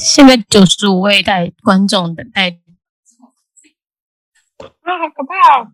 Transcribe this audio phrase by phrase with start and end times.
[0.00, 2.58] 现在九十五位待观众等待。
[4.58, 5.68] 啊，好可怕哦！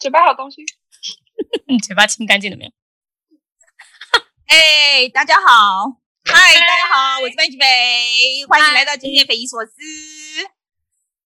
[0.00, 0.62] 嘴巴好东西，
[1.66, 2.70] 你 嘴巴清干净了没有？
[4.46, 9.72] 哎，大家好，嗨，大家好，我是范琪斐，欢迎来到今天匪夷所思。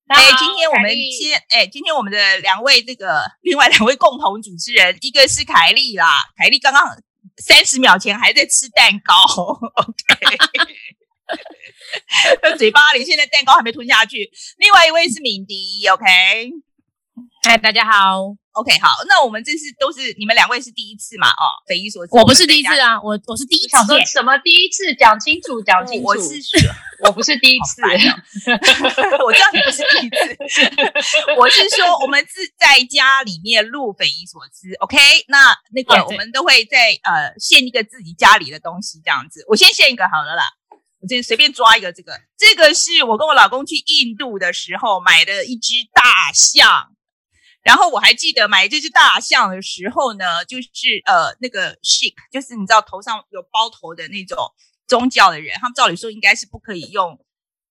[0.07, 6.97] 哎，今天我们先，哎，今天我们的两位这个另外两位共同主持人，一个是凯莉啦，凯莉刚刚
[7.39, 9.15] 三十秒前还在吃蛋糕，
[9.77, 10.37] OK，
[12.59, 14.31] 嘴巴里现在蛋糕还没吞下去。
[14.59, 16.05] 另外一位是敏迪，OK，
[17.45, 18.37] 嗨，大家好。
[18.59, 21.31] OK，好，那我们这次都是你们两位是第一次嘛？
[21.31, 22.11] 哦，匪夷所思。
[22.19, 23.77] 我不是第一次啊，我我是第一次。
[23.87, 24.93] 说什么第一次？
[24.97, 26.05] 讲清楚，讲清楚。
[26.05, 26.43] 我是
[27.07, 27.81] 我不是第一次。
[29.23, 30.37] 我知道你不是第一次。
[31.37, 34.75] 我是说，我们是在家里面录匪夷所思。
[34.81, 34.97] OK，
[35.29, 39.45] 那那个我们都会在呃献一个自己家里的东西这样子。
[39.47, 40.43] 我先献一个好了啦，
[41.01, 46.89] 我先随便抓一个这个，这个是我跟我老公去印度的时候买的一只大象。
[47.69, 54.39] 然后我还记得买这只大象的时候呢，就是呃那个 shik，就是你知道头上有包头的那种
[54.87, 57.23] 宗教的人，他们照理说应该是不可以用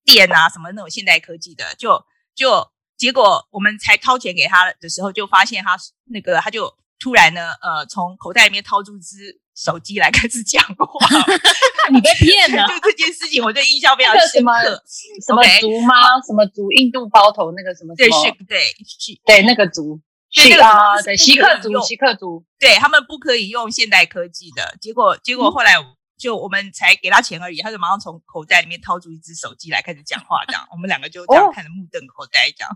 [0.06, 11.08] 电啊什么那种现代科技的，就就结果我们才掏钱给他的时候，就发现他那个他就突然呢呃从口袋里面掏出一只手机来开始讲话，
[11.92, 12.64] 你被骗了。
[12.70, 14.84] 就这件事情，我就印象非常深刻。
[15.26, 16.22] 什么族吗？
[16.22, 16.72] 什么族？
[16.74, 17.96] 印度包头那个什么？
[17.96, 20.00] 对，是，对，是，对那个族，
[20.30, 24.78] 是啊，对，锡克族，锡克族，对他们不可以用现代科技的。
[24.80, 25.74] 结果，结果后来
[26.20, 32.70] 就我们才给他钱而已，他就马上从口袋里面掏出一只手机来开始讲话，这样 我们两个就这样看着目瞪口呆，这样。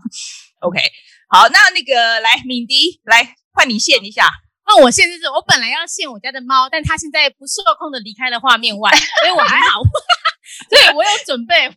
[0.60, 0.80] OK，
[1.28, 4.26] 好，那那个来，敏迪，来换你现一下。
[4.74, 9.82] 那我现在是我本来要献我家的猫，但它现在不受控的离开了画面外， 所以我还好。
[10.70, 11.68] 对，我有准备。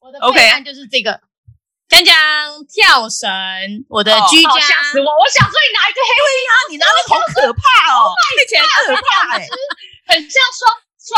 [0.00, 1.18] 我的备案就是这个，
[1.88, 2.14] 江江
[2.68, 3.26] 跳绳，
[3.88, 4.60] 我的居家。
[4.60, 5.06] 吓死我！
[5.06, 9.48] 我想说你拿一个黑尾啊，你拿的好可怕哦， 看起来可怕哎，
[10.12, 11.16] 很像双双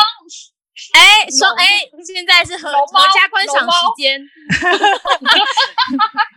[0.94, 4.22] 哎双哎，现在是合合家观赏时间。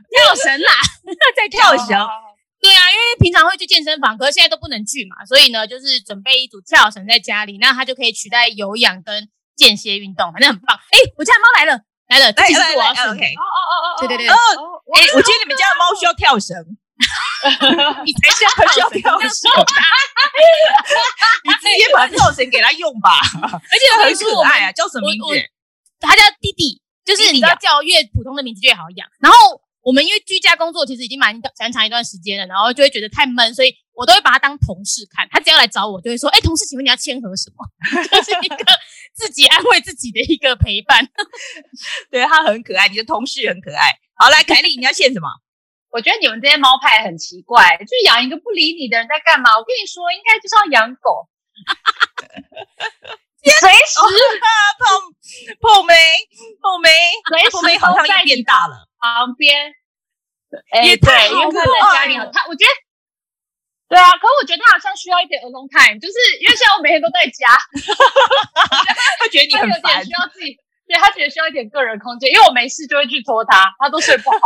[0.09, 0.73] 跳绳啦，
[1.35, 1.95] 在跳绳。
[2.65, 10.75] 对啊，因为平常会去健身房，可是现在都不能去嘛，所以呢，就是准备一组跳绳在家里，那它就可以取代有氧跟间歇运动，反正很棒。
[10.75, 13.13] 哎，我家的猫来了，来了，这其实是我要送。
[13.13, 14.27] OK，哦哦哦哦，对对对。
[14.27, 14.35] 哦，
[14.97, 16.57] 哎，我觉得你们家的猫需要跳绳，
[18.03, 18.97] 你才需要跳绳，
[21.45, 25.37] 你直接把跳绳给它用吧， 而且很可爱啊，叫什么名字？
[25.99, 29.61] 它叫弟弟，就是你知道叫越普通的名字越好养，然后。
[29.85, 35.27] 我们因为居家工作其实已经蛮蛮长一段时间了，然后就会觉得太闷，所以我都会把他当同事看。
[35.29, 37.61] 他只要来找我，就会说：“哎，同事，请问你要签合什么？”
[38.09, 38.65] 就是一个
[39.13, 41.07] 自己安慰自己的一个陪伴。
[42.09, 43.93] 对，他很可爱，你的同事很可爱。
[44.15, 45.29] 好，来，凯莉，你要献什么？
[45.93, 49.55] 我觉得你们这些猫派很奇怪，就养一个不理你的人在干嘛？
[49.55, 51.29] 我跟你说，应该就是要养狗。
[53.45, 54.01] 随时
[54.81, 54.89] 碰
[55.61, 55.93] 碰梅
[56.59, 56.89] 碰梅，
[57.51, 58.89] 碰梅好像又变大了。
[59.13, 59.71] 旁边，
[60.83, 61.51] 也太好了。
[62.31, 62.71] 他，我觉得，
[63.89, 67.47] 对啊，可我觉得他好像需要一点 alone time，就是因为现在我每天都在家，
[69.19, 70.57] 他觉得你很烦，需要自己，
[70.87, 74.39] 对，他觉得需要一点个人空间，因为我没事就会去拖他，他都睡不好。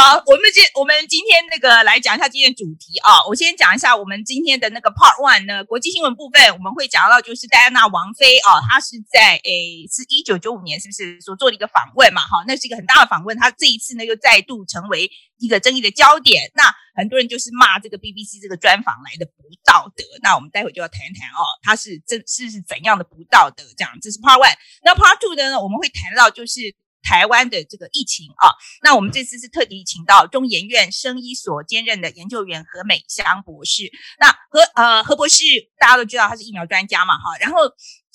[0.00, 3.20] 好，我们今我们今天那个来讲一下今天的主题啊。
[3.28, 12.22] 我先讲一下我们今天的那个 Part One 呢，国际新闻部分我们会讲到，就是戴安娜王妃啊，她是在诶是一九九五年是不是所做的一个访问嘛？
[12.22, 16.50] 哈，那是一个很大的访问，她这一次呢又再度成为一个争议的焦点。
[16.54, 20.02] 那很多人就是骂这个 BBC 这个专访来的不道德。
[20.22, 23.62] 那我们待会就要谈一谈哦，她是真是是怎样的不道德？
[23.76, 24.56] 这样，这是 Part One。
[24.82, 26.74] 那 Part Two 的呢，我们会谈到就是。
[27.02, 28.52] 台湾的这个疫情啊，
[28.82, 33.90] 那我们这次是特地请到中研院生医所兼任的研究员何美香博士。
[34.18, 35.42] 那何呃何博士
[35.78, 37.58] 大家都知道他是疫苗专家嘛，哈，然后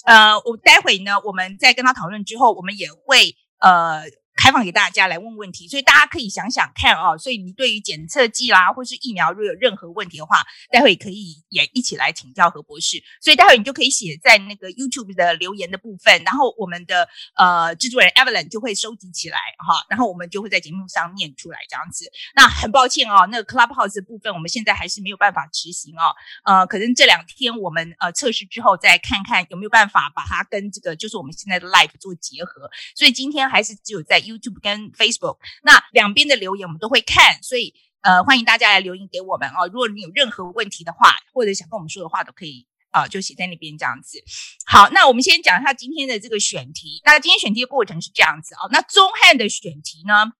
[0.05, 4.03] 呃我待会呢，我们在跟他讨论之后，我们也会呃。
[4.35, 7.17] 开放给大家来问问题，所以大家可以想想看啊。
[7.17, 13.01] 所以你对于检测剂啦，或是疫苗，如果有任何问题的话，待会可以也一起来请教何博士。
[13.21, 22.11] 所以待会你就可以写在那个 YouTube 的留言的部分，然后我们的呃制作人 Evelyn 就会收集起来哈，然后我们就会在节目上念出来这样子。
[22.35, 26.11] 那很抱歉啊，那个 Clubhouse 的部分我们现在还是没有办法执行啊。
[26.43, 32.69] 呃，可能这两天我们呃测试之后再看看有没有办法把它跟这个就是我们现在的 Live 做结合。
[32.95, 34.24] 所以今天还是只有在。
[34.25, 39.67] YouTube 跟 Facebook，那两边的留言我们都会看，所以呃欢迎大家来留言给我们哦。
[39.67, 44.23] 如果你有任何问题的话，或者想跟我们说的话，都可以啊，就写在那边这样子。
[44.65, 47.01] 好，那我们先讲一下今天的这个选题。
[47.05, 48.69] 那今天选题的过程是这样子哦。
[48.71, 50.33] 那中汉的选题呢，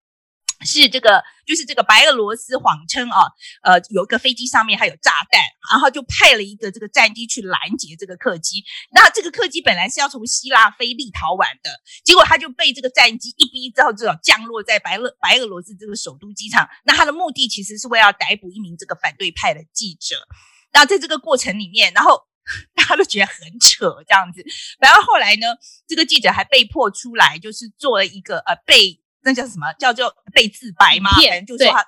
[0.62, 3.28] 是这个，就是这个白俄罗斯谎称啊，
[3.64, 5.42] 呃，有一个飞机上面还有炸弹，
[5.72, 8.64] 然后就派了一个这个战机去拦截这个客机。
[8.92, 16.70] 那这个客机本来是要从希腊飞立陶宛的，结果他就被这个战机一逼之后，这种降落在白俄白俄罗斯这个首都机场。
[16.86, 20.28] 那他的目的其实是为了逮捕一名这个反对派的记者。
[20.72, 22.28] 那在这个过程里面，然后。
[22.76, 24.46] 大家都觉得很扯，这样子。
[24.78, 25.48] 然后后来呢，
[25.88, 31.12] 这个记者还被迫出来，就是做了一个呃被那叫什么叫做被自白吗？
[31.20, 31.84] 片反正就是说他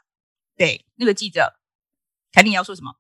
[0.58, 1.54] 对，对那个记者，
[2.34, 2.92] 凯蒂你要说什么？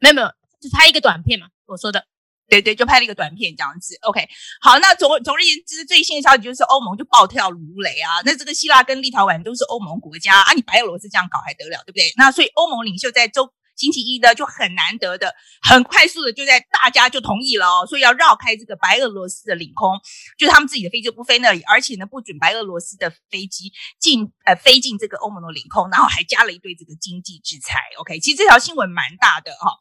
[0.00, 0.28] 没有没有，
[0.60, 1.46] 就拍一个短片嘛。
[1.66, 2.06] 我说的，
[2.48, 3.96] 对对，就拍了一个短片这样子。
[4.02, 4.28] OK，
[4.60, 8.20] 好，那总总而言之，最新的消息就是欧盟就暴跳如雷啊。
[8.24, 12.12] 那这个希腊跟立陶宛都是欧盟国家啊，你白俄罗斯这样搞还得了，对不对？
[12.16, 13.52] 那所以欧盟领袖在周。
[13.76, 20.00] 星期一呢，就很难得的，很快速的就在大家就同意了哦，所以要绕开这个白俄罗斯的领空，
[20.38, 27.78] 就他们自己的飞机不飞那里，而且呢，不准白俄罗斯的飞机进呃飞进这个欧盟的领空，然后还加了一堆这个经济制裁。
[27.98, 29.74] OK，其实这条新闻蛮大的哈、哦。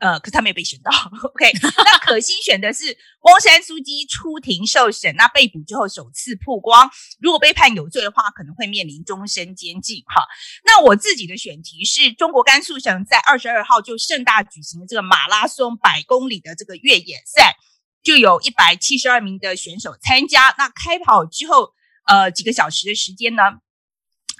[0.00, 0.90] 呃，可是他没有被选到
[1.22, 1.52] ，OK？
[1.62, 10.02] 那可心选的是翁山苏姬出庭受审，那被捕之后首次曝光，如果被判有罪的话，可能会面临终身监禁。
[10.06, 10.24] 哈，
[10.64, 17.56] 那我自己的选题是中国甘肃省在二十二号就盛大举行的这个马拉松百公里的这个越野赛，
[18.02, 20.54] 就有一百七十二名的选手参加。
[20.56, 21.74] 那开跑之后，
[22.06, 23.42] 呃，几个小时的时间呢？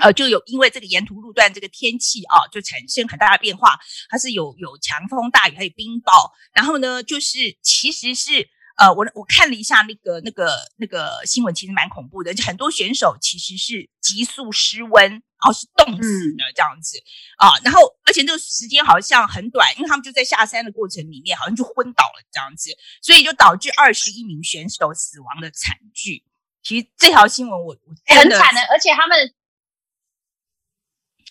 [0.00, 3.78] 呃，就有因为这个沿途路段这个天气啊，就产生很大的变化。
[4.08, 6.30] 它是有有强风大雨，还有冰雹。
[6.54, 12.32] 然后呢，就是其实是呃，我我看了一下那个那个那个新闻，其实蛮恐怖的。
[12.32, 16.96] 就很多选手其实是急速失温，然后是冻死的这样子
[17.36, 17.52] 啊。
[17.62, 22.70] 然后而且那个时间好像很短，因为他们就在下山的过程里面，好像就昏倒了这样子，
[23.02, 26.24] 所以就导致二十一名选手死亡的惨剧。
[26.62, 29.34] 其实这条新闻我我很惨的，而且他们。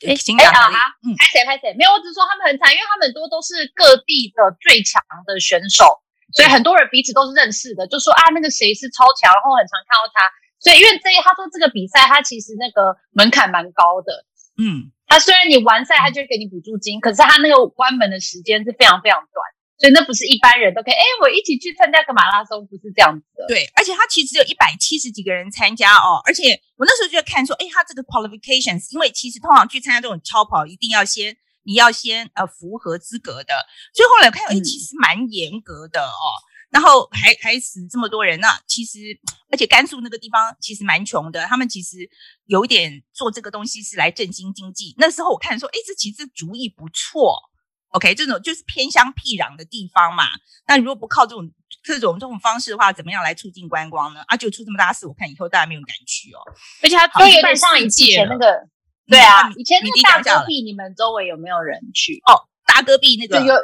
[0.07, 1.73] 哎，哎啊哈，嗯，拍谁拍谁？
[1.75, 5.99] 没有，我只是说他们很惨，因为他们很多都是各地的最强的选手，
[6.31, 10.31] 所以很多人彼此都是认识的，就说啊，那个谁是超强，然后很常看到他。
[10.59, 14.25] 所以因为这，他说这个比赛，他其实那个门槛蛮高的，
[14.59, 19.39] 嗯，他虽然你完赛，他就会给你补助金，可是他那个关门的时间是非常非常短。
[19.79, 23.47] 所以那不是一般人都可以，哎，我一起去参加个马拉松，不是这样子的。
[23.47, 33.53] 对，而且他其实有一百七十几个人参加哦，而且我那时候就在看说，哎，他这个 qualifications，因为其实通常去参加这种超跑，一定要先你要先呃符合资格的，
[33.95, 36.27] 所以后来我看，哎，其实蛮严格的哦，
[36.71, 38.99] 然后还还死这么多人，那其实
[39.49, 41.97] 而且甘肃那个地方其实蛮穷的，他们其实
[42.47, 44.93] 有一点做这个东西是来振兴经济。
[44.97, 47.39] 那时候我看说，哎，这其实主意不错。
[47.89, 50.23] OK，这种就是偏乡僻壤的地方嘛。
[50.67, 51.51] 那如果不靠这种
[51.83, 54.21] 这种这种方式的话，怎么样来促进观光呢？
[54.27, 56.39] 啊，就出这么大事，我看以后大家没有人敢去哦。
[56.83, 58.67] 而且它都有点像以前那个，
[59.07, 62.21] 对啊，以前那个大戈壁，你们周围有没有人去？
[62.27, 63.55] 哦，大戈壁那个有，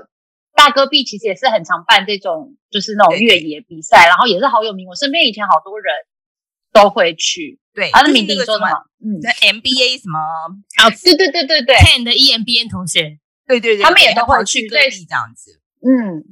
[0.55, 4.87] 大戈壁其实也是很常办这种，就是那种越野比赛，然后也是好有名。
[4.87, 5.93] 我身边以前好多人
[6.73, 7.59] 都会去。
[7.75, 8.69] 对，他的名字说什么？
[9.03, 10.17] 嗯，那 MBA 什么？
[10.81, 13.19] 啊，对对对对对，Ken 的 EMBA 同学。
[13.47, 15.61] 对对对，他们也都会去各地这样子。
[15.81, 16.23] 嗯，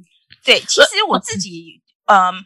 [0.44, 2.44] 对，其实我自己，嗯，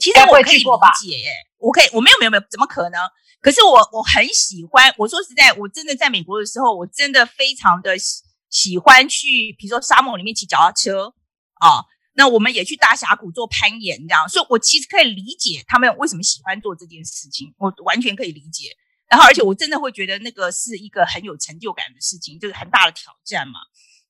[0.00, 0.64] 其实我可以理
[1.00, 3.00] 解，耶，我可以，我没有没有没有，怎么可能？
[3.40, 11.14] 可是我我很喜欢，我说实在，我真的在美国的时候，我真的非常的喜喜欢去，比如说沙漠里面骑脚踏车
[11.54, 18.76] 啊，那我们也去大峡谷做攀岩这样，所以我其实可以理解他们为什么喜欢做这件事情，我完全可以理解。
[19.08, 23.58] 然后，而且我真的会觉得那个是一个很有成就感的事情，就是很大的挑战嘛。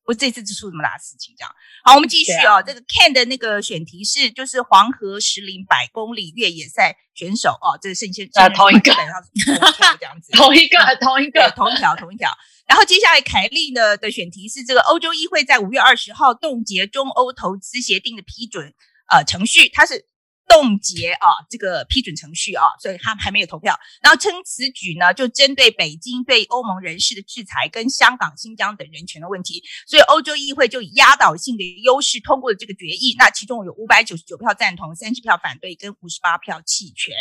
[0.04, 1.54] 我这次就出这么大事情，这样
[1.84, 2.54] 好，我们继续哦。
[2.54, 12.30] 啊、这个 Ken 的那个选题是，就是黄河石林百公里越野赛选手哦，这个圣先啊， 同一个，基本上是这样子，同一个，同一个，同一条，同一条。
[12.66, 18.74] 然后接下来凯利呢的选题是，这个欧洲议会在五月二十号冻结中欧投资协定的批准
[19.08, 20.09] 呃程序，它是。
[20.50, 23.78] 冻结啊，这个批准程序啊，所以他还没有投票。
[24.02, 33.14] 然后称此举呢，就针对北京对欧盟人士的制裁跟香港、新疆等人权的问题，所以欧洲议会就以压倒性的优势通过了这个决议。
[33.16, 37.14] 那其中有五百九十九票赞同，三十票反对，跟五十八票弃权。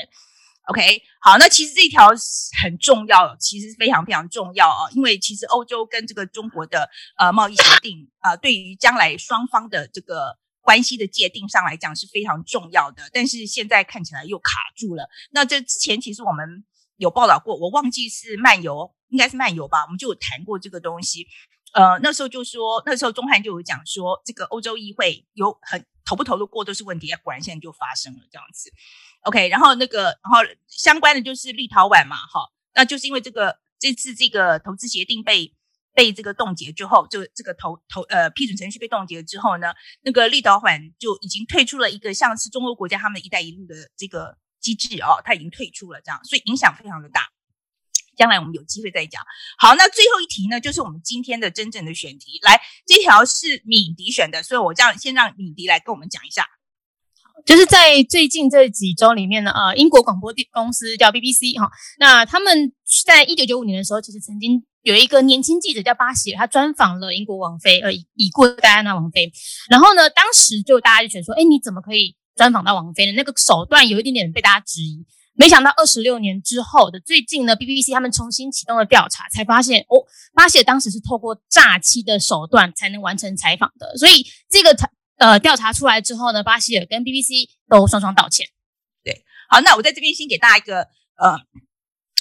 [0.64, 2.10] OK，好，那其实这一条
[2.62, 10.40] 很重要，其实非常非常重要啊，因为其实欧洲跟这个中国的呃贸易协定啊，呃，对于将来双方的这个。
[10.62, 15.10] 关系的界定上来讲是非常重要的，但是现在看起来又卡住了。
[15.32, 16.64] 那这之前其实我们
[16.98, 21.28] 有报道过，我忘记是漫游，应该是漫游吧，我们就有谈过这个东西。
[21.74, 27.14] 呃，那时候就说，那时候中汉就有讲说，这个欧洲议会有很投不投得过都是问题。
[27.24, 28.72] 果然现在就发生了这样子。
[29.22, 35.54] OK，然后那个，然后相关的就是立陶宛嘛，哈，那就是因为这个这次这个投资协定被
[36.00, 47.28] 被这个冻结之后，就这个投投呃批准程序被冻结之后呢，那个立陶宛就已经退出了一个像是中欧国家他们“一带一路”的这个机制哦，它已经退出了，这样，所以影响非常的大。
[48.16, 49.22] 将来我们有机会再讲。
[49.58, 52.40] 好，那最后一题呢，就是我们今天的真正的选题。
[52.44, 56.48] 来，这条是敏迪选的，所以我这样先让敏迪来跟我们讲一下。
[57.46, 62.72] 就是在最近这几周里面呢，呃，英国广播电公司叫 BBC 哈，那他们
[63.06, 69.32] 在一九九五年的时候，其实曾经有一个年轻记者叫巴希尔，他专访了英国王妃，呃，已故的戴安娜王妃。
[69.70, 73.14] 然后呢，当时就大家就觉得说，哎，你怎么可以专访到王妃呢？
[73.14, 75.06] 那个手段有一点点被大家质疑。
[75.36, 80.04] 没想到二十六年之后的最近呢，BBC 他们重新启动了调查，才发现哦，
[80.34, 83.98] 巴希尔当时是透过诈欺的手段才能完成采访的。
[83.98, 84.76] 所以这个
[85.20, 88.50] 呃调查出来之后呢，巴西尔跟 BBC 都双双道歉。
[89.04, 91.40] 对，好，那我在这边先给大家一个呃。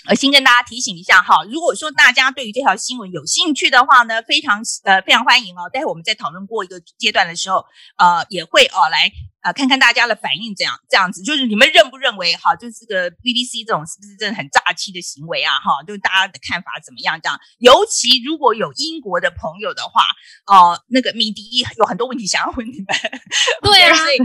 [0.06, 5.68] 呃，先跟大家提醒一下哈，如果说大家对于这条新闻有兴趣的话呢，非常呃非常欢迎哦。
[5.70, 7.66] 待会我们在讨论过一个阶段的时候，
[7.98, 9.10] 呃，也会哦来
[9.48, 15.58] 呃看看大家的反应，这样这样子，就是你们认不认为哈，就是这个 BBC 这种是不是真的很诈欺的行为啊？
[15.58, 17.18] 哈，就是大家的看法怎么样？
[17.20, 20.02] 这样，尤其如果有英国的朋友的话，
[20.46, 22.86] 哦、呃，那个米迪有很多问题想要问你们，
[23.64, 24.18] 对啊，所以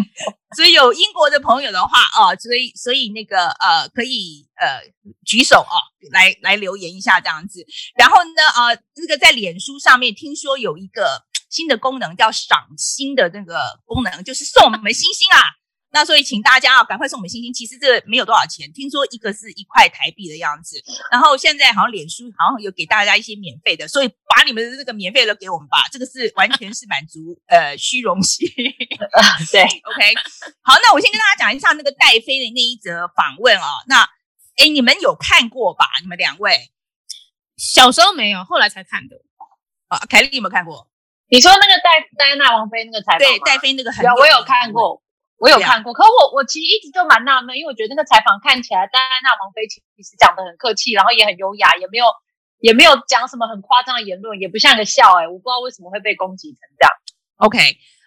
[0.57, 4.81] 所以有英国的朋友的话哦、呃，所以所以那个呃可以呃
[5.25, 5.63] 举手。
[5.63, 5.77] 哦，
[6.11, 7.65] 来来留言一下这样子，
[7.97, 15.39] 然后呢，呃，这个在脸书上面听说有一个新的功能叫赏星的那个功能，就是送我们星星啊。
[15.93, 17.53] 那所以请大家啊，赶快送我们星星。
[17.53, 20.83] 其实这个没有多少钱，听说一个是一块台币的样子。
[21.11, 25.77] 然后现在好像脸书好像有给大家一些免费的，所以把你们的这个免费的给我们吧。
[25.91, 28.49] 这个是完全是满足 呃虚荣心。
[29.51, 30.15] 对，OK，
[30.63, 34.09] 好，那我先跟大家讲一下那个戴妃的那一则访问啊，那。
[34.55, 35.83] 哎，你们有看过吧？
[36.03, 36.69] 你们两位
[37.57, 39.15] 小时候没有，后来才看的。
[39.87, 40.87] 啊，凯莉有没有看过？
[41.33, 43.17] 你说那个戴戴安娜王妃那个采访？
[43.17, 44.05] 对，戴妃那个很。
[44.05, 45.01] 我有看过，
[45.39, 45.91] 我有看过。
[45.91, 52.05] 可我我其实一直就蛮纳闷，因为我觉得那个采访看起来戴安娜王妃其实讲的很客气，然后也很优雅，也没有
[52.59, 55.17] 也没有讲什么很夸张的言论，也不像个笑。
[55.17, 56.91] 哎，我不知道为什么会被攻击成这样。
[57.37, 57.57] OK。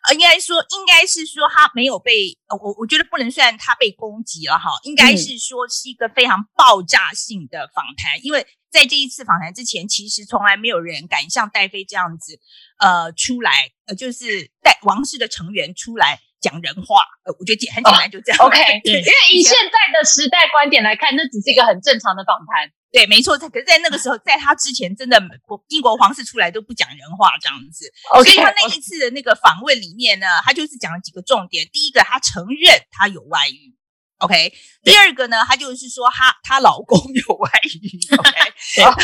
[0.06, 12.38] 呃，应该说，应该是说他没有被，呃，我我觉得不能算他被攻击了哈，应该是说是一个非常爆炸性的访谈，嗯、因为在这一次访谈之前，其实从来没有人敢像戴妃这样子，
[12.78, 18.38] 呃，出来，呃，就是带王室的成员出来讲人话，呃，我觉得简很简单，就这样。
[18.40, 22.70] 哦、 OK，因为以现在的时代观点来看，那只是一个很正常的访谈。
[22.92, 23.36] 对，没错。
[23.36, 27.92] 可是，在那个时候，在他之前，真的国英国皇室出来都不讲人话这样子。
[28.14, 31.66] Okay, 所以他那一次的那个访问里面呢，他就是讲了几个重点。
[31.70, 33.75] 第一个，他承认他有外遇。
[34.18, 34.52] OK。
[34.82, 38.00] 第二个呢，她就是说她她老公有外遇。
[38.18, 38.30] OK。
[38.82, 38.98] 然后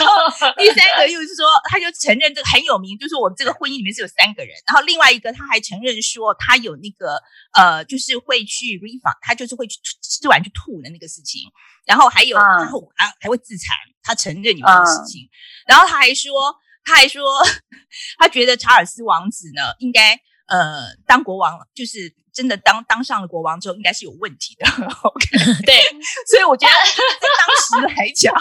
[0.56, 4.54] 第三个又是说，她就承认这个很有名，就是我们这个婚姻里面是有三个人。
[4.66, 7.20] 然后另外一个，她还承认说她有那个
[7.52, 11.42] 呃，就是会去 refund，他就是会去吃完去吐的那个事情。
[11.84, 13.68] 然后还有，然后还还会自残，
[14.02, 15.28] 她承认有这个事情。
[15.66, 16.54] 然后她还说，
[16.84, 17.22] 她还说，
[18.18, 20.14] 她觉得查尔斯王子呢，应该
[20.46, 24.66] 呃当国王，就是真的当当上了国王之后，应该是有问题的。
[24.66, 25.26] OK，
[25.66, 25.74] 对，
[26.30, 28.34] 所以我觉得在当时来讲，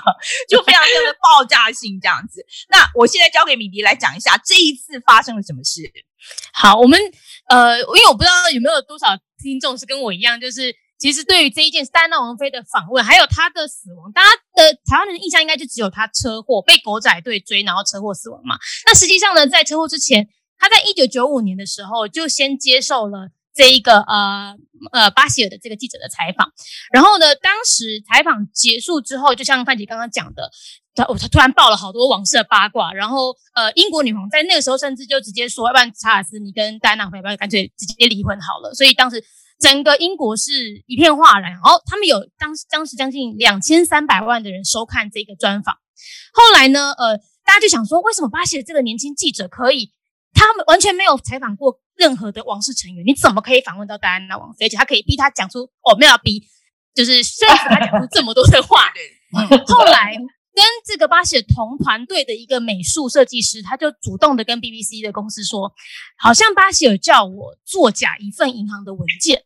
[0.50, 2.46] 就非常非常的爆炸性这样子。
[2.70, 5.82] 那我现在交给米迪来讲一下这一次发生了什么事。
[6.54, 7.00] 好，我们
[7.50, 9.08] 呃，因为我不知道有没有多少
[9.42, 10.76] 听众是跟我一样，就是。
[11.02, 18.56] 其实对于这一件戴安娜王妃的访问，还有她的死亡，大家的台湾人的印象应该就只有她车祸被狗仔队追，然后车祸死亡嘛。
[18.86, 20.30] 那实际上呢，在车祸之前，
[20.60, 24.56] 她在一九九五年的时候就先接受了这一个呃
[24.92, 26.52] 呃巴希尔的这个记者的采访。
[26.92, 30.50] 然后呢，当时采访结束之后，就像范姐刚刚讲的，
[30.96, 32.94] 他他突然爆了好多王室的八卦。
[32.94, 38.74] 然后呃，英国女皇在那个时候甚至就直接说，要不然查尔斯你跟戴安娜要不要干脆直接离婚好了。
[38.74, 39.24] 所以当时。
[39.62, 45.76] 整个英国是一片哗然，然后他们有当时当时将近两千三百万的人收看这个专访。
[46.34, 47.16] 后来呢，呃，
[47.46, 49.92] 大家就想说，为什么巴希尔这个年轻记者可以，
[50.34, 56.44] 他们完全没有采访过任何的王室成员，你怎么可以访问到戴安娜王妃，而且他可以逼他讲出，哦，没有逼，
[56.94, 58.92] 就是说服他讲出这么多的话。
[59.68, 60.16] 后来。
[60.54, 65.72] 跟这个巴西尔同团队的一个美术设计师，他就主动的跟 BBC 的公司说，
[66.18, 69.46] 好像巴西尔叫我作假一份银行的文件。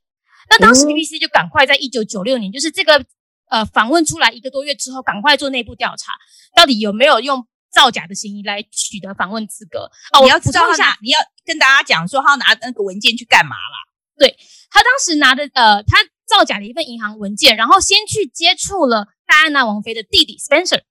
[0.50, 3.06] 那当时 BBC 就赶快在一九九六年，就是这个
[3.52, 6.14] 呃访问出来一个多月之后，赶快做内部调查，
[6.56, 7.46] 到底有没有用
[7.76, 9.92] 造假的嫌疑来取得访问资格。
[10.14, 13.78] 哦，我要补充一下，你要跟大家讲说他要拿那个文件去干嘛啦？
[14.18, 14.38] 对，
[14.72, 20.82] 他当时拿的呃，他造假的一份银行文件，然后先去接触了戴安娜王妃的弟弟 Spencer。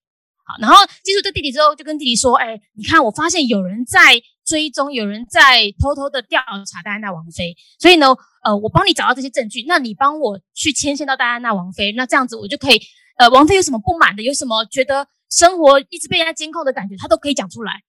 [0.47, 6.39] 好，然后接触这弟弟之后，就跟弟弟说：“哎，你看，我发现有人在追踪，有人在偷偷的调
[6.71, 7.57] 查戴安娜王妃。
[7.79, 8.09] 所以呢，
[8.45, 12.83] 呃，我帮你找到这些证据，那你帮我去牵线到戴安娜王妃，那这样子我就可以，
[13.17, 17.83] 呃，王妃有什么不满的，有什么觉得生活一直被人家监控的感觉，他都可以讲出来，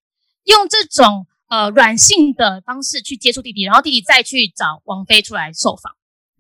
[0.45, 5.93] 用这种呃软性的方式去接触弟弟，然后弟弟再去找王菲出来受访。”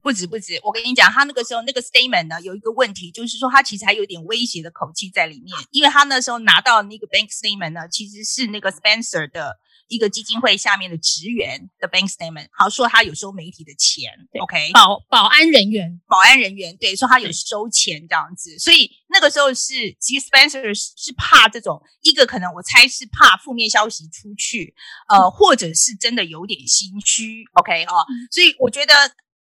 [0.05, 9.57] 不止不止，我跟你讲，他那个时候那个 statement 呢，有一个问题，就是说他其实还有点威胁的口气在里面，因为他那时候拿到那个 bank statement 呢，其实是那个 Spencer 的
[9.87, 24.75] 一个基金会下面的职员的 bank statement，好说他有收媒体的钱，OK，保保安人员，保安人员，对，说他有收钱这样子，所以那个时候是其实 Spencer 是怕这种一个可能我猜是怕负面消息出去，
[25.09, 27.87] 呃，或者是真的有点心虚，OK？
[27.87, 28.93] 哈、哦，所以我觉得。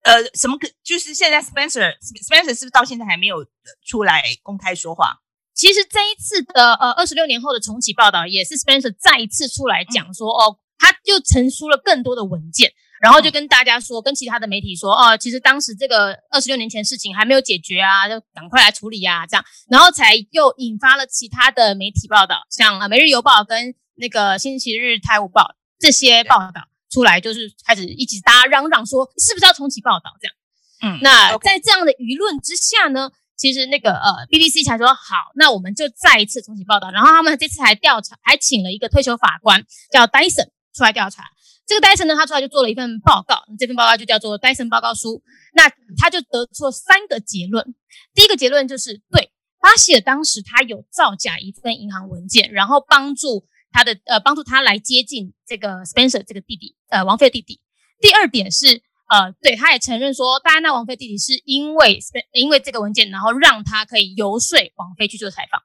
[0.04, 3.44] 呃，什么可就是现在 Spencer Spencer 是不是到现在还没有
[3.84, 5.18] 出来公开说话？
[5.54, 25.42] 其实这一次的呃二十六年后的重启报道，也是 Spencer 再一次出来讲说，嗯、哦，他就陈述了更多的文件，然后就跟大家说，嗯、跟其他的媒体说，哦，其实当时这个二十六年前事情还没有解决啊，就赶快来处理啊，这样，然后才又引发了其他的媒体报道，像呃《每日邮报》跟那个《星期日泰晤报》
[25.78, 26.68] 这些报道。
[26.94, 41.24] 出来就是开始一起大家嚷嚷说是不是要重启报道这样，嗯，那在这样的舆论之下呢，其实那个呃 BBC 才说好，那我们就再一次重启报道，然后他们这次还调查，还请了一个退休法官叫 Dyson 出来调查。
[41.66, 45.20] 这个 Dyson 呢，他出来就做了一份报告，这份报告就叫做 Dyson 报告书。
[45.52, 47.74] 那他就得出了三个结论，
[48.14, 53.46] 第一个结论就是对巴希尔当时他有造假一份银行文件，然后帮助。
[53.74, 57.60] 他的呃，帮助他来接近这个 Spencer 这个弟弟，呃，王菲的弟弟。
[58.00, 61.98] 第二点是，呃，对，他也承认说，戴安娜王妃弟弟是因为
[62.32, 65.60] 因为这个文件，然后让他可以游说王菲去做采访。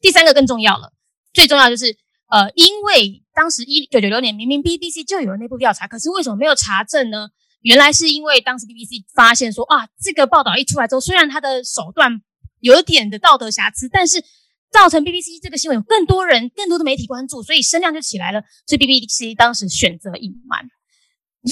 [0.00, 0.94] 第三个更重要了，
[1.34, 1.98] 最重要就是，
[2.30, 7.28] 呃，因为当时一九九六年明明 BBC 就有内部调查，可是为什么没有查证呢？
[7.60, 12.22] 原来是因为当时 BBC 发现说，啊，这个报道一出来之后，虽然他的手段
[12.60, 14.24] 有点的道德瑕疵，但是。
[14.70, 18.40] 造成 BBC 这个新闻有更多人、更多的媒体关注，所以声量就起来了。
[18.66, 20.64] 所以 BBC 当时选择隐瞒，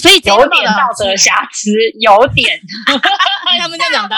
[0.01, 2.61] 所以有点道德瑕疵，有点。
[3.61, 4.17] 他们这样讲的，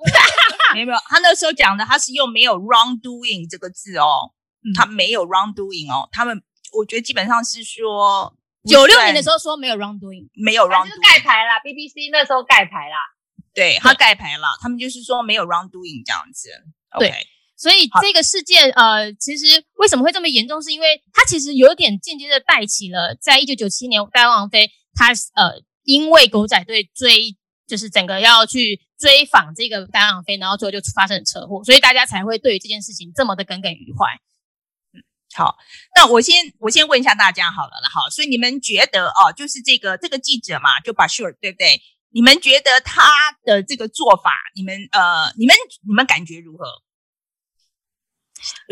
[0.74, 4.32] 没有没有，他那时候讲的，他是用没有 wrongdoing 这个字哦，
[4.64, 6.08] 嗯、他没有 wrongdoing 哦。
[6.10, 6.42] 他们
[6.72, 8.34] 我觉得基本上是说
[8.66, 11.58] 九六年的时候说没有 wrongdoing，没有 wrongdoing，盖牌啦。
[11.60, 12.96] BBC 那时候盖牌啦，
[13.52, 16.48] 对他盖牌了，他们就是说没有 wrongdoing 这样子。
[16.98, 17.10] 对。
[17.10, 17.26] Okay
[17.62, 19.44] 所以这个事件，呃，其实
[19.74, 20.60] 为什么会这么严重？
[20.60, 27.36] 是因为它其实有点间接的带起了，在一九九七年，戴王妃她呃，因为狗仔队追，
[27.68, 34.08] 就是整个要去追访这个戴王妃，然后最后就发生了车祸，所以大家才会对于这件事情这么的耿耿于怀。
[34.92, 34.98] 嗯，
[35.36, 35.54] 好，
[35.94, 41.80] 那我先我先问一下大家好了了，好，所以你们觉得哦，就是这个这个记者嘛，就把 Sure 对不对？
[42.10, 43.04] 你们觉得他
[43.44, 45.54] 的这个做法，你们呃，你们
[45.86, 46.66] 你们感觉如何？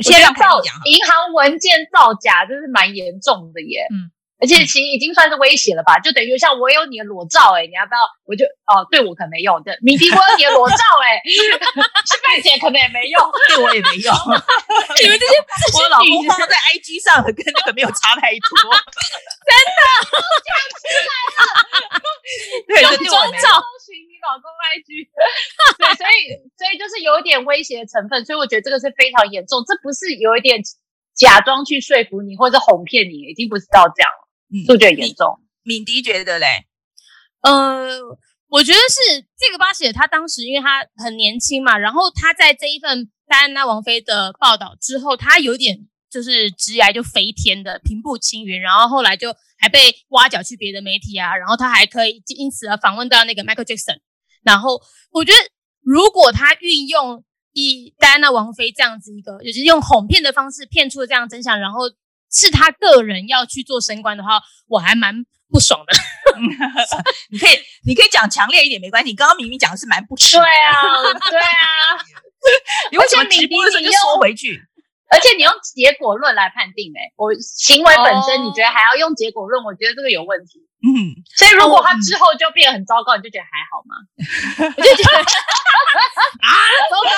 [0.03, 3.87] 现在造银行文件造假，这是蛮严重的耶。
[3.91, 5.99] 嗯，而且其实已经算是威胁了吧？
[6.01, 8.01] 就等于像我有你的裸照，诶，你要不要？
[8.27, 9.63] 我就哦，对我可能没用。
[9.63, 11.21] 对，米迪，我有你的裸照，诶，
[12.07, 14.15] 吃饭前可能也没用，对我也没用。
[15.03, 15.35] 你们这些，
[15.83, 18.55] 我老公放在 IG 上的跟那个没有差太多，
[19.47, 19.81] 真的
[20.47, 21.39] 讲出来了。
[22.67, 23.63] 对，有妆照。
[24.23, 25.09] 老公 IG，
[25.81, 30.61] 对，所以所以就是有一点威胁的成分，所以我觉得这个是非常严重，这不是有一点
[31.15, 35.41] 假装去说服你或者哄骗你，已经不是到这样了，嗯，是不是觉得严重？
[35.63, 36.67] 敏迪觉得嘞，
[37.43, 38.01] 呃，
[38.49, 49.79] 我觉得是这个巴西尔他当时因为他很年轻嘛，然后他在这一份戴安娜王妃的报道之后，他有点就是职涯就飞天的平步青云，然后后来就还被
[50.09, 54.01] 挖角去别的媒体啊，然后他还可以因此而访问到那个 Michael Jackson。
[54.43, 55.39] 然后我觉得，
[55.83, 61.81] 如果他运用以戴安娜王妃这样子一个，就是用哄骗的方式骗出了这样真相，然后
[62.31, 65.93] 是他个人要去做升官的话，我还蛮不爽的。
[67.31, 69.11] 你可以，你可以讲强烈一点没关系。
[69.11, 70.37] 你刚刚明明讲的是蛮不耻。
[70.37, 70.73] 对啊，
[71.29, 71.99] 对啊。
[72.91, 74.59] 你为什么直播的时候就说回去？
[75.11, 79.63] 而且你用结果论来判定、欸，诶我行为本身你觉得还要用结果论？
[79.65, 80.63] 我觉得这个有问题。
[80.83, 83.97] 嗯，所以如果他之后就变得很糟糕，你就觉得还好吗？
[84.77, 86.53] 我就觉得 啊，
[86.89, 87.11] 糟糕。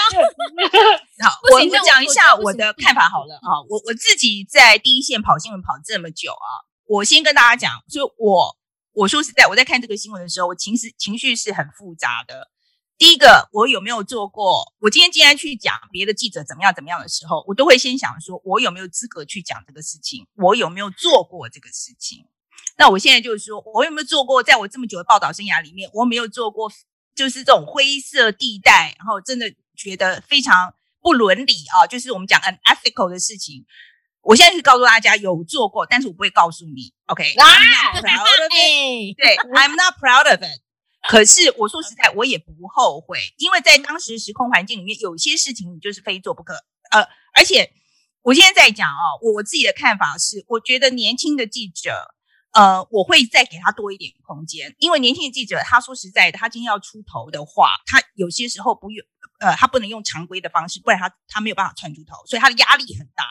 [1.22, 3.62] 好，我我讲一下我的看法好了啊。
[3.68, 8.56] 我我自己在第一线跑新闻跑这么久啊，我先跟大家讲，就我
[8.94, 12.50] 我说实在，我在看这个新闻的时候，我情绪情绪是很复杂的。
[12.98, 14.72] 第一个，我有没有做过？
[14.80, 20.26] 我今天既然去讲别的记者怎么样怎么样的时候，我都会先想说，我有没有资格去讲这个事情？
[20.34, 22.26] 我有没有做过这个事情？
[22.76, 24.42] 那我现在就是说，我有没有做过？
[24.42, 26.70] 在我这么久的报道生涯里面，我没有做过，
[27.14, 33.64] 就是这种灰色地带，然后真的觉得非常不伦理啊，就是我们讲 unethical 的事情。
[34.22, 36.92] 我现在是告诉大家有做过，但是我不会告诉你。
[37.06, 39.16] OK，I'm not proud of it。
[39.16, 40.62] 对，I'm not proud of it。
[41.08, 46.54] 可是我说实在，我也不后悔，因为在当时时空环境里面，有些事情你就是非做不可。
[46.92, 47.02] 呃，
[47.34, 47.72] 而且
[48.22, 52.14] 我现在在讲哦，我我自己的看法是，我觉得年轻的记者，
[52.52, 59.04] 呃，我会再给他多一点空间，因为年轻的记者，他说实在的，他今天要出头的话，他有些时候不用，
[59.40, 63.24] 呃，他不能用常规的方式，不然他他没有办法窜出头，所以他的压力很大。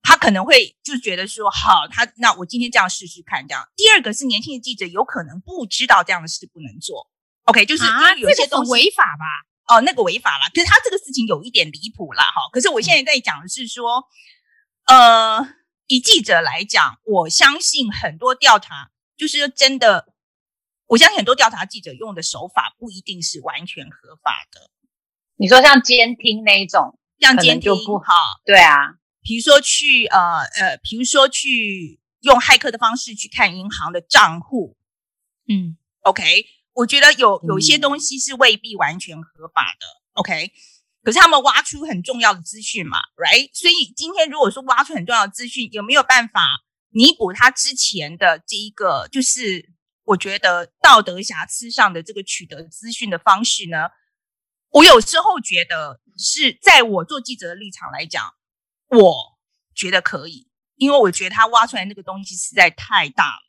[0.00, 3.68] 他可能会就觉得说，好，他那我今天这样试试看，这样。
[3.74, 7.08] 第二个是年轻的记者有可能不知道这样的事不能做
[7.44, 9.24] ，OK，就是因为有些东西违法吧？
[9.74, 10.44] 哦，那个违法了。
[10.54, 12.50] 可是他这个事情有一点离谱啦，哈。
[12.52, 14.04] 可是我现在在讲的是说，
[14.86, 15.40] 呃，
[15.86, 20.12] 以记者来讲，我相信很多调查就是真的，
[20.86, 24.70] 我相信很多调查记者用的手法不一定是完全合法的。
[25.36, 28.14] 你说像监听那一种，像监听就不好，
[28.44, 28.94] 对啊。
[29.24, 34.76] 比如说去呃呃，比如说去用骇客的方式去看银行的账户，
[35.48, 40.52] 嗯，OK，我觉得有有一些东西是未必完全合法的，OK，
[41.02, 43.50] 可是他们挖出很重要的资讯嘛，right？
[43.52, 46.40] 所以今天如果说挖出很重要的资讯，有没有办法
[46.90, 49.70] 弥补他之前的这一个，就是
[50.04, 53.88] 我觉得道德瑕疵上的这个取得资讯的方式呢？
[54.70, 58.34] 我有时候觉得是在我做记者的立场来讲。
[58.88, 59.38] 我
[59.74, 63.40] 觉得可以，因为我觉得他挖出来那个东西实在太大了。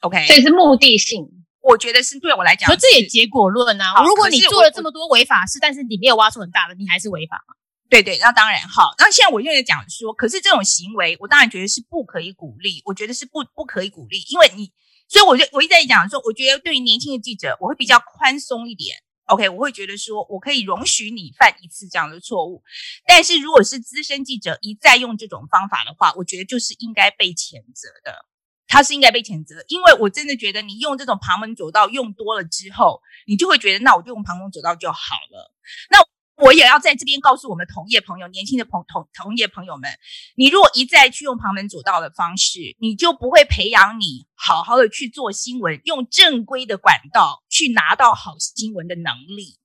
[0.00, 1.44] OK，所以是目的性。
[1.64, 4.04] 我觉得是对我来讲，可这也结果论啊。
[4.04, 7.54] 如果你做了这么多违法事，但是你没有挖出很大的，你还是违法吗？
[7.88, 8.94] 对对，那当然好。
[8.98, 12.82] 那现在我现在讲说，可是这种行为，我当然觉得是不可以鼓励。
[12.84, 14.72] 我觉得是不不可以鼓励，因为你，
[15.08, 18.98] 所以我就我一直在讲说，我觉得对于年轻的记者，我会比较宽松一点。
[19.26, 22.62] OK，我会觉得说，我可以容许你犯一次这样的错误，
[23.06, 28.26] 但是如果是资深记者一再用这种方法的话，我觉得就是应该被谴责的。
[28.74, 34.98] 他是应该被谴责，因为我真的觉得你用这种旁门左道用多了之后，你就会觉得那我就用旁门左道就好
[35.30, 35.54] 了。
[35.90, 35.98] 那。
[36.36, 39.88] 我也要在这边告诉我们同业朋友、年轻的朋同同业朋友们，
[40.34, 49.60] 你如果一再去用旁门左道的方式，你就不会培养你好好的去做新闻，用正规的管道去拿到好新闻的能力。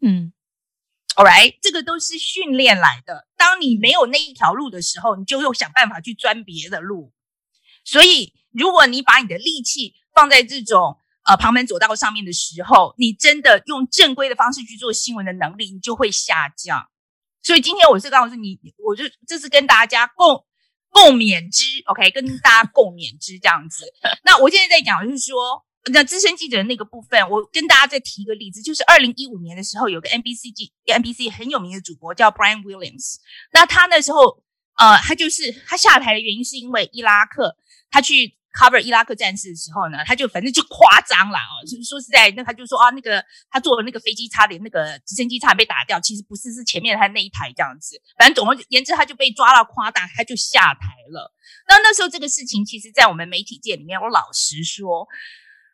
[0.00, 0.32] 嗯
[1.16, 3.26] ，All right，这个都是训练来的。
[3.36, 7.12] 当你没有那一条路的时候，你就又想办法去钻别的路。
[7.86, 10.98] 所以，如果你把你的力气放在这种。
[11.28, 16.88] 呃，旁门左道上面的时候，你真的用正规的方式去做新闻的能力，你就会下降。
[17.42, 20.44] 所以今天我是告诉你，我就这是跟大家共
[20.88, 23.92] 共勉之，OK，跟大家共勉之这样子。
[24.22, 33.16] 那我现在在讲就是说，那资深记者的那个部分，我跟大家再提一个例子，就是二零一五年的时候，有个 NBC 记 NBC 很有名的主播叫 Brian Williams，
[33.52, 34.44] 那他那时候，
[34.78, 37.56] 呃，他就是他下台的原因是因为伊拉克，
[37.90, 38.36] 他去。
[38.56, 48.00] cover 伊拉克战事的时候呢，他就反正就夸张了哦，就是说实在，那他就说啊，那个他坐的那个飞机差点，那个直升机差点被打掉，其实不是，是前面他那一台这样子。
[48.18, 51.34] 反正总而言之，他就被抓到夸大，他就下台了。
[51.68, 55.06] 那那时候这个事情，其实在我们媒体界里面，我老实说，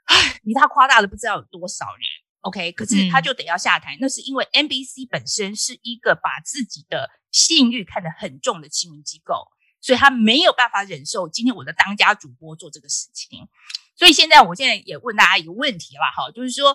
[0.06, 2.04] 唉，比他夸大的不知道有多少人。
[2.40, 9.46] OK，可是他就得要下台，嗯、那是因为 NBC 本身是一个把自己的信誉看得很重的新闻机构。
[9.82, 13.46] 所以他没有办法忍受今天我的当家主播做这个事情，
[13.96, 16.74] 所以现在我现在也问大家一个问题了哈，就是说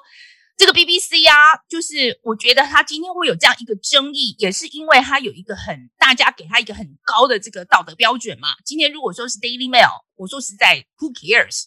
[0.58, 8.50] 这个 BBC 啊，就是我觉得他今天会有这样一个争议，也是因为他有一个很大家给他一个很高的这个道德标准嘛。
[8.65, 11.65] 今天如果说是 Daily Mail，我说实在，Who cares？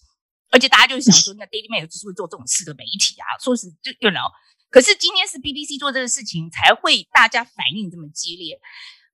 [0.50, 4.32] 而且大家就是想说，那 Daily Mail 就是会做这种事的媒体啊，说实就 you know，
[4.68, 8.60] 可是今天是 BBC 做这个事情，才会大家反应这么激烈。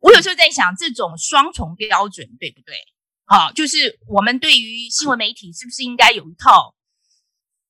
[0.06, 2.76] 我有时候在想，这种双重标准对不对？
[3.24, 6.76] 好，就是我们对于新闻媒体是不是应该有一套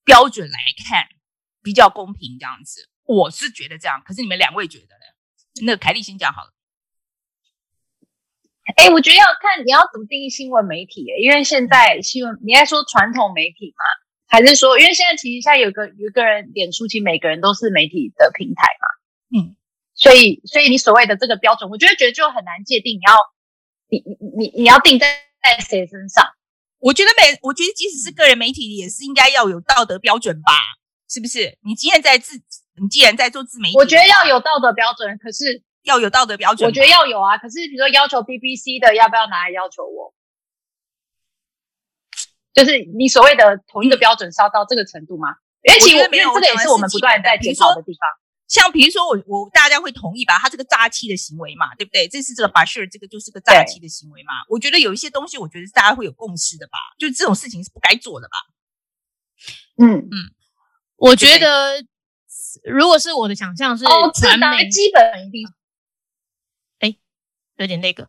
[0.05, 1.07] 标准来看，
[1.63, 2.91] 比较公平这样子？
[3.05, 5.65] 我是觉得这样，可是你们两位觉得呢？
[5.65, 6.53] 那凯莉先讲好了。
[8.77, 13.85] 哎，我觉得要看你要怎么定义新闻媒体，因为现在新闻你在说传统媒体嘛，
[14.27, 19.57] 还是说，因为现在其实现在有个有一个人脸书，其实每个人都是媒体的平台嘛，嗯。
[19.97, 22.99] 所以，所以你所谓的这个标准，我觉得觉得就很难界定。
[22.99, 23.17] 你要，
[23.89, 25.07] 你你你你要定在
[25.43, 26.23] 在谁身上？
[26.79, 30.53] 我觉得每，我觉得即使是个人媒体，也是应该要有道德标准吧？
[31.09, 31.57] 是不是？
[31.65, 32.37] 你今天在自，
[32.79, 37.39] 你既然在做自媒体，我觉得要有道德标准，可是要有道德标准，我觉得要有啊。
[37.39, 40.13] 可是比如说要求 BBC 的，要不要拿来要求我？
[42.53, 45.29] 就是你所谓的同一个标准是要到这个程度吗？
[45.63, 48.26] 因为其实没有，这个也是我们不断在检讨的地方。
[48.49, 52.07] 像比如说我我大家会同意吧，他这个诈欺的行为嘛，对不对？
[52.07, 54.33] 这是这个 Bashir 这个就是个诈欺的行为嘛。
[54.49, 58.37] 我觉得有一些东西，我觉得大家会有共识的吧，就是这种事情是不该做的吧。
[59.83, 60.31] 嗯嗯，
[60.95, 61.85] 我觉得
[62.63, 65.49] 如果是我的想象是传媒、哦、基本一定，
[66.79, 66.97] 哎，
[67.57, 68.09] 有点那个，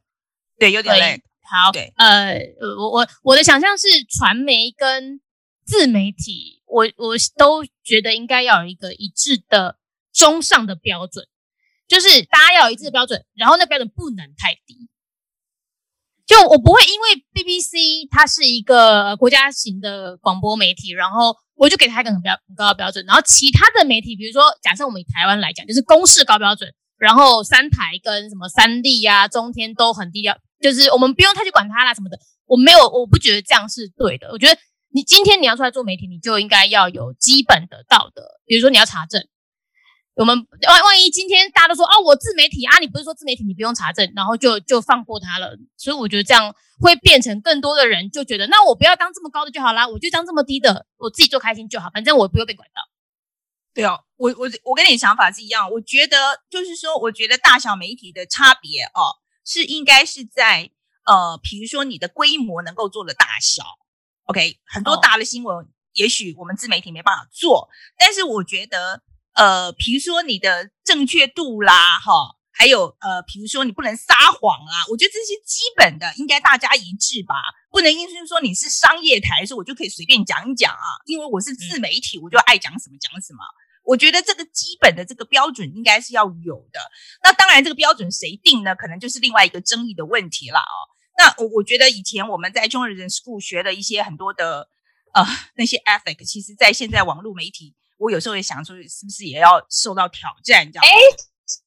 [0.60, 1.24] 对，有点累。
[1.50, 2.38] 好，对，呃，
[2.78, 5.20] 我我我的想象是传媒跟
[5.66, 9.80] 自媒体，我我都觉得应该要有一个一致的。
[10.18, 11.24] 中上的标准，
[11.88, 14.90] 就是大家要有一致的标准，然后那标准不能太低。
[16.26, 32.20] 就我不会因为 BBC 它是一个国家型的广播媒体，然后我就给它一个很标很高的标准，然后其他的媒体，比如说假设我们以台湾来讲，就是公视高标准，然后三台跟什么三立呀、中天都很低调，就是我们不用太去管它啦什么的。
[32.46, 34.30] 我没有，我不觉得这样是对的。
[34.32, 39.26] 我觉得你今天你要出来做媒体，你就应该要有基本的道德，比如说你要查证。
[40.18, 40.36] 我们
[40.68, 52.82] 万万一今天大家都说啊，我自媒体啊，你不是说自媒体你不用查证，然后就就放过他了，所以我觉得这样会变成更多的人就觉得，那我不要当这么高的就好啦，我就当这么低的，我自己做开心就好，反正我不用被管到。
[53.76, 60.72] 对哦，我我我跟你想法是一样，我觉得就是说，我觉得大小媒体的差别哦，是应该是在
[61.06, 63.64] 呃，比如说你的规模能够做的大小
[64.26, 69.04] ，OK，很多大的新闻，哦、也许我们自媒体没办法做，但是我觉得。
[69.38, 77.36] 呃，比如说你的正确度啦，哈，还有呃，比如说你不能撒谎啊，我觉得这些基本的应该大家一致吧，
[77.70, 83.40] 不能因为说你是商业台，所以我就可以随便讲一讲啊，因为我是自媒体，我就爱讲什么讲什么。
[83.84, 86.80] 我觉得这个基本的这个标准应该是要有的。
[87.24, 88.76] 那当然，这个标准谁定呢？
[88.76, 90.76] 可能就是另外一个争议的问题了哦。
[91.20, 94.68] 那我我觉得以前我们在 Journalism School 学的一些很多的
[95.14, 95.24] 呃
[95.56, 97.76] 那些 ethic，其实在现在网络媒体。
[97.98, 100.72] 我有时候也想说，是不是也要受到挑战？
[100.72, 100.86] 这样？
[100.86, 100.90] 哎，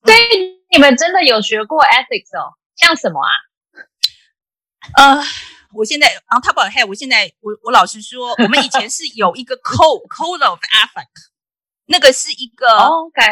[0.04, 2.54] 所以你们真的有学过 ethics 哦？
[2.76, 3.30] 像什么啊？
[4.96, 5.22] 呃，
[5.74, 11.28] 我现在，on top of head，我现在，我我老实说，我们以前是有一个 code code of ethics，
[11.86, 12.66] 那个是一个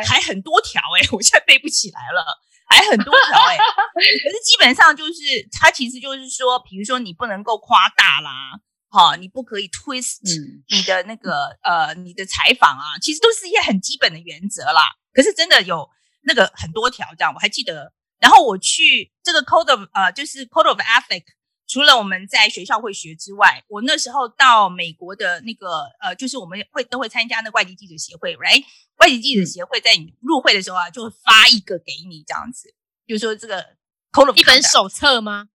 [0.04, 3.56] 还很多条哎，我现在背不起来了，还很多条哎。
[3.94, 8.60] 可是基本上就是，它其实就是说，比如说你不能够夸大啦。
[8.88, 10.18] 好，你不可以 twist
[10.68, 14.96] 你的那个、嗯、呃，你的采访啊，其实都是一些很基本的原则啦。
[15.12, 15.88] 可是真的有
[16.22, 17.92] 那个很多条这样，我还记得。
[18.18, 21.22] 然后我去这个 code of 呃，就是 code of ethic，
[21.68, 28.64] 除了我们在学校会学之外，我那时候到美国的那个呃，就是我们会都会参加那个外籍记者协会，right？
[28.96, 32.74] 外籍记者协会在你入会的时候啊，就会发一个给你这样子，
[33.06, 33.76] 就是说这个
[34.10, 35.50] code of 一本手册吗？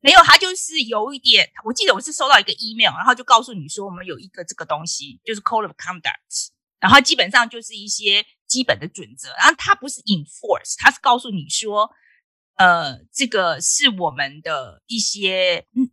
[0.00, 11.90] 没有，他就是有一点，我记得我是收到一个 email，然后就告诉你说我们有一个这个东西，就是 code of conduct，然后基本上就是一些基本的准则，然后它不是 enforce，它是告诉你说，
[12.58, 15.90] 呃，这个是我们的一些，嗯，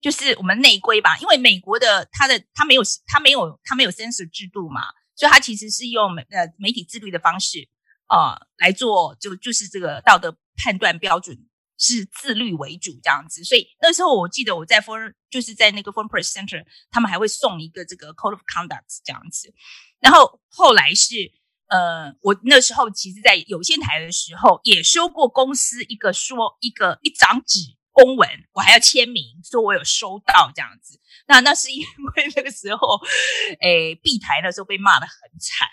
[0.00, 4.82] 就是我们内规吧，因为美国的它的它没有它没有它没有 censor 制度嘛，
[5.16, 7.68] 所以它其实是用媒呃媒体自律的方式
[8.06, 11.36] 啊、呃、来做，就就是这个道德判断标准。
[11.78, 19.52] 是自律为主这样子，所以那时候我记得我在 Foreign 就是在那个 Foreign Press Center，他们还会送一个这个 Code of Conduct 这样子。
[20.00, 21.32] 然后后来是
[21.68, 27.75] 呃，我那时候其实在有线台的时候也收过公司一个说一个一张纸。
[27.96, 31.00] 公文，我还要签名，说我有收到这样子。
[31.28, 33.00] 那那是因为那个时候，
[33.62, 35.66] 诶，B 台那时候被骂得很惨。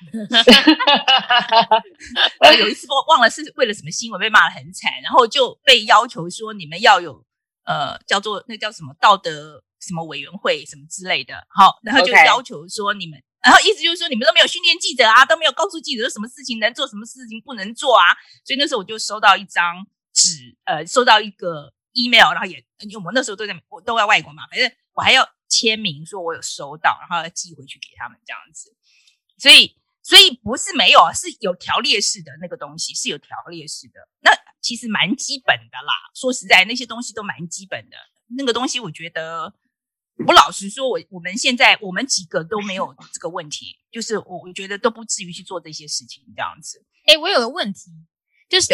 [2.60, 7.26] 有一次我忘了是为了什么新闻被骂得很惨，然后就被要求说你们要有
[7.66, 11.36] 呃叫做那叫什么道德什么委员会什么之类的。
[11.50, 18.16] 好，然后就要求说你们.然后意思就是说你们都没有训练记者啊，都没有告诉记者什么事情能做，什么事情不能做啊。
[18.46, 21.74] 所以那时候我就收到一张纸，呃，收到一个。
[21.94, 28.76] email，然后也，因为我们那时候都在，我都在外国嘛，反正我还要签名，说我有收到，然后要寄回去给他们这样子。
[29.38, 34.00] 所以，所以不是没有啊，是有条列式的那个东西，是有条列式的。
[34.22, 35.94] 那其实蛮基本的啦。
[36.16, 37.98] 说实在，那些东西都蛮基本的。
[38.38, 39.54] 那个东西，我觉得，
[40.26, 46.86] 我老实说，我我们现在我们几个都没有这个问题，就是我我觉得都不至于去做这些事情这样子。
[47.06, 47.92] 哎，我有个问题。
[48.54, 48.72] 就是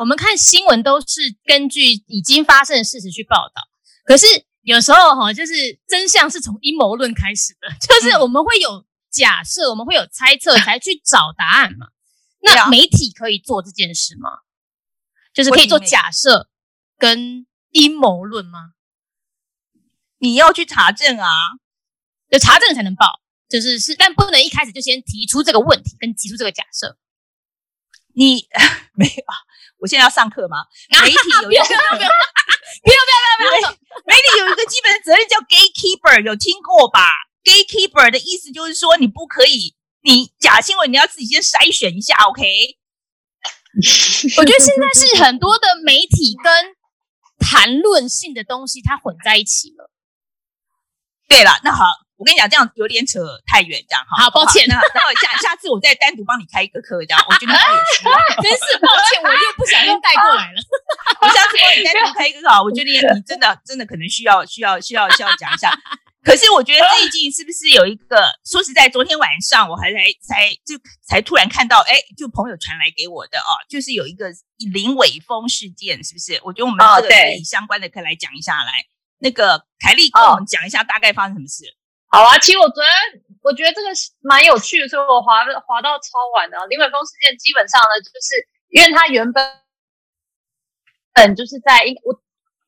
[0.00, 3.62] 我们看新闻都是根据已经发生的事实去报道，
[4.04, 4.26] 可是
[4.62, 11.86] 有时候哈，就是真相是从阴谋论开始的， 就是我们会有假设，我们会有猜测，才去找答案嘛。
[12.42, 14.30] 那媒体可以做这件事吗？
[15.32, 16.48] 就是可以做假设
[16.98, 18.72] 跟阴谋论吗？
[20.18, 21.28] 你要去查证啊，
[22.30, 26.98] 有查证才能报，就是是，但不能一开始就先提出这个问题跟提出这个假设。
[28.20, 28.44] 你
[28.92, 29.24] 没有？
[29.80, 30.66] 我现在要上课吗？
[31.02, 33.00] 媒体有一 个，不要不要不要不要
[33.38, 33.70] 不要不要！
[34.04, 37.08] 媒体有一个基本的责任叫 gatekeeper，有听过吧
[37.42, 39.74] ？gatekeeper 的意思就是说你不可以。
[40.02, 42.42] 你假新闻，你要自己先筛选一下，OK？
[44.36, 46.76] 我觉得现在是很多的媒体跟
[47.38, 49.90] 谈论性的东西，它混在一起了。
[51.28, 51.84] 对了，那好，
[52.20, 54.24] 我跟你讲，这样有点扯太远，这样哈。
[54.24, 54.68] 好，抱歉。
[54.68, 58.04] 那然后下下次我再单独帮你开一个课，这样我觉得很有趣。
[58.44, 60.60] 真是抱歉，我又不小心带过来了。
[61.24, 65.72] 我下次帮你单独开一个课，我觉得你你真的真的可能需要需要需要需要讲一下。
[66.22, 68.28] 可是我觉得最近是不是有一个？
[68.44, 70.76] 说实在，昨天晚上我还才才就
[71.08, 74.28] 才突然看到，哎，就朋友传来给我的哦，就是有一个
[74.70, 76.38] 林伟峰事件，是不是？
[76.44, 78.84] 我觉得我们这个可以相关的可以来讲一下，来，
[79.20, 81.64] 那个凯丽跟我们讲一下大概发生什么事。
[82.10, 82.92] 好啊，其实我昨天
[83.42, 83.88] 我觉得这个
[84.20, 86.58] 蛮有趣的，所以我滑滑到超晚的。
[86.66, 89.40] 林伟峰事件基本上呢，就是因为他原本
[91.14, 92.20] 本就是在我。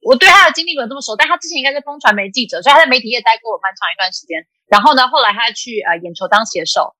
[0.05, 4.45] 我对他的经历没有这么熟，但他之前应该是风传媒记者，所以他在媒体业待过蛮长一段时间。
[4.67, 6.97] 然后呢，后来他去呃眼球当写手，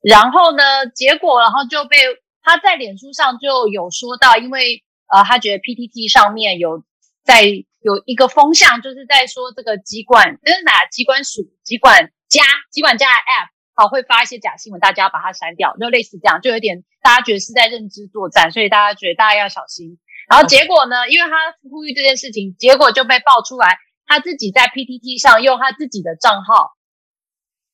[0.00, 1.96] 然后呢，结果然后就被
[2.40, 6.84] 他在脸书上就有说到，因为呃他觉得 PTT 上面有
[7.24, 7.42] 在
[7.80, 19.98] 有一个风向，就是在说这个机管，那是哪疾管署机管家机管家的 App 好会发一些假新闻，大家要把它删掉，就类似这样，就有点大家觉得是在认知作战，所以大家觉得大家要小心。
[20.28, 21.36] 然后结果呢因为他
[21.70, 26.76] 呼吁这件事情，结果就被爆出来，他自己在 PTT 上用他自己的账号，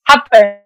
[0.05, 0.63] 他本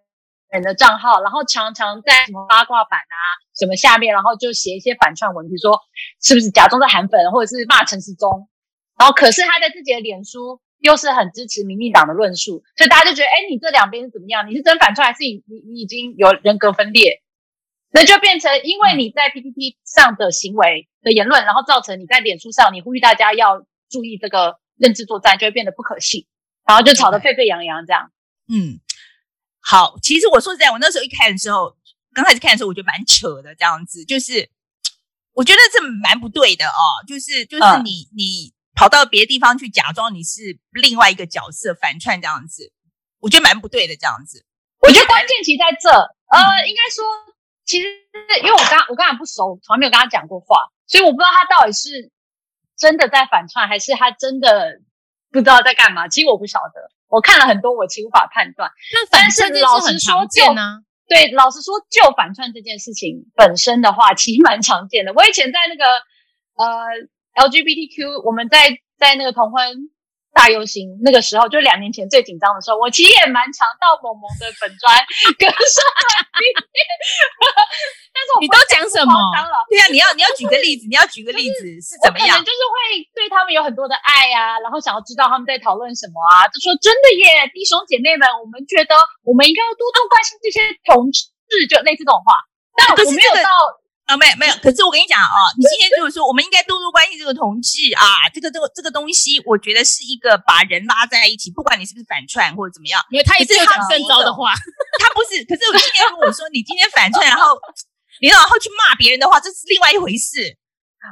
[0.50, 3.16] 人的账号，然后常常在什么八卦版啊
[3.58, 5.80] 什么下面，然后就写一些反串文，比如说
[6.20, 8.49] 是不是假装在韩粉，或者是骂陈时中。
[9.00, 14.46] 然后可是他在自己的脸书又是很支持民进党的论述，所以大家就觉得，哎，你这两边是怎么样？
[14.46, 17.22] 你是真反串，还是你你你已经有人格分裂？
[17.92, 26.26] 那就变成，因为你在 PPT 上的行为的言论，然后造成你在脸书上，你呼吁大家要注意这个认知作战，就会变得不可信，
[26.66, 28.12] 然后就吵得沸沸扬扬这样。
[28.52, 28.78] 嗯，
[29.60, 31.74] 好，其实我说实在，我那时候一看的时候，
[32.12, 34.48] 刚开始看的时候，我觉得蛮扯的，这样子，就是
[35.32, 42.72] 我觉得这蛮不对的哦，就是就是你、嗯、你跑到别的地方去假装你是另外一个角色反串这样子，
[43.20, 44.46] 我觉得蛮不对的这样子。
[44.80, 47.04] 我觉得关键其实在这，呃，嗯、应该说。
[47.66, 47.86] 其实，
[48.42, 52.10] 因为我刚我刚才不熟，从来没有跟他讲过话，所以我不知道他到底是
[52.76, 54.80] 真的在反串，还是他真的
[55.30, 56.08] 不知道在干嘛。
[56.08, 58.72] 其实我不晓得，我看了很多，我其实无法判断。
[58.92, 60.42] 那反正老实说，就
[61.06, 65.12] 对，老实说，就反串这件事情本身的话，其实蛮常见的。
[65.12, 65.84] 我以前在那个
[66.56, 66.66] 呃
[67.40, 69.90] LGBTQ，我们在在那个同婚。
[70.30, 74.86] 大游行那个时候，就两年前最紧张的时候，我其实也蛮常到萌萌的粉专
[75.34, 75.58] 跟上
[78.14, 79.18] 但是我你都讲什么？
[79.66, 82.38] 对啊，你要你要举个例子，你要举个例子是怎么样？
[82.46, 88.94] 就是会对他们有很多的爱啊，然后想要知道他们在讨论什么啊，就说真的耶，弟兄姐妹们，我们觉得
[89.26, 91.26] 我们应该要多多关心这些同志，
[91.66, 92.38] 就类似这种话。
[92.78, 93.50] 但我没有到。
[94.10, 104.50] 啊，没有没有，可是我跟你讲啊，你今天就是说，我们应该多多关心这个同志啊，这个这个这个东西，我觉得是一个把人拉在一起，不管你是不是反串或者怎么样，因为他也是讲更糟的话，
[104.98, 105.46] 他不是。
[105.46, 107.54] 可是我今天如果说你今天反串，然后
[108.20, 110.58] 你然后去骂别人的话，这是另外一回事。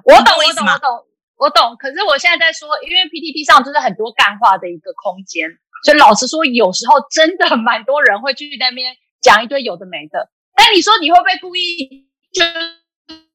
[0.03, 0.91] 我懂，我懂，我懂，
[1.39, 1.77] 我懂。
[1.79, 5.47] 可是我现在在说，因为 PTT 上就是很多干话的一个空间，
[5.85, 10.29] 所以老实说，有时候真的蛮多人会去那边讲一堆有的没的。
[10.57, 12.43] 但你说你会不会故意就？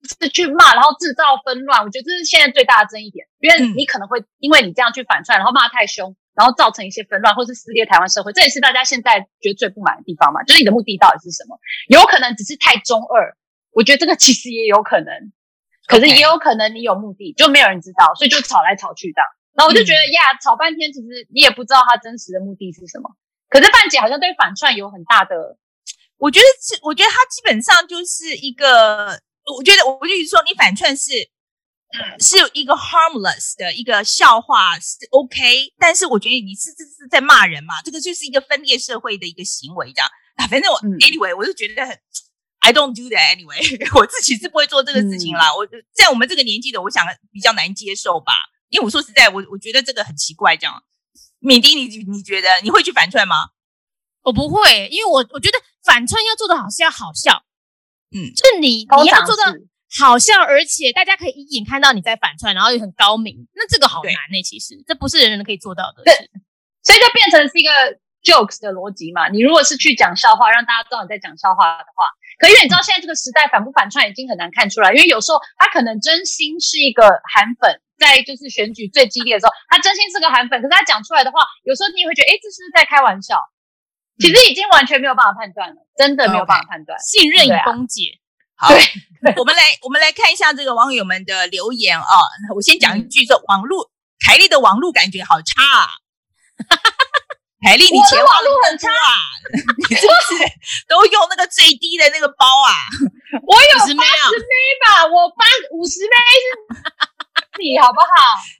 [0.03, 10.43] 是去骂，然后制造纷乱，我觉得这是现在最大的争议点，因为你可能会因为你这样去反串，然后骂太凶，然后造成一些纷乱，或是撕裂台湾社会，这也是大家现在觉得最不满的地方嘛。
[10.43, 11.57] 就是你的目的到底是什么？
[11.87, 13.35] 有可能只是太中二，
[13.71, 15.07] 我觉得这个其实也有可能，
[15.87, 19.21] 可是也有可能你有目的，就没有人知道，所以就吵来吵去的。
[19.53, 23.09] 然后我就觉得呀，吵半天，其实你也不知道他真实的目的是什么。
[23.47, 25.57] 可是范姐好像对反串有很大的，
[26.17, 29.21] 我觉得是，我觉得他基本上就是一个。
[29.45, 31.11] 我觉得，我就是说，你反串是
[32.19, 40.47] 是一个 harmless 的一个笑话是 OK，但是我觉得你是这是在骂人嘛，这个就是一个分裂社会的一个行为，这样啊。
[40.47, 41.99] 反正我 anyway，我就觉得很
[42.59, 43.59] I don't do that anyway，
[43.99, 45.49] 我自己是不会做这个事情啦。
[45.49, 48.33] 嗯、我在我们这个年纪的，我想比较难接受吧，
[48.69, 50.83] 因为我说实在，我我觉得这个很奇怪，这样。
[51.39, 53.49] 敏迪，你你觉得你会去反串吗？
[54.23, 57.43] 我不会，因为我我觉得反串要做的好是要好笑，
[58.13, 59.43] 嗯，就你你要做到
[59.99, 64.43] 好笑，而且大家可以一眼看到你在反串，然后又很高明，那这个好难呢、欸。
[64.43, 66.03] 其实这不是人人可以做到的。
[66.03, 66.13] 对，
[66.83, 67.69] 所以就变成是一个
[68.23, 69.29] jokes 的逻辑嘛。
[69.29, 72.05] 你如果是去讲笑话，让大家知道你在讲笑话的话，
[72.39, 83.37] 可因为你知道现在这个时代反不反串已经很难看出来，因为有时候他可能真心是一个韩粉，在就是选举最激烈的时候，他真心是个韩粉，可是他讲出来的话，有时候你也会觉得，哎，这是不是在开玩笑？
[84.19, 86.97] 其实已经完全没有办法判断了，真的没有办法判断。
[86.99, 88.19] 信任与崩解。
[88.55, 88.69] 好，
[89.37, 92.05] 我们来我们来看一下这个网友们的留言啊。
[92.55, 93.91] 我先讲一句说，说网络
[94.23, 95.89] 凯莉的网络感觉好差啊。
[97.65, 99.11] 凯莉，你前网路很差啊，
[99.89, 100.43] 你是不是
[100.87, 102.71] 都用那个最低的那个包啊？
[103.41, 104.03] 我有八十枚
[104.85, 106.47] 吧，我八五十枚是。
[107.59, 108.07] 你好不好？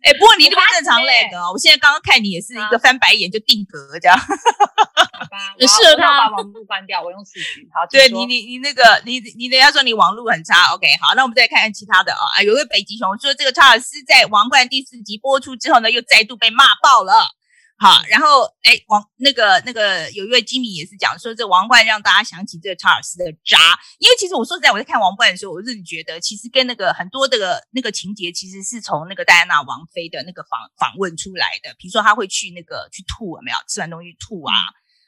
[0.03, 1.37] 哎、欸，不过你这个正常嘞的。
[1.51, 5.37] 我现在刚刚看你也是一个翻白眼就定格这样，好吧？
[5.59, 7.67] 很适合他把网络关掉，我用视频。
[7.73, 10.87] 好，对你你你那个你你等下说你网络很差，OK？
[11.01, 12.43] 好，那我们再看看其他的啊、哦。
[12.43, 17.35] 有位北极熊说，这个查尔斯在《王冠》第四集播出之后呢，又再度被骂爆了。
[17.75, 23.57] 好，然后哎，王那个那个有一位基米也是讲说，这王冠让大家想起这个查尔斯的渣，
[23.99, 33.57] 因为其实我说实在，我在看王冠的时候，我真的觉得其实跟那个很多的那个情节，其实是从那个戴安娜王妃的那个访访问出来的，比如说他会去那个去吐，有没有？
[33.67, 34.53] 吃完东西吐啊？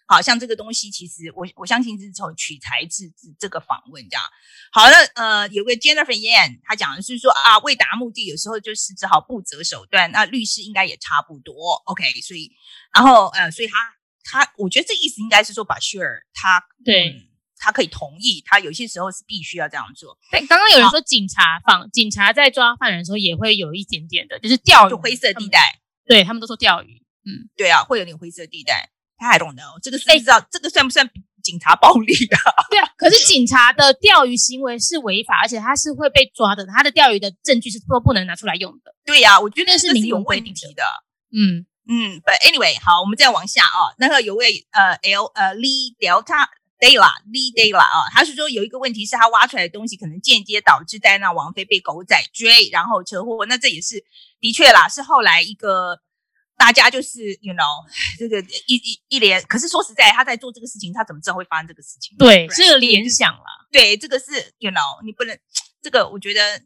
[0.08, 4.24] 好像这个东西，其实我我相信是从取材自这这个访问这样。
[4.72, 10.12] 好了，呃，有个 Jennifer Yan，他讲的是说啊，为达目的，有时候就是只好不择手段。
[10.12, 12.04] 那律师应该也差不多，OK。
[12.22, 12.52] 所以，
[12.94, 13.94] 然后呃，所以他
[14.24, 20.18] 他，我觉得这意思应该是说，Bashir 他对、嗯，他可以同意，他有些时候是必须要这样做。
[20.32, 25.80] 对，刚刚有人说警察放警察在抓犯人的时候也会有一点点的，就是钓鱼就灰色地带。
[26.06, 28.92] 对他们都说钓鱼，嗯，对啊，会有点灰色地带。
[29.18, 31.10] I don't know，这个是不知道、欸、这个算不算
[31.42, 32.38] 警察暴力的？
[32.70, 36.66] 对啊，可是警察的钓鱼行为是违法，而且他是会被抓的。
[36.66, 38.94] 他的钓鱼的证据是都不能拿出来用的。
[39.06, 40.84] 对呀、啊，我觉得是明有问题的。
[41.32, 43.96] 嗯嗯，But anyway，好，我们再往下啊。
[43.98, 46.48] 那个有位呃 L 呃 Lee Delta
[46.78, 53.46] Dela Lee Dela 啊，他是说有一个问题是他挖出来的东西可能间接导致戴安娜王妃被狗仔追，然后车祸。
[53.46, 54.04] 那这也是
[54.42, 56.02] 的确啦，是后来一个。
[56.58, 57.84] 大家就是，you know，
[58.18, 62.16] 这个一一一连，可是说实在，他在做这个事情，他怎么知道会发生这个事情？
[62.18, 63.68] 对，是个联想啦。
[63.72, 65.38] 对，这个是，you know，你不能，
[65.82, 66.62] 这个我觉得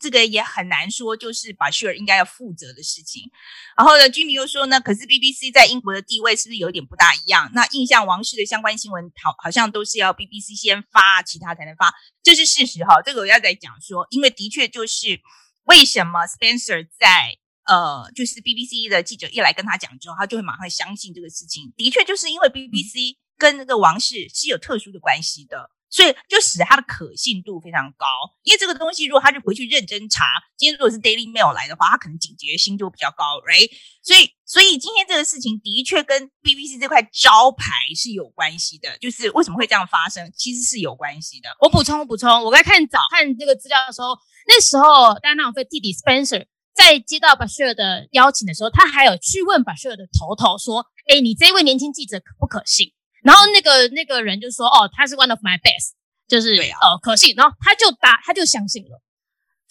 [0.00, 3.30] 这个也很难说，就是把 Bashir 应该要负责的事情。
[3.76, 7.50] 然后呢，Jimmy 又说呢，可是 BBC 在英国的地位是不是有点不大一样？
[7.52, 11.92] 那印象王室的相关新闻，好，好像都是要 BBC 先发，其他才能发，
[12.22, 13.02] 这是事实哈。
[13.04, 15.20] 这个我要再讲说，因为的确就是
[15.64, 17.36] 为什么 Spencer 在。
[17.66, 21.72] 呃，就是 BBC 的记者一来跟他讲之后，他就会马上相信这个事情。
[21.76, 28.06] 的确，就是因为 BBC 跟那个王室是有特殊的关系的，所以就使得他的可信度非常高。
[28.42, 30.24] 因为这个东西，如果他就回去认真查，
[30.56, 33.70] 今天如果是 Daily Mail 来的话，他可能警觉心就比较高，right？
[34.02, 38.98] 所以，所以今天这个事情的确跟 BBC 这块招牌是有关系的。
[38.98, 41.48] 就是为什么会这样发生，其实是有关系的。
[41.60, 44.08] 我补充，我补充，我在看早看这个资料的时候，
[44.46, 46.44] 那时候戴安娜王妃弟弟 Spencer。
[46.74, 55.92] 在接到 Bashir 的邀请的时候，他还有去问 Bashir 的头头说：“哎，你这位年轻记者可不可信？”然后那个那个人就说：“哦，他是 one of my best，
[56.28, 59.00] 就是哦、可信。”然后他就答，他就相信了。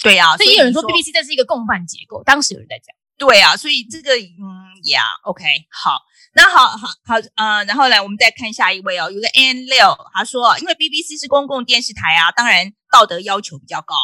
[0.02, 2.96] 对呀、啊，所以有人说 BBC 这是一个共犯结构，当时有人在讲。
[3.18, 6.02] 对啊，所以这个嗯，Yeah，OK，好，
[6.36, 13.96] 那好好好，呃，然后来我们再看下一位哦，有个 N 六，他说，因为 BBC 是公共电视台啊，当然道德要求比较高，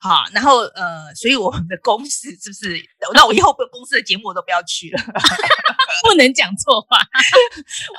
[0.00, 2.82] 好，然后呃，所以我们的公司是不是？
[3.14, 5.00] 那我以后公司的节目我都不要去了，
[6.08, 6.98] 不能讲错话，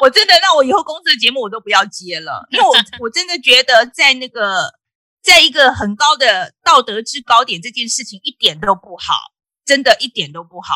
[0.02, 4.74] 我真的，那我以后公司的节目我都不要接了，因为我 我真的觉得在那个
[5.22, 9.14] 在一个很高的道德制高点这件事情一点都不好。
[9.68, 10.74] 真的一点都不好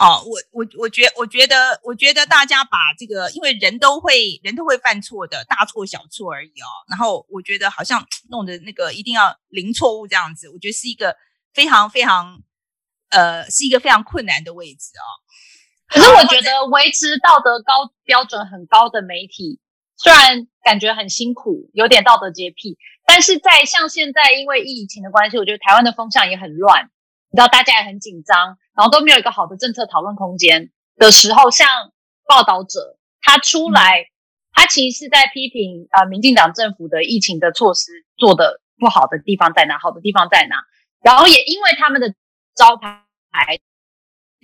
[0.00, 6.68] 哦，我我我觉我觉得我觉得大家把这个，因为人都会人都会犯错的，大错小错而已哦。
[6.88, 11.14] 然后我觉得好像 弄的那个一定要零错误这样子，我觉得是一个
[11.52, 12.40] 非常非常
[13.10, 15.04] 呃是一个非常困难的位置哦。
[15.86, 19.60] 可是我觉得维持道德高标准很高的媒体，
[19.98, 26.88] 虽然感觉很辛苦，有点道德洁癖，但是在像现在因为疫情的关系，我觉得台湾的风向也很乱。
[27.32, 31.68] 你知道大家也很紧张，然后都没有一个好的政策讨论空间的时候，像
[32.26, 34.06] 报道者他出来，
[34.52, 40.56] 他其实是在批评呃民进党政府的疫情的措施做的不好的地方在哪，好的地方在哪，
[41.02, 42.14] 然后也因为他们的
[42.54, 43.04] 招牌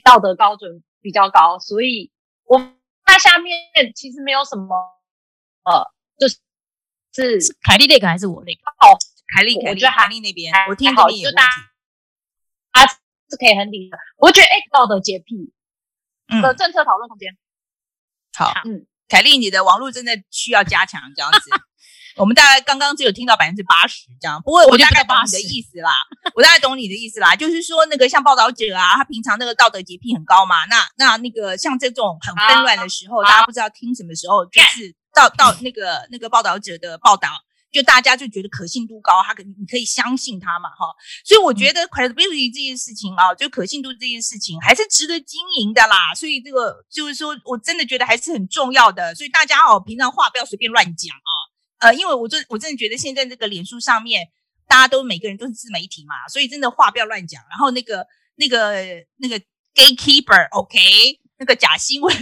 [0.04, 2.12] 道德标准比较高，所以
[2.44, 2.58] 我
[3.06, 3.56] 那下面
[3.94, 4.76] 其实没有什么，
[5.64, 8.60] 呃，就是是凯莉那个还是我那个？
[8.86, 8.98] 哦，
[9.34, 11.48] 凯莉，凯莉，凯莉那边，我听好，就大家
[12.72, 12.84] 他
[13.30, 13.98] 是可以很理的。
[14.18, 15.52] 我觉得哎，道德洁癖
[16.42, 17.36] 的政策讨论空间。
[18.36, 21.50] 好，嗯，凯丽，你的网络真的需要加强，这样子。
[22.16, 25.92] 我们大概刚刚只有听到百分之八十这样，不过我大概懂你的意思啦，
[26.34, 37.28] 我大概懂你的意思啦，就是说那个像报道者啊，他平常那个道德洁癖很高嘛，那那那个像这种很纷乱的时候，大家不知道听什么时候，就是到到那个那个报道者的报道，
[37.76, 40.96] 就大家就觉得可信度高，他可你可以相信他嘛，哈，
[41.26, 51.30] 所以我觉得 credibility 这件事情啊，就可信度这件事情还是值得经营的啦，所以这个就是说我真的觉得还是很重要的，所以大家哦，平常话不要随便乱讲啊。
[51.78, 54.26] 呃，因为我真我真的觉得现在这个脸书上面，
[54.66, 57.42] 大家都每个人都是自媒体嘛，所以真的话不要乱讲。
[57.50, 58.06] 然后那个
[58.36, 59.38] 那个那个
[59.74, 61.20] gatekeeper，OK，、okay?
[61.38, 62.14] 那个假新闻，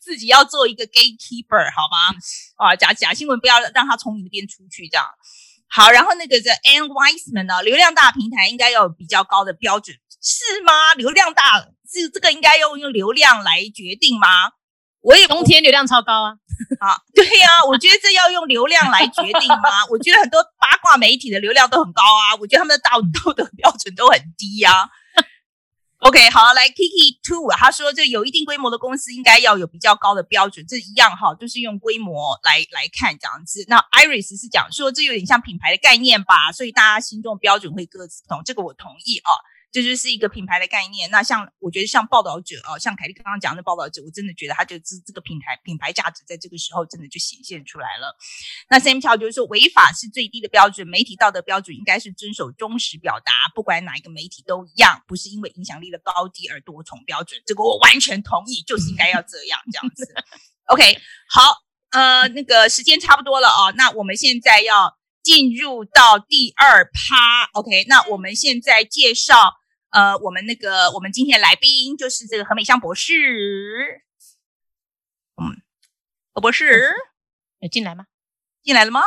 [0.00, 2.14] 自己要做一个 gatekeeper 好吗？
[2.56, 5.04] 啊，假假新闻不要让他从你那边出去，这样
[5.68, 5.90] 好。
[5.90, 10.94] 然后那个 The Anne Weisman 呢，流量大平台应该要有比较高的标准，是吗？
[10.96, 11.60] 流量大
[11.92, 14.28] 是这个应该要用流量来决定吗？
[15.00, 16.32] 我也冬天流量超高啊！
[16.80, 19.84] 啊，对呀、啊，我觉得这要用流量来决定吗？
[19.90, 24.88] 我觉得很多八卦媒体的流量都很高啊，我觉得他们的道道德标准都很低呀、啊。
[26.06, 33.64] OK，好，来 Kiki Two，他说这有一定规模的公司应该要有比较高的标准，这一样哈，就是用规模来来看这样子。
[33.68, 39.32] 那 Iris 是讲说这有点像品牌的概念吧，所以大家心中的标准会各自不同，这个我同意啊。
[39.74, 41.10] 这就是一个品牌的概念。
[41.10, 48.16] 那像我觉得像报道者啊，像凯莉刚刚讲的报道者，我真的觉得他就这这个品牌品牌价值在这个时候真的就显现出来了。
[48.70, 57.42] 那 Sam 乔就是说，违法是最低的标准，媒体道德标准应该是遵守忠实表达，不管哪一个媒体都一样，不是因为影响力的高低而多重标准。
[57.44, 60.06] 这个我完全同意，就是应该要这样这样子。
[60.66, 61.58] OK，好，
[61.90, 67.50] 呃，那个时间差不多了啊，那我们现在要进入到第二趴。
[67.54, 69.56] OK，那我们现在介绍。
[69.94, 74.02] 呃，我们那个，我们今天的来宾就是这个何美香博士。
[75.40, 75.62] 嗯，
[76.32, 76.92] 何博士
[77.60, 78.06] 有进来吗？
[78.64, 79.02] 进来了吗？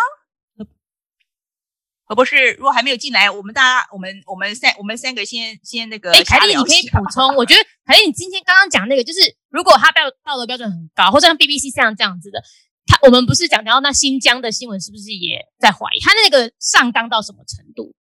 [2.06, 6.10] 何博士，如果还没有进来，我们大家，我们我们三我们三个先先那个。
[6.14, 7.36] 哎，凯丽，你可以补充。
[7.36, 9.20] 我觉得 凯丽，你今天刚刚讲那个，就是
[9.50, 12.42] 如果他标道德标准很高，或者像 BBC 像这样子的，
[12.86, 17.94] 他我们不是讲到那新疆的新闻，是不是也在怀疑他那个上纲到什么程度？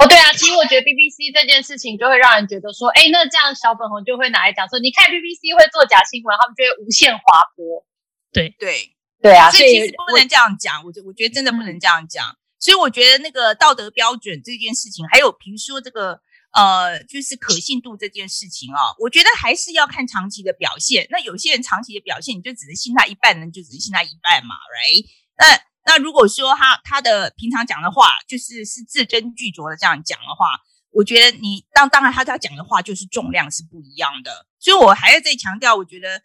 [0.00, 7.22] 哦，对啊，其实我觉得 BBC 这件事情就会让人觉得说，哎，那这样小粉红就会拿来讲说，你看 BBC 会做假新闻，他们就会无限滑
[7.54, 7.84] 坡。
[8.32, 12.26] 对对对啊，所以其实不能这样讲，我觉我觉得真的不能这样讲。
[12.28, 16.18] 嗯、所以我觉得那个道德标准这件事情，还有比如说这个
[16.56, 21.06] 呃，就是可信度这件事情啊，我觉得还是要看长期的表现。
[21.10, 25.04] 那有些人长期的表现，你就只能信他一半，人就只能信他一半嘛，right？
[25.36, 30.60] 那那如果说他他的平常讲的话就是是字斟句酌的这样讲的话，
[30.92, 36.22] 我觉得你当当然他他讲的话就是重量是不一样的，所以我还要再强调，我觉得，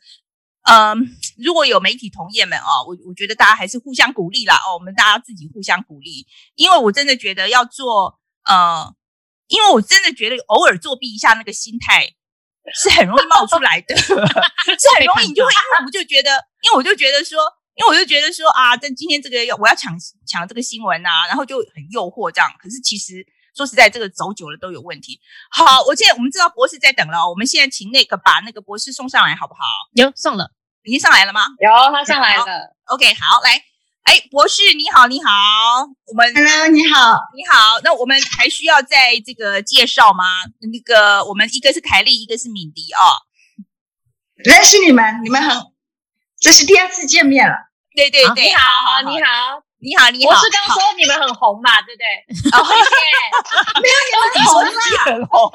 [0.69, 0.95] 嗯、呃，
[1.43, 8.93] 如果有媒体同业们啊，我我觉得大家还是互相鼓励啦哦，我们大家自己互相鼓励，因为我真的觉得要做呃，
[9.47, 12.13] 因为我真的觉得偶尔作弊一下那个心态
[12.75, 17.39] 是很容易冒出来的， 是很容易你就会因为我就觉得，因为我就觉得说。
[17.75, 19.93] 因为我就觉得说啊，但今天这个要我要抢
[20.25, 22.49] 抢这个新闻呐、啊，然后就很诱惑这样。
[22.57, 25.19] 可是其实说实在，这个走久了都有问题。
[25.51, 29.59] 好，我现在我们知道博士在等了，我们现在请那个把那个博士送上来好不好？
[29.93, 30.51] 有送了，
[30.83, 31.47] 已经上来了吗？
[31.59, 32.45] 有，他上来了。
[32.85, 33.61] OK，好，来，
[34.03, 35.31] 哎，博士你好，你好，
[36.07, 37.79] 我们 Hello，你好，你好。
[37.83, 40.23] 那我们还需要在这个介绍吗？
[40.71, 43.03] 那个我们一个是凯莉，一个是敏迪哦。
[44.35, 45.74] 认识你们，你们很。
[46.39, 47.55] 这是第二次见面了，
[47.95, 50.31] 对对对，你好，你好，你好，你好。
[50.31, 52.05] 我是刚说你们很红嘛，对不对？
[52.51, 52.95] 哦，谢谢。
[53.81, 54.81] 没有你们很红吗？
[55.05, 55.51] 很红，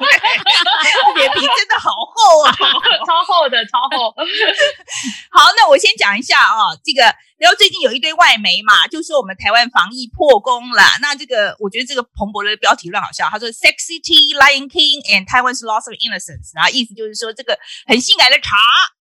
[1.15, 2.51] 脸皮真的好厚啊，
[3.05, 4.13] 超厚的，超厚。
[5.31, 7.15] 好，那我先讲一下啊，这个。
[7.41, 10.83] 然后最近有一堆外媒嘛，就说我们台湾防疫破功了。
[11.01, 18.55] 那这个我觉得这个彭博的标题乱好笑，他说 “Sexy Tea Lion King and Taiwan's Loss of Innocence”，然后意思就是说这个很性感的茶，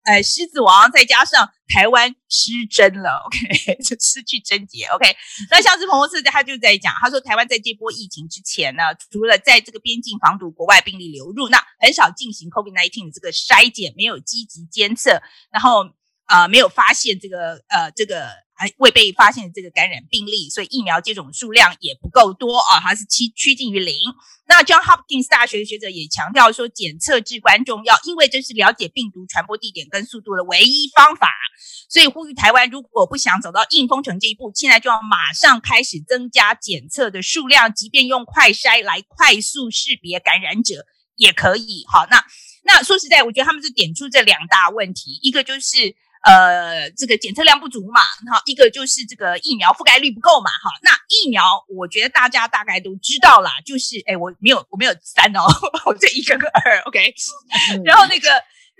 [0.04, 5.14] 呃，狮子王再加上台湾失真了，OK， 就失去贞洁，OK。
[5.50, 15.20] 那像是彭博社他就在讲，他说台湾在这波疫情之前呢，除了在这个边境防堵国外病例流入，那很少进行 COVID-19 的这个筛检，没有积极监测，
[15.52, 15.84] 然后。
[16.30, 23.96] 啊、呃，没有发现这个呃，这个还未被发现的这个感染病例，所以疫苗接种数量也不够多啊，它是趋趋近于零。
[24.46, 31.28] 那 John Hopkins 大学的学者也强调说，检测至关重要，因为这是了解病毒传播地点跟速度的唯一方法。
[31.88, 41.84] 所以呼吁台湾，如果不想走到硬封城这一步，现在就要马上开始增加检测的数量，即便用快筛来快速识别感染者也可以。
[41.92, 42.22] 好，那
[42.62, 48.00] 那说实在，我觉得他们是点出这两大问题，一个就是呃这个检测量不足嘛，
[48.32, 50.50] 好，一个就是这个疫苗覆盖率不够嘛。
[50.50, 55.46] 哈，那疫苗我觉得大家大概都知道啦，就是哎，我没有我没有三哦，
[55.86, 57.14] 我这一个个二，OK，
[57.84, 58.28] 然后那个。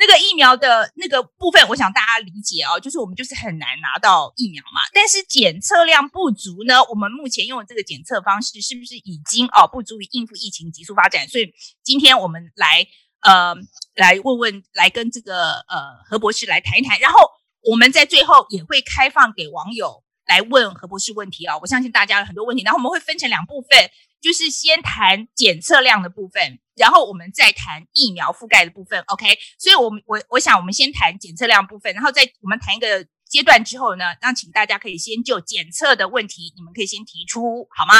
[0.02, 4.80] 那个疫苗的那个部分，我想大家理解哦，就是我们就是很难拿到疫苗嘛。
[4.94, 11.28] 但是检测量不足呢，我们目前用的这个检测方式是不是已经哦不足以应付疫情急速发展？
[11.28, 12.86] 所以今天我们来
[13.22, 13.54] 呃
[13.94, 17.18] 来问问，来跟这个呃何博士来谈一谈，然后
[17.62, 21.58] 我们在最后也会开放给网友来问何博士问题啊、哦。
[21.62, 23.90] 我相信大家有很多问题，然后我们会分成两部分。
[24.22, 29.38] 就是先谈检测量的部分，然后我们再谈疫苗覆盖的部分，OK？
[29.58, 37.94] 所以我，我们我我想我们先谈检测量部分，然后在我们谈一个阶段之后呢，让请大家可以先就检测的问题，你们可以先提出，好吗？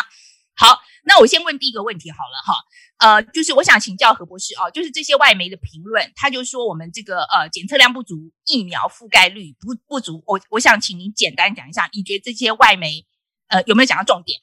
[0.61, 2.55] 好，那我先问第一个问题好了哈，
[2.99, 13.07] 呃，就是我想请教何博士哦，就是这些外媒的评论，他就说我们这个呃检测量不足，疫苗覆盖率不不足，我我想请您简单讲一下，你觉得这些外媒
[13.49, 14.41] 呃有没有讲到重点？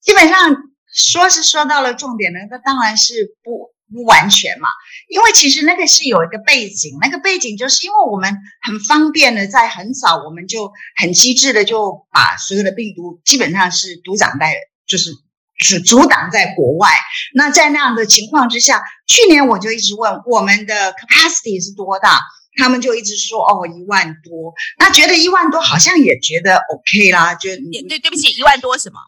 [0.00, 0.54] 基本上。
[0.96, 4.68] 说是说到了重点呢，那当然是不不完全嘛，
[5.08, 14.54] 因为其实那个是有一个背景，那个背景就是因为我们很方便的在很早我们就很机智的就把所有的病毒基本上是独掌在，
[14.86, 15.10] 就是
[15.58, 16.88] 是阻挡在国外。
[17.34, 22.20] 那在那样的情况之下，去年我就一直问我们的 capacity 是多大，
[22.56, 28.98] 他们就一直说哦一万多，那觉得一万多好像也觉得 OK 啦，就对对对不起，一万多什么？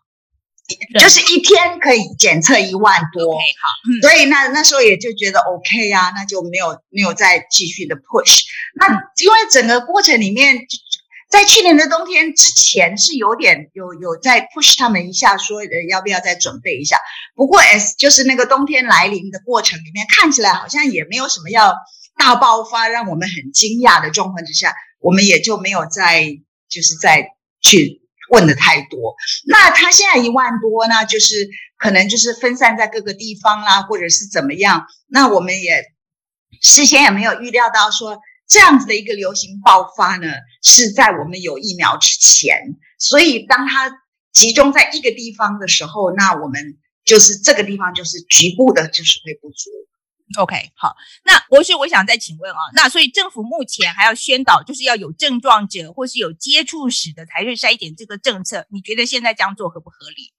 [0.98, 8.40] 就是一天可以检测一万多，okay, 好，嗯、所以那那时候也就觉得 OK 啊，那就没有没有再继续的 push。
[8.74, 10.58] 那因为整个过程里面，
[11.36, 16.96] 在去年的冬天之前是有点有有在 push 他们一下，说呃要不要再准备一下。
[17.34, 21.74] 不过 S 就是那个冬天来临的过程里面，看起来好像也没有什么要
[22.18, 26.24] 大爆发，让我们很惊讶的状况之下，我们也就没有再
[26.70, 27.28] 就是再
[27.60, 28.00] 去。
[28.28, 29.14] 问的太多，
[29.46, 34.84] 那他现在一万多呢，就是可能就是分散在各个地方啦，或者是怎么样？
[35.06, 35.84] 那我们也
[36.60, 38.18] 事先也没有预料到说
[38.48, 40.28] 这样子的一个流行爆发呢，
[40.62, 42.76] 是在我们有疫苗之前。
[42.98, 43.90] 所以当它
[44.32, 49.70] 集中在一个地方的时候，那我们就是这个地方就是局部的，就是会不足。
[50.40, 60.32] OK，好，那博士，我想再请问啊，那所以政府目前还要宣导，就是要有症状者或是有接触史的才去筛检这个政策，你觉得现在这样做合不合理？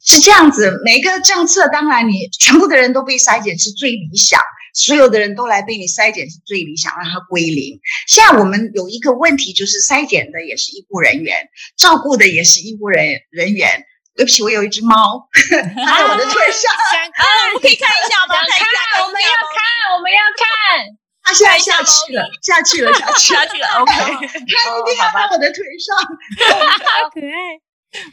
[0.00, 4.40] 是这样子，每个政策当然你全部的人都被筛检是最理想，
[4.78, 7.80] 所有的人都来被你筛检是最理想，让它归零。
[8.06, 13.84] 现在我们有一个问题，就是筛检的也是医护人员，照顾的也是医护人人员。
[14.14, 15.28] 对不起，我有一只猫，
[15.84, 16.62] 它 在我的腿上。
[16.94, 18.34] 想看，我可以看一下吗？
[18.34, 20.46] 看一下，我们要看，我们要看。
[21.22, 23.66] 它现在下去了，下去了，下去了， 下去了。
[23.82, 25.96] OK，它一定要在我的腿上。
[25.98, 27.60] 好可爱。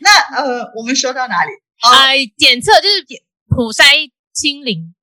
[0.02, 1.52] 那呃，我们说到哪里？
[1.82, 3.06] 呃，检测就是
[3.50, 4.94] 普筛清零。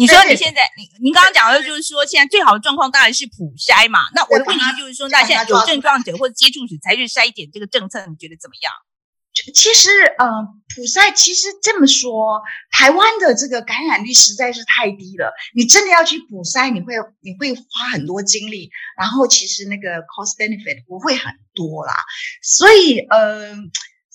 [0.00, 4.08] 你说你现在，你您刚刚讲的就是说，现在最好的状况当然是普筛嘛。
[4.14, 8.72] 那我的问题就是说，那现在有症状者或者接触者才去筛检，这个政策你觉得怎么样？
[9.54, 10.26] 其实，呃，
[10.74, 12.40] 普筛其实这么说，
[12.70, 15.34] 台湾的这个感染率实在是太低了。
[15.54, 21.94] 你真的要去普筛，你会你会花很多精力，然后其实那个 cost benefit 不会很多啦。
[22.42, 23.54] 所以，呃。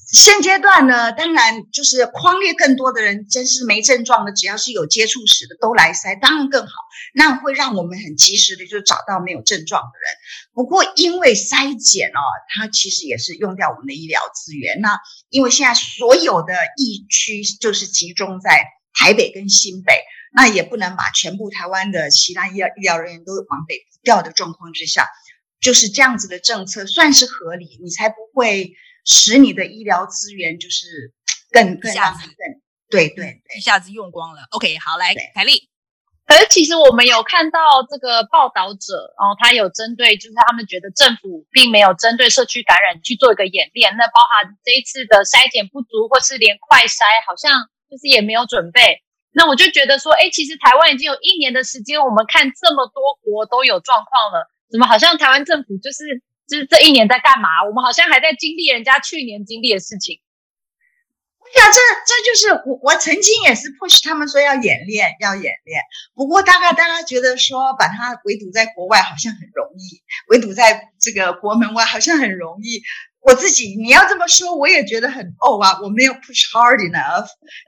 [0.08, 6.74] 现阶段呢，当然就是框列更多的人，真是没症状的，只要是有接触史的都来筛，当然更好。
[7.14, 10.18] 那会让我们很及时的就找到没有症状的人。
[10.53, 14.80] 不过因为筛检哦，它其实也是用掉我们的医疗资源。
[14.80, 14.99] 那
[15.30, 20.03] 因为现在所有的疫区就是集中在台北跟新北，
[20.34, 25.08] 那也不能把全部台湾的其他医疗医疗人员都往北调的状况之下，
[25.60, 28.76] 就是这样子的政策算是合理，你才不会。
[29.06, 31.14] 使你的医疗资源就是
[31.51, 32.36] 更更下子更
[32.89, 34.41] 对对对，一下子用光了。
[34.51, 35.70] OK，好，来凯丽。
[36.26, 49.03] 可是其实我们有看到这个报道者，然后他有针对，就是他们觉得政府并没有针对社区感染去做一个演练，那包含这一次的筛检不足，或是连快筛好像就是也没有准备。
[49.34, 57.64] 那我就觉得说，哎，其实台湾已经有一年的时间，我们看这么多国都有状况了，怎么好像台湾政府就是就是这一年在干嘛？
[57.68, 60.22] 我们好像还在经历人家去年经历的事情。
[61.39, 65.82] 我想这这就是我我曾经也是 push 他们说要演练要演练，
[66.16, 72.82] 不过大概大家觉得说把它围堵在国外好像很容易，围堵在这个国门外好像很容易。
[73.26, 77.26] 我自己，你要这么说，我也觉得很哦啊，我没有 push hard enough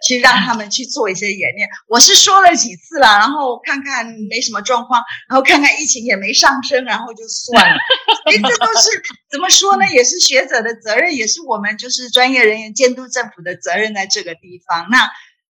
[0.08, 1.68] 去让他们去做一些演练。
[1.88, 7.80] 我是说了几次了，然后看看没什么状况，然后看看疫情也没上升，然后就算了。
[8.26, 9.02] 所以这都是
[9.32, 9.90] 怎么说呢？
[9.92, 14.88] 也是学者的责任，也是我们就是专业人员监督政府的责任，在这个地方。
[14.92, 15.10] 那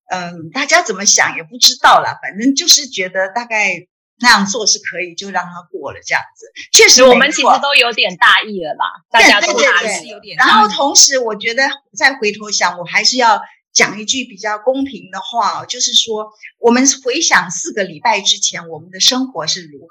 [0.09, 3.87] 嗯，大家怎么想也不知道了，反正就是觉得大概。
[4.19, 6.47] 那样做是可以，就让他过了这样子。
[6.71, 10.35] 确实，我们其实都有点大意了啦，大家都大意有点。
[10.37, 11.63] 然后同时，我觉得
[11.95, 13.39] 再回头想，我还是要
[13.73, 19.87] 讲一句比较公平的话，就是说，我们回想四个礼拜之前我们的生活是如何，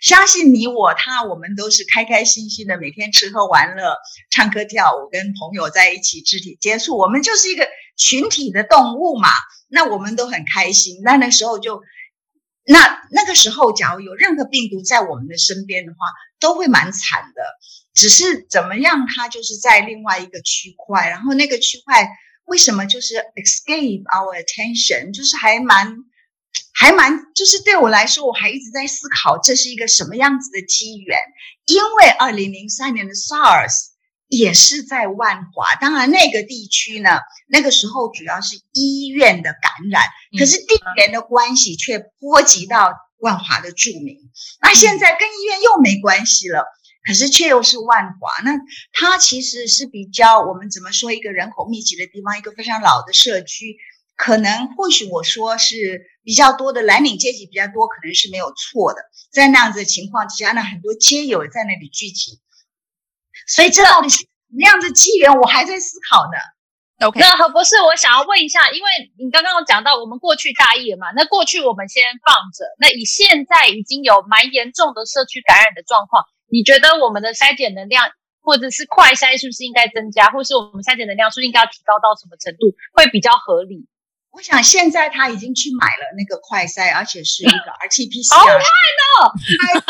[0.00, 3.96] 相信你我他，我们都是开开心心的，每天吃喝玩乐、
[4.30, 9.28] 唱歌跳舞，跟朋友在一起肢体接触，我们就是一个群体的动物嘛。
[9.68, 11.02] 那我们都很开心。
[11.04, 11.82] 那那时候就。
[12.68, 15.98] 那那个时候，假如有任何病毒在我们的身边的话，
[16.38, 17.42] 都会蛮惨的。
[17.94, 22.06] 只是怎么样，它就是在另外一个区块，然后那个区块
[22.44, 25.96] 为什么就是 escape our attention，就是还蛮
[26.74, 31.18] 还蛮，就是对我来说，我还一直在思考这是一个什么样子的机缘，
[31.64, 33.97] 因为二零零三年的 SARS。
[34.28, 37.18] 也是在万华，当然那个地区呢，
[37.48, 40.02] 那个时候主要是医院的感染，
[40.38, 44.16] 可是地缘的关系却波及到万华的住民。
[44.60, 46.66] 那现在跟医院又没关系了，
[47.06, 48.42] 可是却又是万华。
[48.44, 48.52] 那
[48.92, 53.76] 它其实是比较我们怎么说，一个人口密集的地方，一个非常老的社区，
[54.14, 59.00] 可能或许我说是比较多的蓝领阶级比较多，可能是没有错的。
[59.32, 62.40] 在那样子的情况之下，那很多街友在那里聚集。
[63.48, 66.38] 所以这到底是什么样的机缘，我还在思考呢。
[67.06, 71.12] OK，那何博士，我想要问一下，因为你刚刚有讲到我们过去大意了嘛？
[71.14, 72.66] 那过去我们先放着。
[72.80, 78.10] 那以现在已经有蛮严重的社区感染的状况，你觉得我们的筛检能量
[78.42, 83.86] 或者是快筛是不是应该增加，或是我们筛检能量是不是应该要提高到什么程度会比较合理？
[84.30, 88.34] 我想现在他已经去买了那个快筛，而且是一个 RT-PCR。
[88.36, 89.32] 好快哦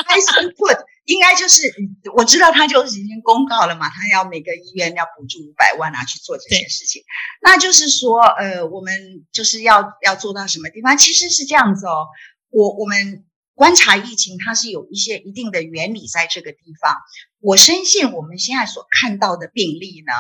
[0.07, 1.63] ，high throughput 应该就是
[2.15, 7.03] 我知道他就是已经公告了嘛，他要每个医院要补助五百万啊去做这些事情。
[7.43, 10.97] 那就是说，呃，我们就是要要做到什么地方？
[10.97, 12.07] 其实是这样子哦，
[12.51, 13.25] 我我们
[13.55, 16.97] 观察疫情，它是有一些一定的原理在这个地方。
[17.41, 20.13] 我深信我们现在所看到的病例呢，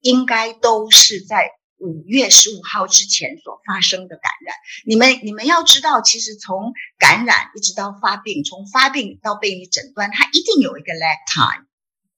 [0.00, 1.50] 应该都是在。
[1.80, 4.54] 五月十五号之前所发生的感染，
[4.84, 11.66] 你们你们要知道，其实从感染一直到发病，从发病到被你诊断，它一定有一个 lag time。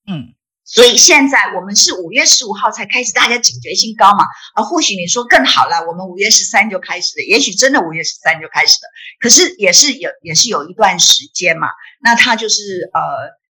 [0.07, 0.35] 嗯，
[0.65, 4.25] 所以现在我们是五月十五号才开始，大家警觉性高嘛？
[4.55, 8.89] 啊或许你说更好了，我们五月十三就开始了，也许真的五月十三就开始了，
[9.21, 11.69] 可是也是有也是有一段时间嘛。
[12.01, 13.42] 那它就是呃。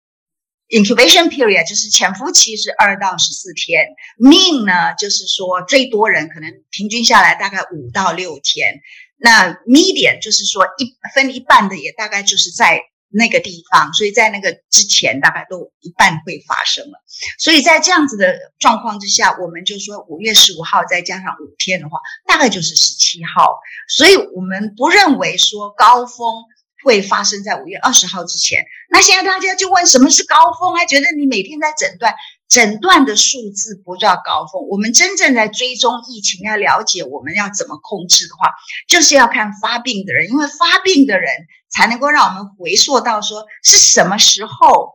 [0.72, 8.80] Incubation period 就是潜伏期是二到十四天，mean 呢就是说最多人可能平均下来大概五到六天，
[9.18, 17.04] 那 median 就是说一分一半的也大概就是在那个地方，所以在那个之前大概都一半会发生了，
[17.38, 23.58] 所以在这样子的状况之下，我们就说五月十五号再加上五天的话，大概就是十七号，
[23.88, 26.44] 所以我们不认为说高峰。
[26.82, 28.64] 会发生在五月二十号之前。
[28.90, 30.74] 那现在大家就问什么是高峰？
[30.76, 32.14] 还觉得你每天在诊断，
[32.48, 34.66] 诊断的数字不叫高峰。
[34.68, 38.50] 我们真正在追踪疫情，要了解我们要怎么控制的话，
[38.88, 41.30] 就是要看发病的人，因为发病的人
[41.70, 44.92] 才能够让我们回溯到说是什么时候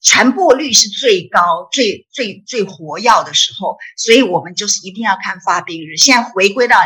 [0.00, 3.76] 传播率是最高、最最最活跃的时候。
[3.96, 5.96] 所以我们就是一定要看发病日。
[5.96, 6.76] 现在回归到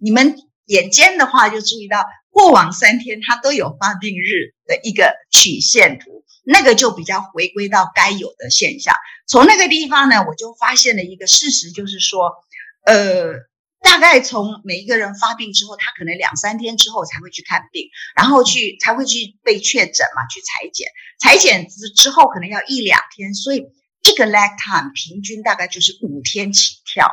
[0.00, 0.36] 你们
[0.66, 2.04] 眼尖的话，就注意到。
[2.30, 8.94] 过往三天，它都有发病日的一个曲线图，那个就比较回归到该有的现象。
[9.26, 12.32] 从那个地方呢，我就发现了一个事实，就是说，
[12.86, 13.34] 呃，
[13.82, 20.88] 大概从每一个人发病之后，他可能两三天之后才会去看病，然后去才会去被确诊嘛，去裁剪，
[21.20, 27.10] 裁剪之之后可能要一两天，所以一个 lag time 平均大概就是五天起跳。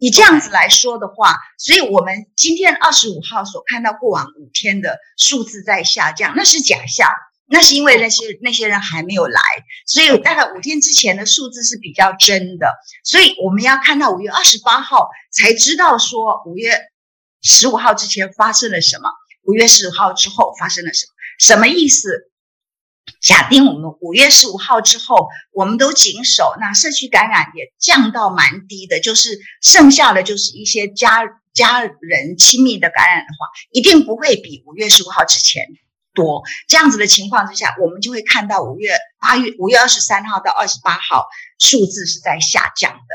[0.00, 7.08] 以这样子来说的话，所以我们今天二十五号所看到过往五天的数字在下降，那是假象，
[7.46, 9.40] 那是因为那些那些人还没有来，
[9.86, 12.72] 所以大概五天之前的数字是比较真的。
[13.04, 16.80] 所以我们要看到五月二十八号才知道说五月
[17.42, 19.10] 十五号之前发生了什么，
[19.44, 22.30] 五月十五号之后发生了什么，什么意思？
[23.20, 35.64] 假定我们五月十五号之后，我们都谨守，那社区感染也降到蛮低的，就是剩下的就是一些家家人亲密的感染的话，一定不会比五月十五号之前
[36.14, 36.42] 多。
[36.68, 41.26] 这样子的情况之下，我们就会看到五月八月五月二十三号到二十八号
[41.58, 43.14] 数字是在下降的，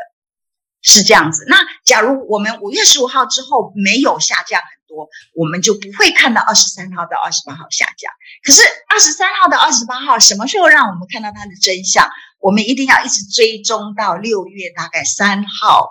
[0.81, 1.45] 是这样子。
[1.47, 4.61] 那假如我们五月十五号之后没有下降。
[4.87, 8.09] 多，我们就不会看到二十三号到二十八号下架。
[8.43, 12.09] 可是二十三号到二十八号什么时候让我们看到它的真相？
[12.39, 15.89] 我们一定要一直追踪到六月大概三号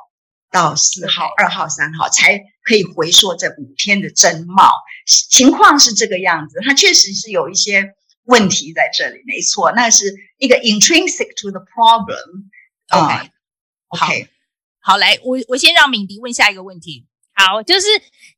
[0.50, 4.72] 到四号、二号、三号，才可以回溯这五天的真貌。
[5.06, 12.50] 情况是这个样子，它确实是有一些问题在这里，没错，那是一个 intrinsic to the problem。
[12.88, 13.28] Okay.
[13.88, 14.08] 好，
[14.80, 17.06] 好，来，我我先让敏迪问下一个问题。
[17.34, 17.86] 好，就是。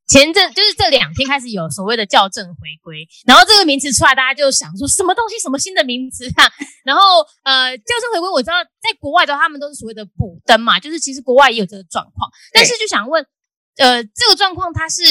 [0.09, 6.47] 前阵就是这两天开始有所谓的校正回归，然后这个名词出来，大家就想说什么东西，什么新的名词啊？
[6.87, 7.03] 然后
[7.43, 13.27] 呃，校正回归，我知道在国外的话，他们都是所谓的补登嘛，就是其实国外也有这个状况，但是就想问，
[13.79, 15.03] 呃，这个状况它是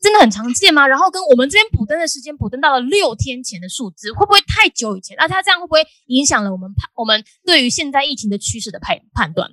[0.00, 0.84] 真的很常见吗？
[0.84, 5.16] 然后跟我们这边补登的时间补登到了六天前的数字，会不会太久以前？
[5.16, 9.48] 那它这样会不会影响了我们判我们对于现在疫情的趋势的判判断？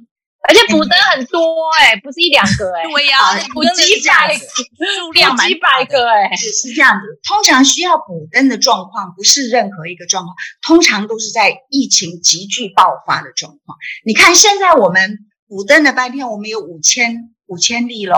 [0.47, 7.19] 而且补灯很多哎、欸，不是一两个哎、欸，对呀、啊，补登几百数量几百个哎、欸，是是这样子。
[7.27, 13.77] 通常需要补灯的状况，不是任何一个状况，通常都是在疫情急剧爆发的状况。
[14.05, 15.19] 你看现在我们
[15.49, 18.15] 补灯的半天，我们有五千五千例喽。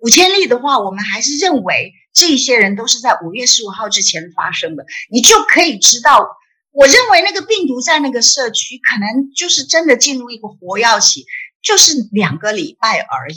[0.00, 6.26] 五千例的话，我们还是认为这些人都是在五月十五号之前发生的，你就可以知道，
[6.72, 11.24] 我认为那个病毒在那个社区可能就是真的进入一个活跃期。
[11.62, 13.36] 就是两个礼拜而已，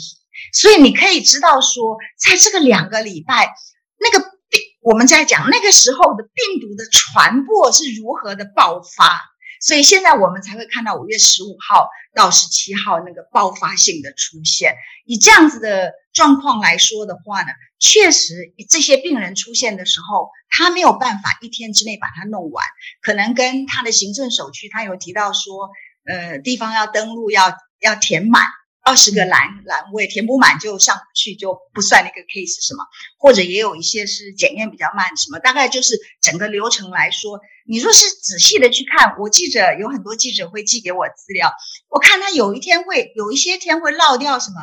[0.52, 3.54] 所以你可以知道说，在这个两个礼拜，
[4.00, 4.18] 那个
[4.48, 9.20] 病我们在讲那个时候的病毒的传播是如何的爆发，
[9.60, 14.74] 所以现在我们才会看到五月十五号到十七号那个爆发性的出现。
[15.04, 17.48] 以这样子的状况来说的话呢，
[17.78, 22.64] 确实这些病人出现的时候，他没有办法一天之内把它弄完，
[23.02, 25.68] 可能跟他的行政手续，他有提到说，
[26.06, 27.54] 呃，地方要登录要。
[27.84, 28.42] 要填满
[28.82, 32.84] 二十个栏栏位，填不满就上不去，就不算那个 case 什么，
[33.18, 41.50] 或者也有一些是检验比较慢什么，大概就是整个流程来说，你若是仔细的去看，我记者有很多记者会寄给我资料，
[41.88, 44.56] 我看他有一天会有一些天会落掉什么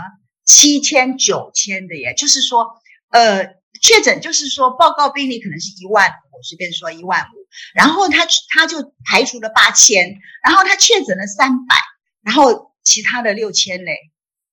[0.45, 2.67] 七千九千的耶，就是说，
[3.09, 3.43] 呃，
[3.81, 11.75] 确诊就是说报告病例可能是一万，我随便说一万五，然后他他就排除了八千，然后他确诊了三百，
[12.21, 12.69] 然后。
[12.83, 13.95] 其他的六千嘞，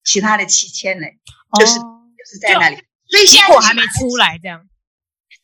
[0.04, 1.18] 其他的七千嘞，
[1.58, 2.76] 就是、哦、就是在那里，
[3.08, 4.66] 所以现在结果还没出来，这样，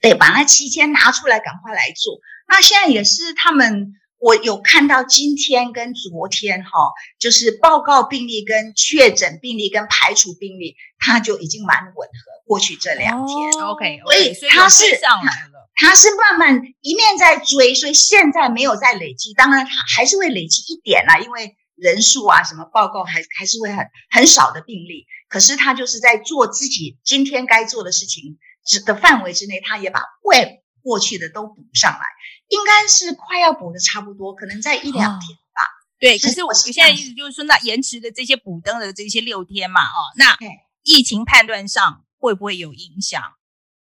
[0.00, 2.18] 对，把那七千拿出来，赶快来做。
[2.46, 6.70] 那现在也是他们，我有看到今天跟昨天哈，
[7.18, 12.44] 就是报告病例跟确诊病例跟排除病例，它就已经蛮吻合。
[12.46, 21.56] 过去这两天、哦、，OK，所以它是上来了，它是慢慢一面在追，所以现在没有在累积，当然它还是会累积一点啦，因为。
[21.76, 32.06] 人数啊，什么报告还还是会很很少的病例，可是他就是在做自己今天该做的事情之的范围之内，他也把未过去的都补上来，
[32.48, 35.62] 应该是快要补的差不多，可能在一两天吧。
[35.62, 40.36] 哦、对，可是我现在意思就是说，那延迟的这些补登的这些六天嘛，哦，那
[40.82, 43.22] 疫情判断上会不会有影响？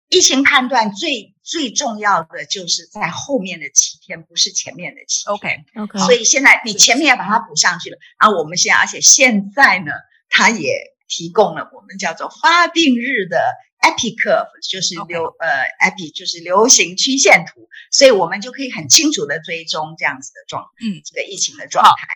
[0.10, 5.34] 疫情判断最最重要的就是在后面的七天，不是前面的七天。
[5.36, 7.98] OK OK，所以现在你前面要把它补上去了。
[8.20, 9.92] 然后我们现在，而且现在呢，
[10.30, 13.38] 它也提供了我们叫做发病日的
[13.82, 15.48] Epi Curve，就是流.呃
[15.86, 22.08] Epi 就是流行曲线图，所以我们就可以很清楚的追踪这样子的状，嗯，这个疫情的状态。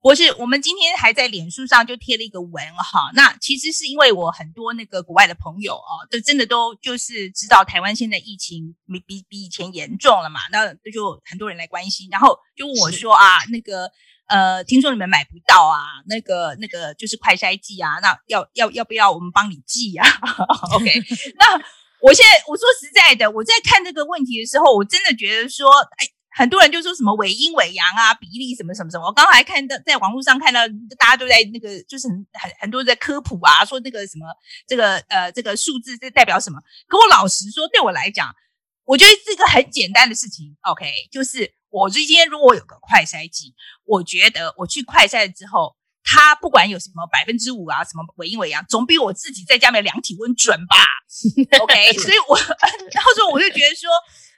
[0.00, 13.90] 我是我们今天还在脸书上就贴了一个文哈，那其实是因为我很多那个国外的朋友啊，都真的都就是知道台湾现在疫情比比比以前严重了嘛，那就很多人来关心，然后就问我说啊，那个
[14.28, 20.06] 呃，听说你们买不到啊，那个那个就是快筛剂啊，那要要要不要我们帮你寄啊？
[20.78, 20.84] OK，
[21.40, 21.60] 那
[22.00, 25.68] 我现在我说实在的，我在看这个问题的时候，我真的觉得说，
[25.98, 26.06] 哎。
[26.38, 29.04] 很多人就说什么伪阴伪阳啊，比例什么什么什么。
[29.04, 30.60] 我刚才看到在网络上看到，
[30.96, 34.24] 大家都在那个就是很很很多在科普啊，说那个什么
[34.64, 36.60] 这个呃这个数字这代表什么。
[36.86, 38.32] 可我老实说，对我来讲，
[38.84, 40.56] 我觉得这个很简单的事情。
[40.62, 43.52] OK，就是我今天如果有个快筛机，
[43.84, 45.74] 我觉得我去快筛之后，
[46.04, 50.76] 它不管有什么百分之五啊，什么伪阴伪阳，总比我自己在家里面量体温准吧。
[51.60, 53.90] OK，所以我然后说我就觉得说。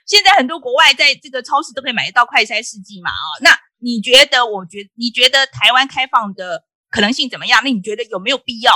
[0.05, 3.11] 现在很多国外在这个超市都可以买得到快筛试剂嘛？
[3.11, 4.45] 啊，那你觉得？
[4.45, 7.61] 我觉你觉得台湾开放的可能性怎么样？
[7.63, 8.73] 那你觉得有没有必要？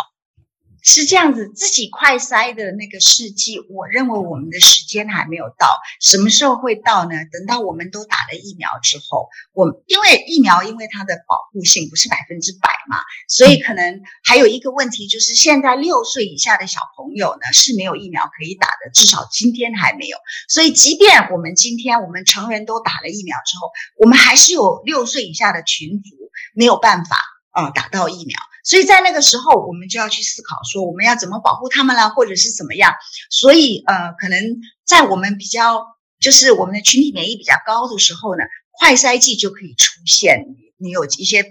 [0.85, 5.67] 是这样子，自己快筛的那个试剂，我认为我们的时间还没有到。
[5.99, 7.15] 什么时候会到呢？
[7.33, 20.17] 等到我们都打了疫苗之后，我因为疫苗因为它的保护性不是百分之百嘛，所以可能还有一个问题就是，现在六岁以下的小朋友呢是没有疫苗可以打的，至少今天还没有。
[20.47, 26.15] 所以，即便我们今天我们成人都打了疫苗之后，我们还是有六岁以下的群组
[26.53, 27.17] 没有办法
[27.55, 28.37] 啊、呃、打到疫苗。
[28.63, 32.93] 所以在那个时候，我们就要去思考说，我们要怎么保护他们啦，或者是怎么样。
[33.29, 34.41] 所以，呃，可能
[34.87, 35.85] 在我们比较，
[36.19, 38.43] 就是我们的群体免疫比较高的时候呢，
[38.79, 40.45] 快筛剂就可以出现。
[40.77, 41.43] 你有一些，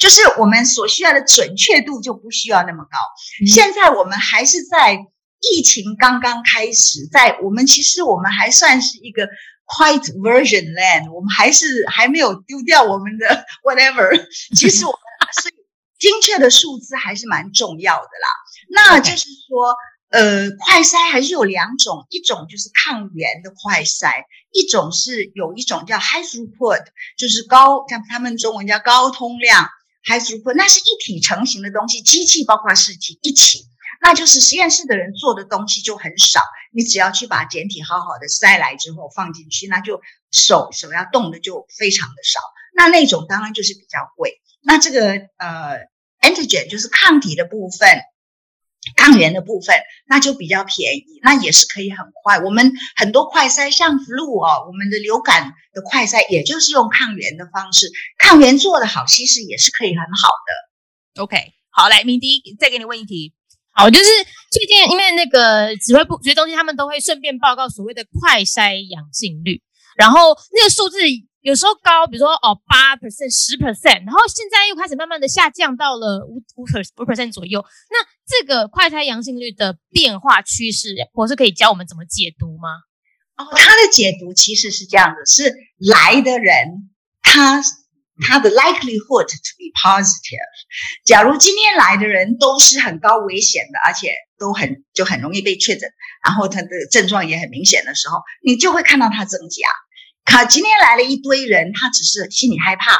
[0.00, 2.98] 就是我们所需要的准确度就不需要那么高。
[3.44, 3.46] 嗯。
[3.46, 9.28] 现在我们还是在疫情刚刚开始，在我们其实我们还算是一个
[9.66, 14.18] quiet version land，我们还是还没有丢掉我们的 whatever。
[14.56, 14.98] 其实我。
[16.04, 18.28] 精确的数字还是蛮重要的啦。
[18.68, 19.74] 那就是说.
[20.10, 26.84] 呃，快筛还是有两种，一种就是抗原的快筛，一种是有一种叫 high throughput，
[27.18, 29.68] 就是高，像他们中文叫高通量
[30.06, 33.64] high throughput，那是一体成型的东西，机器包括试剂一起，
[34.00, 36.40] 那就是实验室的人做的东西就很少，
[36.72, 40.00] 你只要去把检体好好的筛来之后放进去，那就
[40.30, 42.38] 手手要动的就非常的少，
[42.76, 45.92] 那那种当然就是比较贵，那这个呃。
[46.24, 48.00] Antigen 就是抗体的部分，
[48.96, 52.38] 抗原的部分，那就比较便宜，那也是可以很快。
[52.40, 61.22] 我们很多快筛，像 flu 哦，我们的流感的快筛，也就是用抗原的方式，抗原做得好，其实也是可以很好的。
[61.22, 61.36] OK，
[61.70, 63.34] 好，来，明迪再给你问一题。
[63.72, 64.04] 好，就是
[64.50, 69.62] 最近因为那个指挥部指挥中心，他们都会顺便报告所谓的快筛阳性率，
[69.96, 70.98] 然后那个数字。
[71.44, 77.62] 有时候高，比如说哦八 percent、十 percent，然后现在又开始慢慢的下降到了五五 percent 五 percent 左右。
[77.90, 82.70] 那这个快筛阳性率的变化趋势，我是可以教我们怎么解读吗？
[83.36, 86.88] 哦，他的解读其实是这样的：是来的人，
[87.20, 87.60] 他
[88.26, 90.48] 他的 likelihood to be positive。
[91.04, 95.90] 假如今天来的人都是很高危险的，而且都很就很容易被确诊，
[96.24, 99.68] 然后他的症状也很明显的时候，你就会看到它增加。
[100.24, 102.98] 好，今天来了一堆人，他只是心里害怕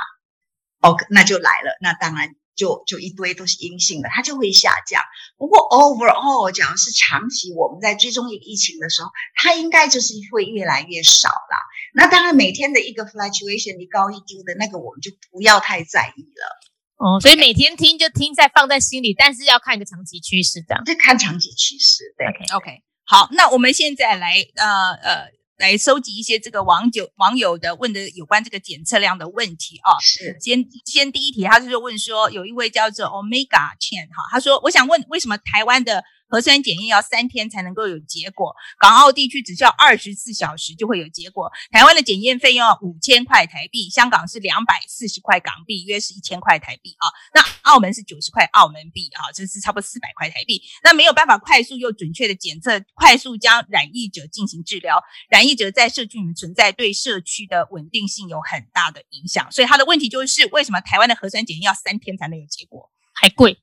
[0.81, 5.03] ，OK，那就来了，那当然就就一堆都是阴性的，它就会下降。
[5.37, 11.57] 不过 overall，假如是长期我们在追踪一个疫情的时候，它应该就是会越来越少了。
[11.95, 16.61] 那当然每天的一个 fluctuation 一高一低的那个，我们就不要太在意了。
[16.99, 20.85] 哦，所以每天听就听在放在心里，但是要看一个长期趋势，这样。
[20.85, 22.27] 就看长期趋势，对。
[22.55, 25.44] OK，好，那我们现在来，呃呃。
[25.57, 29.99] 来收集一些这个网友网友的问的有关这个检测量的问题啊。
[30.01, 36.03] 是，先先第一题，他就是问说，有一位叫做 Omega Chen 哈，他说，我想问，为什么台湾的
[36.35, 41.53] 核酸检验要三天才能够有结果，港澳地区只需要二十四小时就会有结果。
[41.71, 47.07] 台湾的检验费用五千块台币，香港是两百四十块港币，约是一千块台币啊。
[47.33, 50.61] 那澳门是九十块澳门币啊，这是差不多四百块台币。
[50.83, 59.53] 那没有办法快速又准确的检测，快速将染疫者进行治疗，染疫者在社区里面存在，对社区的稳定性有很大的影响。
[59.53, 63.57] 所以他的问题就是，为什么台湾的核酸检验要三天才能有结果，还贵？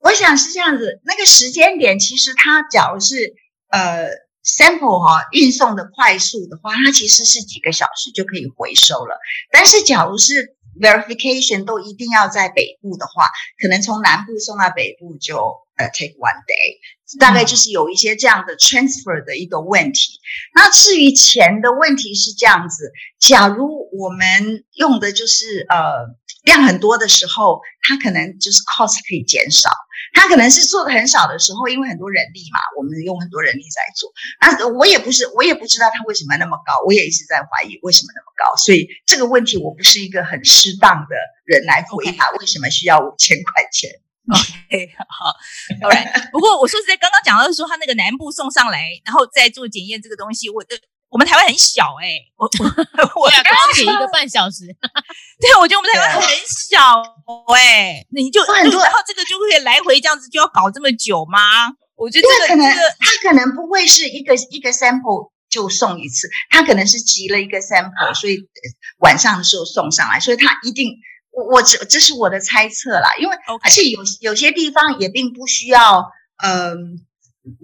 [0.00, 3.34] 我想是这样子，那个时间点其实它假如是
[3.68, 4.08] 呃
[4.42, 9.18] sample 哈运送的快速的话，它其实是几个小时就可以回收了。
[9.52, 13.28] 但是假如是 verification 都一定要在北部的话，
[13.60, 15.36] 可能从南部送到北部就
[15.80, 16.78] 呃 take one day，
[17.18, 20.20] 大概就是有一些这样的 transfer 的一个问题。
[20.54, 26.20] 那至于钱的问题是这样子，假如我们用的就是呃。
[26.44, 29.68] 量很多的时候，它可能就是 cost 可以减少。
[30.14, 34.10] 它可能是做的很少的时候，因为很多人力嘛，我们用很多人力在做。
[34.40, 38.56] 那我也不是，我也不知道它为什么那么高，我也一直在怀疑为什么那么高。
[38.56, 43.90] 所以这个问题我不是一个很适当的人来回答，为什么需要五千块钱
[44.38, 45.34] OK， 好
[45.82, 46.30] ，Alright。
[46.30, 50.78] 不过我说实在，刚刚讲到说他那个南部送上来，然后再做检验这个东西，我的。
[51.10, 52.46] 我们台湾很小哎、欸，我
[53.18, 54.64] 我我要高铁一个半小时，
[55.40, 57.02] 对，我觉得我们台湾很小
[57.52, 61.40] 哎、欸，你就很多，然后这个就会来回这样子，就要搞这么久吗？
[61.96, 68.38] 我觉得这个可能，他可能不会是一个一个 sample 就送一次，他可能是集了一个 sample，所以
[69.00, 70.94] 晚上的时候送上来，所以他一定，
[71.30, 76.10] 我我这这是我的猜测啦，因为而且有有些地方也并不需要，
[76.42, 77.06] 嗯。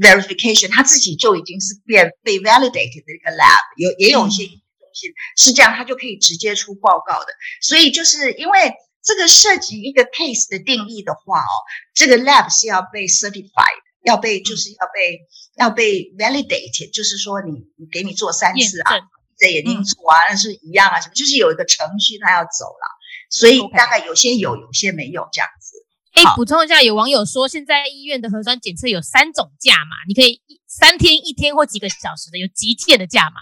[0.01, 4.57] verification，它自己就已经是变被 validated 的一个 lab，有也有一些中
[4.95, 7.27] 心是这样，它就可以直接出报告的。
[7.61, 8.73] 所以就是因为
[9.05, 11.53] 这个涉及一个 case 的定义的话哦，
[11.93, 15.21] 这个 lab 是要被 certified，要被就是要被、嗯、
[15.59, 18.93] 要被 validated，就是说你你给你做三次啊，
[19.39, 22.87] 在眼睛做啊，那是一样啊，什么就是有一个程序它要走了，
[23.31, 25.77] 所以大概有些有，有些没有这样子。
[26.15, 33.37] 可以补充一下，有网友说，现在医院的核酸检测有三种价码，你可以三天、一天或几个小时的，有急件的价码。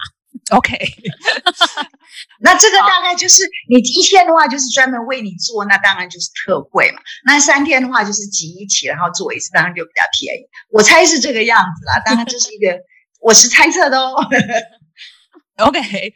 [0.51, 0.77] OK，
[2.43, 6.99] 那这个大概就是你一天的话，就是专门为你做，那当然就是特贵嘛。
[7.25, 10.41] 那三天的话，就是集一起，然后做一次，当然就比较便宜。
[10.69, 12.77] 我猜是这个样子啦，当然这是一个
[13.21, 14.13] 我是猜测的哦。
[15.65, 16.13] OK。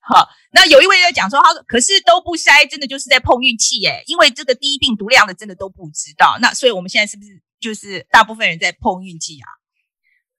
[0.00, 6.38] 好，那有一位在讲说，他说可是都不筛，真的就是在碰运气耶，因为这个低病毒量的真的都不知道。
[6.40, 9.46] 那所以我们现在是不是就是大部分人在碰运气啊？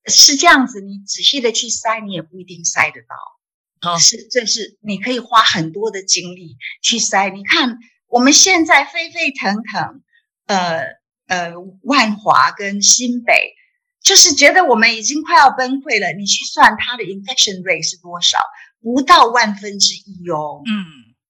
[0.07, 3.91] 是这样子，你仔细的去筛，你也不一定筛得到。
[3.91, 7.32] 哦，是，这是你可以花很多的精力去筛。
[7.32, 10.01] 你看我们现在沸沸腾腾，
[10.47, 10.82] 呃
[11.28, 11.53] 呃，
[11.84, 13.53] 万华跟新北，
[14.01, 16.12] 就是觉得我们已经快要崩溃了。
[16.18, 18.39] 你去算它的 infection rate 是多少？
[18.82, 20.86] 不到万分之一哦，嗯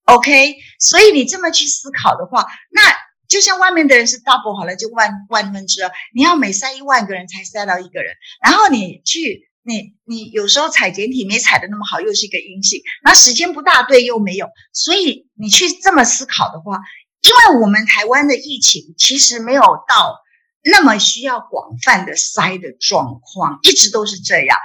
[0.06, 2.82] ，OK，所以你这么去思考的话，那
[3.28, 16.80] 就像外面的人是 double 好了，就万万分之二，你要每筛一万个人才筛到一个人，然后你去，你你有时候采检体没采的那么好，又是一个阴性，那时间不大对又没有，所以你去这么思考的话，
[17.22, 20.20] 因为我们台湾的疫情其实没有到
[20.64, 24.58] 那么需要广泛的筛的状况，一直都是这样。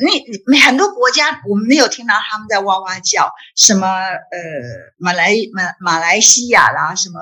[0.00, 4.18] 你你很多国家，我们没有听到他们在哇哇叫，什么呃
[4.96, 7.20] 马来马马来西亚啦，什么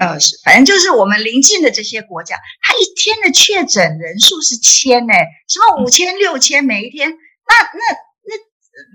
[0.00, 5.12] 呃呃，反正就是我们邻近的这些国家，它一天的确诊人数是千呢，
[5.46, 8.07] 什么五千六千每一天，那那。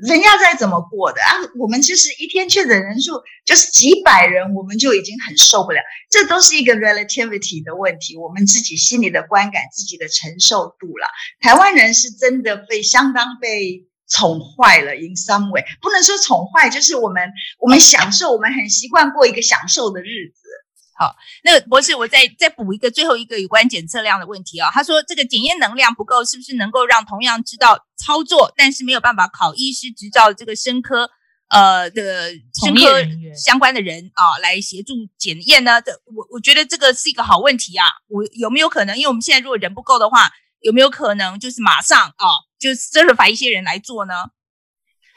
[0.01, 1.29] 人家再怎么过的啊？
[1.59, 5.79] 我们其实一天确诊人数就是几百人，我们就已经很受不了。
[6.09, 11.07] 这都是一个 relativity 的问题，我们自己心里的观感、自己的承受度了。
[11.39, 20.42] 台湾人是真的被相当被宠坏了，in some way，不能说宠坏，就是我们我们享受，我们很习惯过一个享受的日子。
[20.95, 24.71] 好，那个博士，我再再补一个最后一个有关检测量的问题啊、哦。
[24.71, 31.09] 他说这个检验能量不够，是不是能够让同样知道操作，但是没有办法考医师执照的这个生科
[31.49, 33.01] 呃的生科
[33.35, 35.81] 相关的人啊来协助检验呢？
[35.81, 37.85] 这我我觉得这个是一个好问题啊。
[38.07, 38.95] 我有没有可能？
[38.95, 40.29] 因为我们现在如果人不够的话，
[40.61, 42.27] 有没有可能就是马上啊
[42.59, 44.13] 就 certify 一些人来做呢？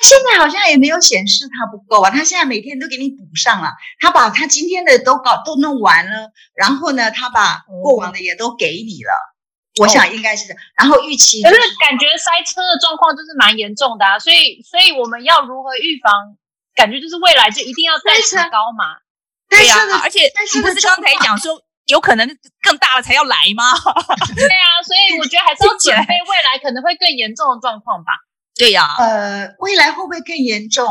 [0.07, 10.63] 现在好像也没有显示他不够啊，他现在每天都给你补上了，他把他今天的都搞都弄完了，然后呢，他把过往的也都给你了，哦、我想应该是这样。
[10.79, 16.37] 然后预期、就是，可是感觉塞车的状况就是蛮严重的啊，所以所以我们要如何预防？
[16.77, 19.01] 感觉就是未来就一定要再次高嘛，
[19.49, 22.29] 对呀、啊，而且是不是刚才讲说有可能
[22.61, 23.73] 更大了才要来吗？
[24.37, 28.13] 对啊，所以我觉得还是要 准备未来可能会更严重的状况吧。
[28.59, 30.89] 对呀、呃，未来会不会更严重？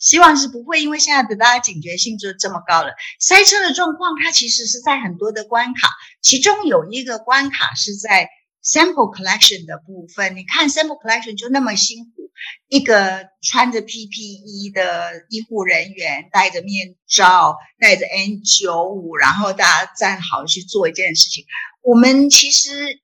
[0.00, 2.90] 希望是不会，因为现在的大家警觉性就这么高了。
[3.20, 5.88] 塞车的状况，它其实是在很多的关卡，
[6.20, 8.28] 其中有一个关卡是在
[8.64, 10.36] sample collection 的部分。
[10.36, 12.32] 你看 sample collection 就那么辛苦，
[12.68, 21.44] 一个穿着 PPE 的医护人员，戴着面罩，戴着 N95，然后大家站好去做一件事情。
[21.80, 23.00] 我们其实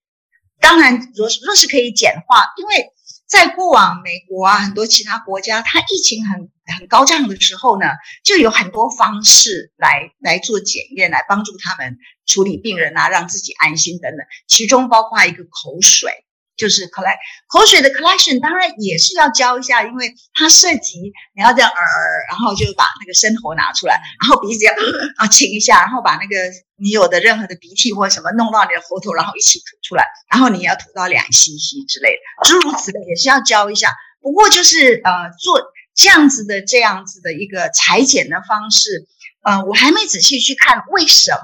[0.60, 2.92] 当然，若若是可以简化，因为。
[3.30, 7.86] 在过往，美国啊，很多其他国家，它疫情很很高涨的时候呢，
[8.24, 11.96] 就有很多方式来来做检验，来帮助他们
[12.26, 14.26] 处理病人啊，让自己安心等等。
[14.48, 16.10] 其中包括一个口水。
[16.60, 17.16] 就是 collect
[17.48, 21.00] 口水的 collection，当然也是要教一下，因为它涉及
[21.34, 21.80] 你要这样呃，
[22.28, 24.74] 然后就把那个针头拿出来，然后鼻子要
[25.16, 26.36] 啊清一下，然后把那个
[26.76, 33.88] 你有的任何的鼻涕或什么弄到你的喉头，然后一起吐出来，然后你要吐到两 cc 之类的，诸如此类也是要教一下。
[34.20, 35.62] 不过就是呃做
[35.96, 39.08] 这样子的这样子的一个裁剪的方式，
[39.42, 41.40] 呃，我还没仔细去看为什么。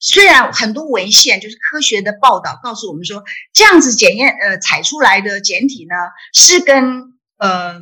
[0.00, 3.22] 虽然很多文献就是科学的报道告诉我们说，
[3.52, 5.94] 这样子检验呃采出来的检体呢
[6.32, 7.80] 是跟呃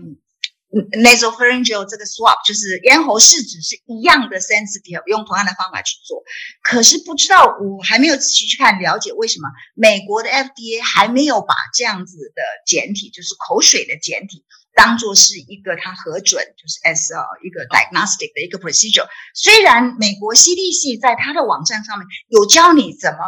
[1.01, 6.23] nasopharyngeal 这个 swab 就是咽喉试纸是一样的 sensitive，用同样的方法去做，
[6.62, 14.45] 可是不知道我还没有仔细去看了解为什么美国的 FDA 还没有把这样子的检体，就是口水的检体。
[14.79, 17.11] 当做是一个它核准，就是 as
[17.43, 19.09] 一个 diagnostic 的一个 procedure。
[19.35, 23.19] 虽然美国 CDC 在它的网站上面有教你怎么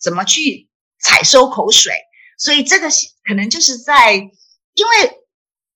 [0.00, 1.92] 怎么去采收口水，
[2.38, 2.88] 所以这个
[3.24, 5.12] 可能就是在因为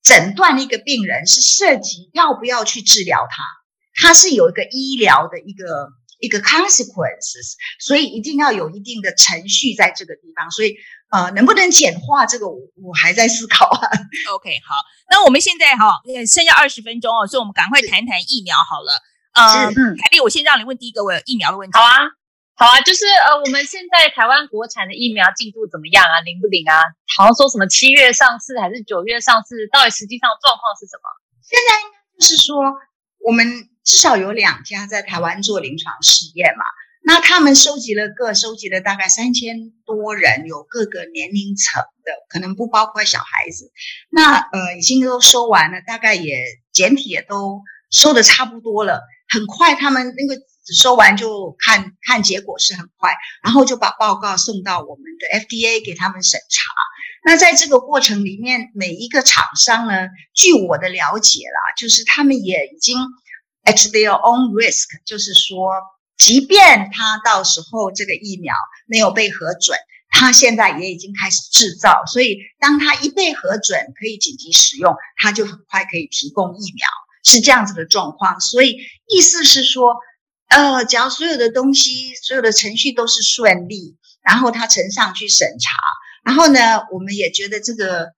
[0.02, 3.44] 诊断一个病人是涉及要不要去治疗他，
[3.94, 5.90] 他是有一个医疗的一个
[6.20, 10.74] 一个 consequences，所以一定要有一定的程序在这个地方，所以
[11.12, 13.88] 呃，能不能简化这个我我还在思考啊。
[14.34, 14.74] OK，好，
[15.10, 19.02] 那我们现在哈剩下二十分钟哦，所以我们赶快谈谈疫苗好了。
[19.34, 21.78] 呃，嗯，凯丽，我先让你问第一个我有疫苗的问题。
[21.78, 22.00] 好啊。
[22.54, 26.20] 好啊，就是呃，我们现在台湾国产的疫苗进度怎么样啊？
[26.20, 26.80] 灵不灵啊？
[27.16, 29.68] 好像说什么七月上市还是九月上市？
[29.72, 31.08] 到底实际上状况是什么？
[31.42, 32.56] 现在应该就是说，
[33.24, 36.64] 我们至少有两家在台湾做临床试验嘛。
[37.04, 43.70] 那他们收集了各收集了大概三千多人，有各个年龄层的，可能不包括小孩子。
[44.10, 46.36] 那呃，已经都收完了，大概也
[46.72, 47.60] 简体也都
[47.90, 49.00] 收的差不多了。
[49.28, 50.40] 很快，他们那个。
[50.78, 53.12] 收完就看看结果是很快，
[53.42, 56.62] 然后就把报告送到我们的 FDA 给他们审查。
[57.24, 62.96] 那在这个过程里面，每一个厂商呢，据我的了解啦，就是他们也已经
[63.64, 65.72] at their own risk，就是说，
[66.22, 68.54] 即便他到时候这个疫苗
[68.86, 69.76] 没有被核准，
[70.08, 76.86] 他现在也已经开始制造，所以当他一被核准可以紧急使用，他就很快可以提供疫苗，
[77.24, 78.40] 是这样子的状况。
[78.40, 78.76] 所以
[79.08, 79.96] 意思是说。
[80.48, 85.70] 呃，只要所有的东西、所有的程序都是顺利，然后他呈上去审查，
[86.26, 88.08] 然后呢，我们也觉得这个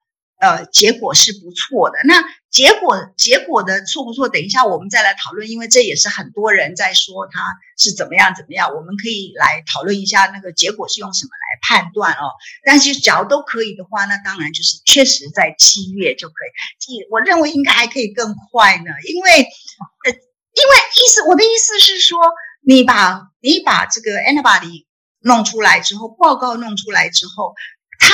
[0.41, 1.99] 呃结果是不错的。
[2.05, 7.41] 那结果结果的错不错，等一下我们再来讨论，因为这也是很多人在说他
[7.77, 12.31] 是怎么样怎么样，我们可以来讨论一下那个结果是用什么来判断哦。
[12.65, 17.07] 但是只要都可以的话，那当然就是确实在七月就可以。
[17.11, 19.31] 我认为应该还可以更快呢，因为
[20.07, 20.15] 呃。
[20.55, 22.17] 因为意思，我的意思是说，
[22.65, 24.87] 你把你把这个 antibody
[25.19, 27.57] 弄出来之后，报告弄出来之后，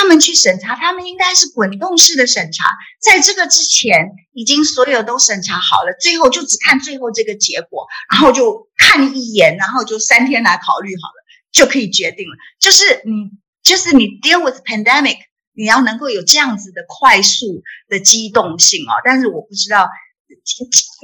[0.01, 2.65] 他们去审查，他们应该是滚动式的审查，
[2.99, 12.35] 在这个之前已经所有都审查好了，最后就只看最后这个结果，然后就看一眼，然后就三天来考虑好了，就可以决定了。
[12.59, 13.29] 就是你，
[13.61, 15.17] 就是你 deal with pandemic，
[15.53, 18.93] 你要能够有这样子的快速的机动性哦。
[19.05, 19.87] 但是我不知道。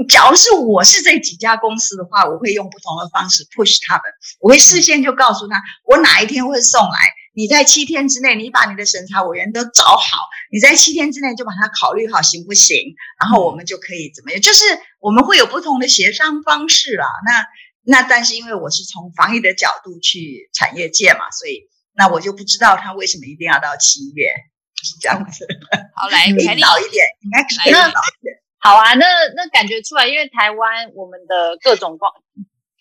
[0.08, 4.04] 假如是我是这几家公司的话，我会用不同的方式 push 他们。
[4.40, 6.98] 我会事先就告诉他，我哪一天会送来。
[7.38, 12.96] 你在七天之内，你把你的审查委员都找好，你在七天之内就把它考虑好，行不行？
[13.22, 14.42] 然后我们就可以怎么样？
[14.42, 14.64] 就是
[15.00, 17.06] 我们会有不同的协商方式啦。
[17.28, 17.46] 那
[17.84, 24.34] 那但是因为我是从防疫的角度去产业界嘛，所以那我就不知道他为什么一定要到七月，
[24.82, 25.46] 是这样子。
[25.94, 28.34] 好，来，领导一点，应该可以早一点。
[28.58, 29.06] 好啊，那
[29.36, 32.12] 那感觉出来，因为台湾我们的各种关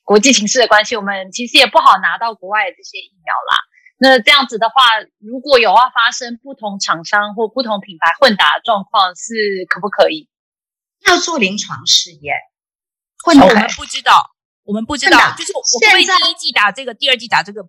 [0.03, 3.61] 国际形势的关系，我们其实也不好拿到国外的这些疫苗啦。
[3.99, 4.75] 那这样子的话，
[5.19, 9.35] 如果有要发生不同厂商或不同品牌混打的状况，是
[9.69, 10.29] 可不可以？
[11.07, 12.35] 要做临床试验，
[13.25, 14.31] 混打我们不知道，
[14.65, 17.69] 我们不知道，就是我们第一季打这个，第二季打这个，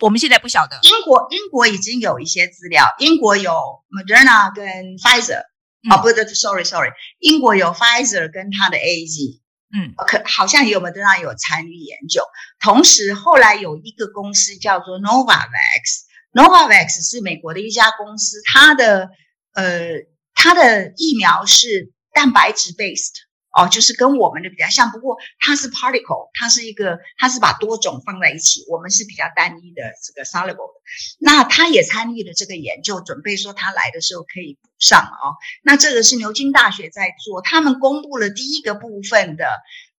[0.00, 0.78] 我们现在不晓得。
[0.82, 3.52] 英国英国已经有一些资料，英国有
[3.88, 4.64] Moderna 跟
[4.98, 5.44] Pfizer。
[5.90, 6.90] 哦，不对，sorry sorry，
[7.20, 9.40] 英国有 Pfizer 跟它的 AZ，
[9.72, 12.22] 嗯，可好像也有 Moderna 有参与研究。
[12.58, 19.10] 同时，后来有一个公司叫做 Novavax，Novavax 是美国的一家公司，它的
[19.52, 19.90] 呃，
[20.34, 23.29] 它的疫苗是蛋白质 based。
[23.52, 28.64] 哦，就是跟我们的比较像，不过它是 particle，它是一个，它是把多种放在一起。
[28.68, 30.80] 我们是比较单一的这个 soluble 的。
[31.18, 35.34] 那他也参与了这个研究，准备说他来的时候可以补上哦。
[35.64, 39.44] 那这个是牛津大学在做，他们公布了第一个部分的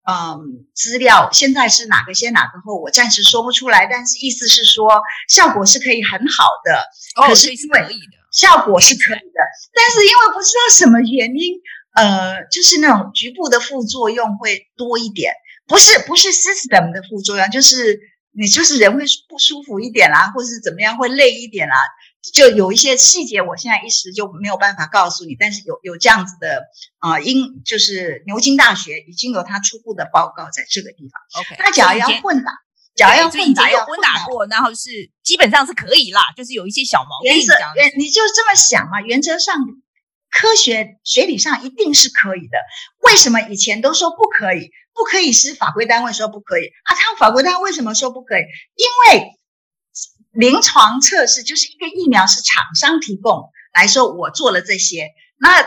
[0.10, 1.30] 嗯资料。
[1.34, 3.86] 现在是哪个先哪个后，我暂时说不出来。
[3.86, 6.86] 但是意思是说效果是可以很好的，
[7.22, 9.40] 哦，可是因为可以的，效果是可以的，
[9.74, 11.60] 但是因为不知道什么原因。
[11.94, 15.34] 呃，就是那种局部的副作用会多一点，
[15.68, 18.00] 不是不是 system 的副作用，就是
[18.32, 21.76] 你就是人会不舒服一点啦，或是怎么样会累一点啦，
[22.34, 26.64] 就有一些细节，我现在一时就没有办法告诉你，但是有有这样子的
[27.00, 31.42] 啊，因、呃、就是牛津大学已经有他初步的报告在这个地方。
[31.42, 32.54] OK，那假如要混打，
[32.96, 37.34] 假如要混打，要混打过，然后是基本上是可以啦，就是有一些小毛病。
[37.34, 39.58] 原则原你就这么想嘛，原则上。
[40.32, 42.58] 科学学理上一定是可以的，
[43.04, 44.72] 为什么以前都说不可以？
[44.94, 46.96] 不可以是法规单位说不可以啊？
[46.96, 48.42] 他们法规单位为什么说不可以？
[48.76, 49.32] 因为
[50.32, 55.66] 临床测试就是一个疫苗是厂商提供来说，我做了这些，那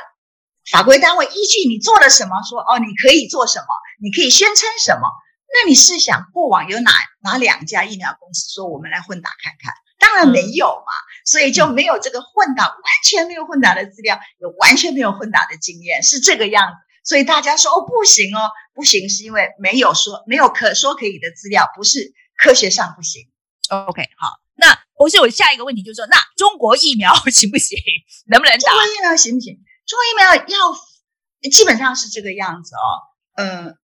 [0.71, 3.67] 法规单位依据你做了什么说哦，你可以做什么，
[4.03, 5.09] 你可以宣称什么？
[5.55, 6.91] 那你试想过往有哪
[7.23, 9.73] 哪两家疫苗公司说我们来混打看看？
[9.99, 10.93] 当然没有嘛，
[11.25, 16.77] 所以就没有这个混打，完全没有混打的资料，有完全没有混打的经验，是这个样子。
[17.05, 23.29] 所以大家说哦，不行哦，不行，是因为没有说没有可说可以的资料，不是科学上不行。
[23.69, 27.79] OK，好，那不是我下一个问题就是说，那中国疫苗 行不行？
[28.27, 28.71] 能不能打？
[28.71, 29.55] 中国疫苗行不行？
[29.87, 33.84] 中国疫苗要基本上是这个样子哦，呃。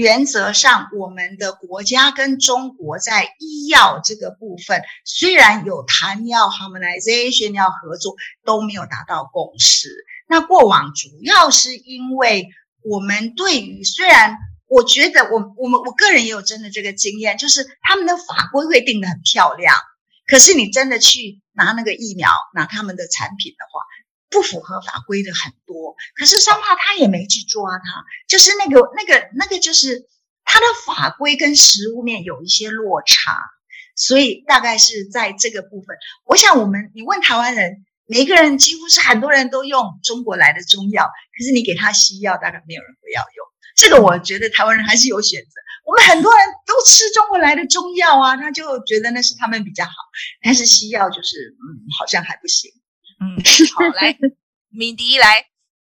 [0.00, 9.90] 原则上，我们的国家跟中国在医药这个部分，虽然有谈要 harmonization 要合作，都没有达到共识。
[10.26, 12.48] 那过往主要是因为
[12.82, 19.76] 我们对于，虽然我觉得我我们我个人也有真的这个经验，就是他们的法规会定得很漂亮，
[20.26, 23.82] 可是你真的去拿那个疫苗，拿他们的产品的话。
[24.30, 30.06] 不符合法规的很多，可是生怕他也没去抓他，就是那个那个那个，就是
[30.44, 33.36] 他的法规跟实物面有一些落差，
[33.96, 35.96] 所以大概是在这个部分。
[36.24, 43.46] 我想我们你问台湾人，每个人几乎是很多人都用中国来的中药，可是你给他西药，大概没有人会要用。
[43.76, 45.50] 这个我觉得台湾人还是有选择。
[45.86, 49.90] 我们很多人都吃中国来的中药啊，他就觉得那是他们比较好，
[50.42, 51.66] 但是西药就是嗯，
[51.98, 52.70] 好像还不行。
[53.20, 53.36] 嗯，
[53.76, 54.16] 好，来，
[54.70, 55.44] 敏迪来，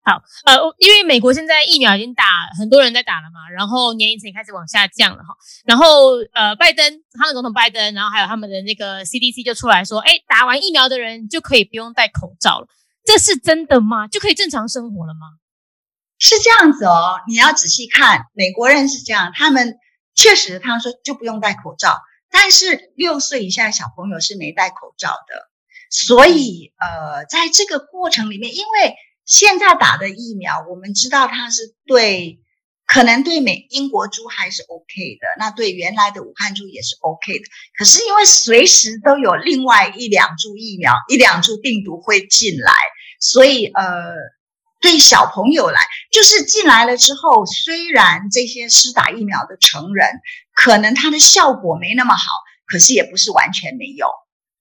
[0.04, 2.24] 好，呃，因为美国现在疫苗已经打，
[2.58, 5.36] 很多人在打了嘛，然后年龄层也开始往下降了哈，
[5.66, 12.68] 然后呃，拜登，他们总统拜登，然后还有他们的那个 CDC 就出来说，哎，打完疫苗的人就可以不用戴口罩了，
[13.04, 14.08] 这是真的吗？
[14.08, 15.28] 就可以正常生活了吗？
[16.20, 19.76] 是这样子哦，你要仔细看，美国人是这样，他们
[20.16, 21.99] 确实他们说就不用戴口罩，
[22.32, 25.49] 但是六岁以下小朋友是没戴口罩的。
[25.89, 28.95] 所以，呃，在这个过程里面，因为
[29.26, 32.39] 现在打的疫苗，我们知道它是对，
[32.85, 34.85] 可能对美英国株还是 OK
[35.19, 37.43] 的，那对原来的武汉株也是 OK 的。
[37.77, 42.73] 可是因为随时都有另外一两株疫苗、一两株病毒会进来，
[43.19, 44.14] 所以，呃，
[44.80, 45.81] 对小朋友来，
[46.11, 50.07] 就是进来了之后，虽然这些施打疫苗的成人
[50.53, 52.22] 可能它的效果没那么好，
[52.65, 54.07] 可是也不是完全没有。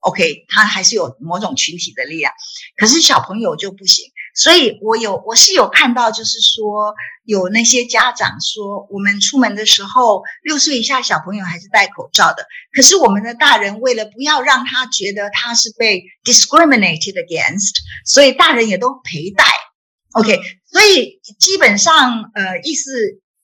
[0.01, 2.33] OK，他还是有某种群体的力量，
[2.77, 4.05] 可是小朋友就不行。
[4.35, 6.95] 所以我有，我是有看到，就是说
[7.25, 12.47] 有那些家长说，我们出门的时候，六岁以下小朋友还是戴口罩的。
[12.73, 19.45] 可是我们的大人为了不要让他觉得他是被 discriminated against，所以大人也都陪戴。
[20.13, 20.39] OK，
[20.71, 22.93] 所以基本上，呃，意思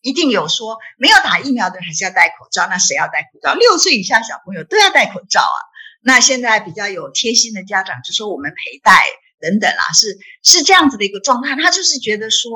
[0.03, 2.67] 一定有说，没有打疫苗的还是要戴口罩。
[2.69, 3.55] 那谁要戴口罩？
[3.55, 5.59] 六岁以下小朋友都要戴口罩啊。
[6.05, 9.03] 那现在比较有贴心的家长就说我们陪戴
[9.41, 11.55] 等等啦，是是这样子的一个状态。
[11.55, 12.51] 他就是觉得说，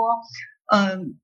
[0.73, 1.15] 嗯，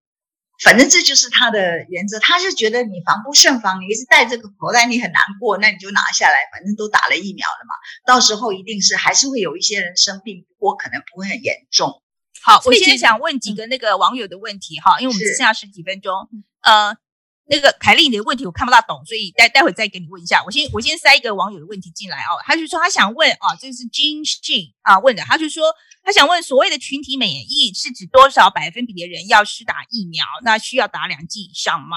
[0.63, 2.21] 反正这就是他的原则。
[2.21, 7.75] 他是觉得你防不胜防，你一直戴这个口袋你很难过，那你就拿下来，反正都打了疫苗了嘛。
[8.07, 12.03] 到时候一定是还是会有一些人生病，不过可能不会很严重。
[12.43, 16.13] 好，我现在想问几个那个网友的问题哈，因为我们只剩下十几分钟，
[16.63, 16.97] 呃。
[17.45, 20.43] 那个凯丽，你的问题我看不大懂，所以待待会再给你问一下。
[20.45, 25.65] 我先我先塞一个网友的问题进来哦，他就说他想问啊，这是金信啊问的，他就说
[26.03, 30.25] 他想问所谓的群体免疫是指多少百分比的人要施打疫苗？
[30.43, 31.97] 那需要打两剂以上吗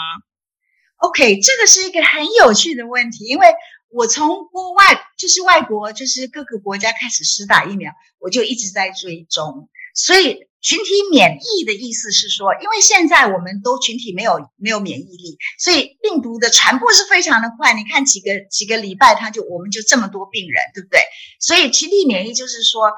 [0.98, 3.54] ？OK，这个是一个很有趣的问题，因为
[3.90, 10.46] 我从国外就是外国就是各个国家开始施打疫苗，我就一直在追踪，所以。
[10.66, 17.76] 群体免疫的意思是说，因为现在我们都群体没有没有免疫力，所以病毒的传播是非常的快。
[17.76, 21.02] 你看几个几个礼拜，它就我们就这么多病人，对不对？
[21.40, 22.92] 所以群体免疫就是说。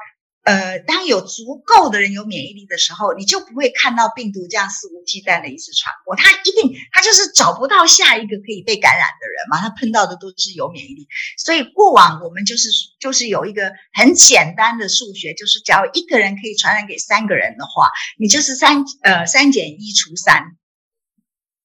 [0.48, 6.16] 呃，当有足够的人有免疫力的时候，你就不会看到病毒这样肆无忌惮的一次传播。
[6.16, 9.60] 它一定，它就是找不到下一个可以被感染的人嘛。
[9.60, 11.06] 它碰到的都是有免疫力，
[11.36, 20.56] 所以过往我们就是就是有一个很简单的数学，就是假如一个人可以传染给三个人的话，你就是三呃三减一除三，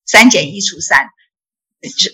[0.06, 1.08] 三减一除三，
[1.98, 2.12] 就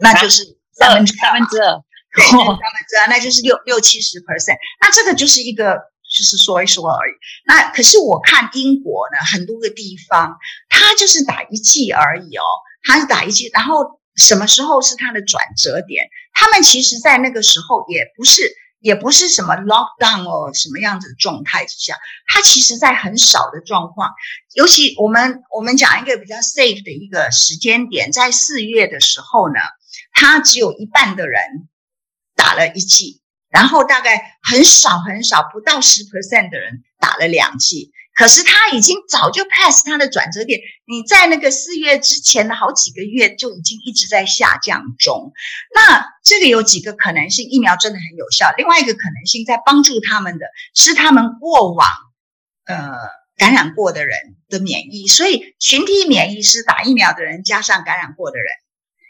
[0.00, 1.82] 那就是三分之三分之二，
[2.14, 4.58] 对，三分之二，那就是六六七十 percent。
[4.82, 5.93] 那这个就是一个。
[6.14, 7.12] 就是说一说而已。
[7.44, 10.38] 那可是我看英国呢，很多个地方，
[10.68, 12.44] 他就是打一剂而已哦，
[12.84, 13.50] 他是打一剂。
[13.52, 16.08] 然后什么时候是他的转折点？
[16.32, 18.42] 他们其实在那个时候也不是，
[18.78, 21.96] 也不是什么 lockdown 哦，什么样子的状态之下，
[22.28, 24.12] 他其实在很少的状况。
[24.54, 29.58] 尤其我们我们讲一个比较 safe 的一个时间点，在四月的时候呢，
[30.12, 31.42] 他只有一半的人
[32.36, 33.23] 打了一剂。
[33.54, 45.32] 然后大概很少很少，不到十 percent 的人打了两剂，可是它已经早就 pass 它的转折点，你在那个四月之前的好几个月就已经一直在下降中。
[45.72, 48.52] 那这个有几个可能性，疫苗真的很有效。
[48.56, 51.86] 另外一个可能性，在帮助他们的是他们过往
[52.66, 52.92] 呃
[53.36, 54.18] 感染过的人
[54.48, 58.46] 的免疫，所以群体免疫是打疫苗的人加上感染过的人。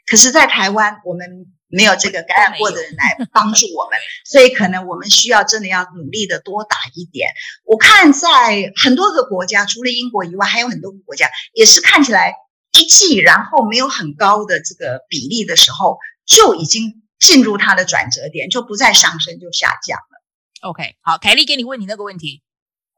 [0.07, 1.47] 可是，在台湾我们。
[1.75, 7.31] 没有这个感染过的人来帮助我们，所以可能我们需要真的要努力的多打一点。
[7.65, 12.35] 我看在很多个国家，除了英国以外，还有很多个国家也是看起来
[12.73, 20.69] 一剂然后没有很高的这个比例的时候，就已经进入它的转折点，就不再上升就下降了。
[20.69, 22.43] OK，好，凯丽给你问你那个问题。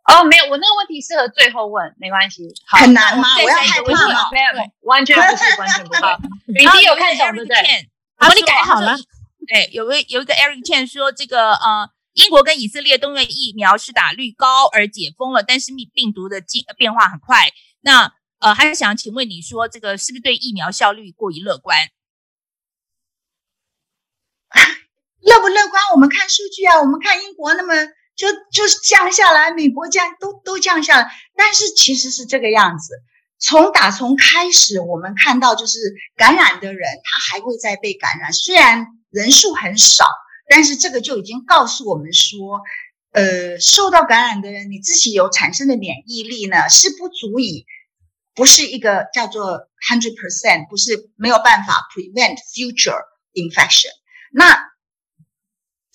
[0.04, 2.54] 哦，没有，我那个问题适合最后问，没关系。
[2.68, 3.26] 很难吗？
[3.42, 4.30] 我要害怕吗？
[4.30, 6.00] 没有，完全不是，完全不是。
[6.46, 7.56] 你第一有看懂对不对？
[8.16, 8.96] 好，你改好了。
[9.54, 17.52] 哎，有位有一个 Eric Chen 说，这个呃，英国跟以色列都因为疫苗施打率高而解封了，但是病病毒的进变化很快。
[17.82, 21.88] 那呃，还是想请问你说，这个是不是对疫苗效率过于乐观？
[25.20, 25.82] 乐不乐观？
[25.92, 27.74] 我们看数据啊，我们看英国那么
[28.16, 32.94] 就就是降下来，美国降都都降下来，但是其实是这个样子。
[33.38, 35.78] 从打从开始，我们看到就是
[36.16, 40.06] 感染的人，他还会再被感染，虽然人数很少，
[40.48, 42.60] 但是这个就已经告诉我们说，
[43.12, 47.66] 呃，受到感染的人，你自己有产生的免疫力呢，是不足以，
[48.34, 53.00] 不是一个叫做 hundred percent，不是没有办法 prevent future
[53.34, 53.90] infection。
[54.32, 54.58] 那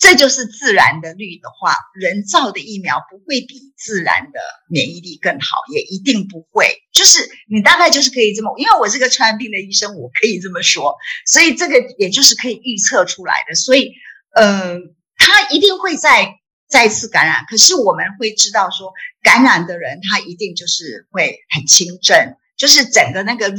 [0.02, 6.82] 这就是自然的率的话，人造的疫苗不会比自然的免疫力更好，也一定不会。
[6.92, 13.54] 就是你大概就是可以这么，因为我是个传染病的医生，我可以这么说，所以这个也就是可以预测出来的。
[13.54, 13.92] 所以，
[14.34, 14.76] 呃，
[15.16, 16.34] 他一定会再
[16.68, 18.92] 再次感染，可是我们会知道说，
[19.22, 23.54] 感染的人他一定就是会很轻症，就是整个那个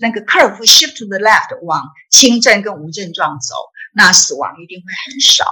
[0.00, 1.80] 那个 curve shift to the left 往
[2.10, 3.54] 轻症跟无症状走，
[3.94, 5.44] 那死亡一定会很少。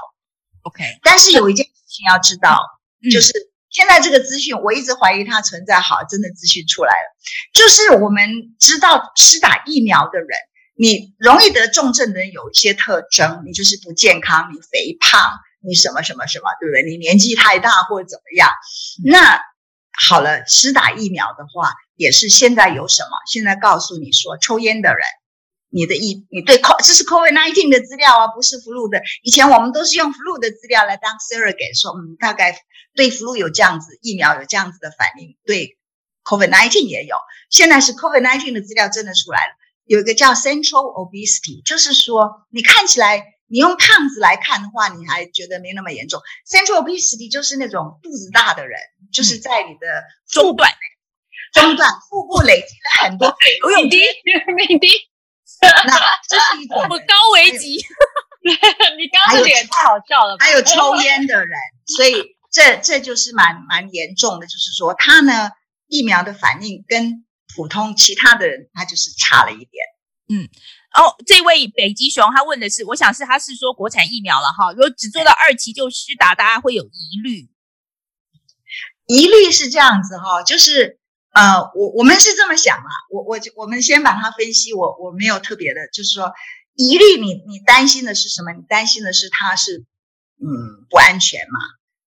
[0.65, 2.61] OK，但是有一件事情要知道，
[3.03, 3.33] 嗯、就是
[3.71, 5.81] 现在这个资讯，我一直怀疑它存在。
[5.81, 7.17] 好，真的资讯出来了，
[7.53, 10.29] 就是我们知道施打疫苗的人，
[10.77, 15.21] 你容易得重症的人有一些特征，你就是不健康，你肥胖，
[15.61, 16.83] 你什么什么什么，对不对？
[16.83, 18.51] 你年纪太大或者怎么样？
[19.05, 19.41] 那
[20.09, 23.11] 好了，施打疫苗的话，也是现在有什么？
[23.27, 25.05] 现在告诉你说，抽烟的人。
[25.75, 29.03] 你的疫，你对 CO，这是 COVID nineteen 的资料啊，不是 flu 的。
[29.25, 32.57] 以前我们都是用 flu 的资料来当 surrogate，说嗯，大概
[32.95, 35.77] 对 flu 有这样子，疫苗有这样子的反应，对
[36.23, 37.17] COVID nineteen 也有。
[37.51, 46.21] 现在是 COVID nineteen 的资料真的出来了，有一个叫 central obesity，就是说你看起来你用胖子来看的话，你还觉得没那么严重。
[46.49, 48.79] Central obesity 就是那种肚子大的人，
[49.13, 50.71] 就是在你的中段，
[51.53, 53.71] 中段腹部累积了很多肥肉。
[53.73, 53.99] 泳滴，
[54.71, 54.89] 泳滴。
[55.87, 55.95] 那
[56.29, 57.77] 这是一种我高危级，
[58.45, 60.37] 你刚刚这个也太好笑了。
[60.39, 61.59] 还有抽烟的人，
[61.97, 65.51] 所以这这就是蛮蛮严重的，就是说他呢
[65.89, 67.25] 疫苗的反应跟
[67.55, 69.85] 普通其他的人他就是差了一点。
[70.29, 70.49] 嗯，
[70.95, 77.49] 哦，这位北极熊他问的是，我想是他是说国产疫苗了哈，如果只做到二期就施打，大家会有疑虑。
[79.07, 80.99] 疑虑是这样子哈，就是。
[81.35, 86.33] 呃，我我们是这么想啊，我我我们先把它分析，我我没有特别的，就是说
[86.77, 88.53] 疑虑，你你担心的是什么？
[88.53, 89.85] 你担心的是它是
[90.41, 90.47] 嗯
[90.89, 91.59] 不安全嘛？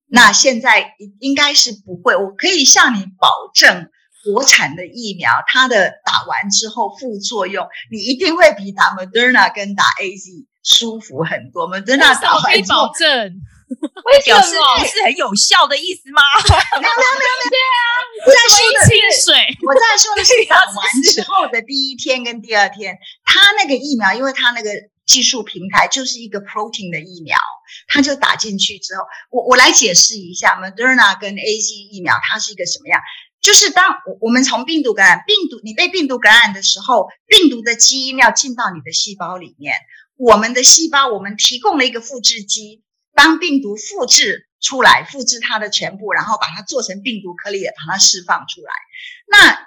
[0.10, 3.90] 那现在应该是不会，我可以向你保证，
[4.24, 11.70] 国产的疫苗它的打完之后副作用，你一定会比打 Moderna 跟打 AZ 舒服很多。
[11.70, 12.90] Moderna 打完之后。
[14.24, 14.56] 表示
[14.88, 16.22] 是很有效的意思吗？
[16.80, 17.80] 没有没有没有没有，对啊，
[18.26, 24.70] 我在说的清水，我在说的是打完之后的第一天跟第二天，他那个疫苗，因为他那个
[25.06, 27.38] 技术平台就是一个 protein 的疫苗，
[27.88, 33.02] 他就打进去之后，我我来解释一下，Moderna 跟 AZ 疫苗它是一个什么样？
[33.42, 39.76] 就是当我我们从病毒感染，病毒你被病毒感染的时候，病毒的基因要进到你的细胞里面，
[40.16, 42.82] 我们的细胞我们提供了一个复制机。
[43.18, 48.72] 当病毒复制出来，复制它的全部，然后把它做成病毒颗粒，把它释放出来。
[49.26, 49.58] 那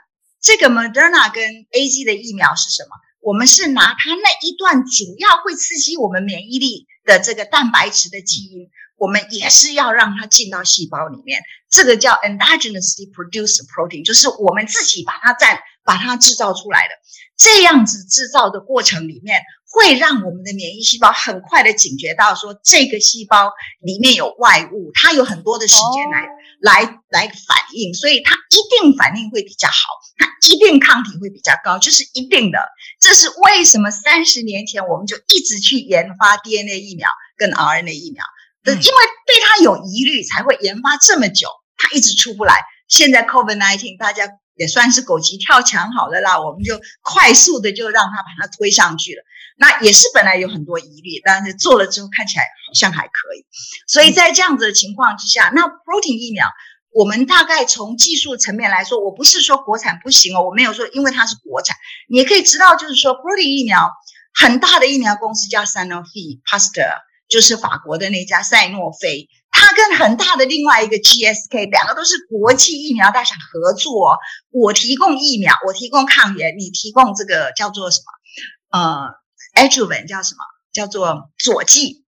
[0.40, 2.90] 这个 Moderna 跟 AZ 的疫苗是什么？
[3.20, 11.42] 我们是拿它那一段主要会刺激我们免疫力的这个蛋白质的基因，我们也是要让它进到细胞里面。
[11.68, 16.94] 这个叫 endogenously produced protein，就是我们自己把它在把它制造出来的。
[17.36, 19.42] 这样子制造的过程里面。
[19.72, 26.26] 会让我们的免疫细胞很快的警觉到说，这个细胞里面有外物，它有很多的时间来
[26.60, 29.76] 来来反应，所以它一定反应会比较好，
[30.18, 32.58] 它一定抗体会比较高，就是一定的。
[33.00, 38.24] 这是为什么三十年前我们就一直去研发 DNA 疫苗跟 RNA 疫苗，
[38.64, 42.60] 嗯，因为对它有疑虑才会研发这么久，它一直出不来。
[42.88, 44.26] 现在 COVID-19 大家
[44.60, 49.22] 也算是狗急跳墙好了啦，我们就快速的就让它把它推上去了。
[49.56, 53.46] 那也是本来有很多疑虑，但是做了之后看起来好像还可以。
[53.86, 56.46] 所以在这样子的情况之下，那 protein 疫苗，
[56.92, 61.74] 我们大概从技术层面来说，我不是说国产不行哦，我没有说因为它是国产，
[62.10, 63.90] 你可以知道，就是说 protein 疫苗
[64.34, 67.00] 很大的疫苗公司叫 Sanofi p a s t e r
[67.30, 69.30] 就是法国的那家赛诺菲。
[69.70, 74.18] 他跟很大的另外一个 GSK，两个都是国际疫苗大厂合作。
[74.50, 78.78] 我提供疫苗，我提供抗原，你提供这个叫做什么？
[78.78, 80.40] 呃，adjuvant 叫什么？
[80.72, 82.04] 叫做佐剂。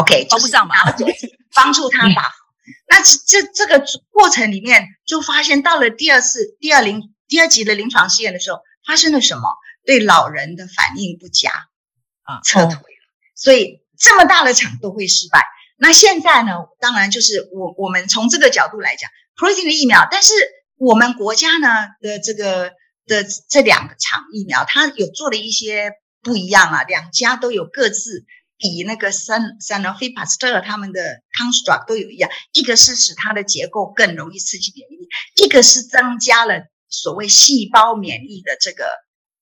[0.00, 2.30] OK，帮不上忙，佐剂帮助他打。
[2.88, 9.56] 那这这这个过程里面，就发现到了第二次、第二临、第二级的临床试验的时候，发生了什么？
[9.84, 11.50] 对老人的反应不佳
[12.22, 12.80] 啊，撤退了。
[13.34, 15.42] 所以这么大的厂都会失败。
[15.82, 16.52] 那现在呢？
[16.78, 20.34] 当然就是我我们从这个角度来讲，protein 的疫苗，但是
[20.76, 21.68] 我们国家呢
[22.02, 22.72] 的这个
[23.06, 26.82] 的这两个厂疫苗，它有做了一些不一样啊。
[26.82, 28.26] 两家都有各自
[28.58, 31.00] 比那个 San Sanofi Pasteur 他们的
[31.32, 35.08] construct 都有一样，一个是使它的结构更容易刺激免疫力，
[35.42, 38.84] 一个是增加了所谓细胞免疫的这个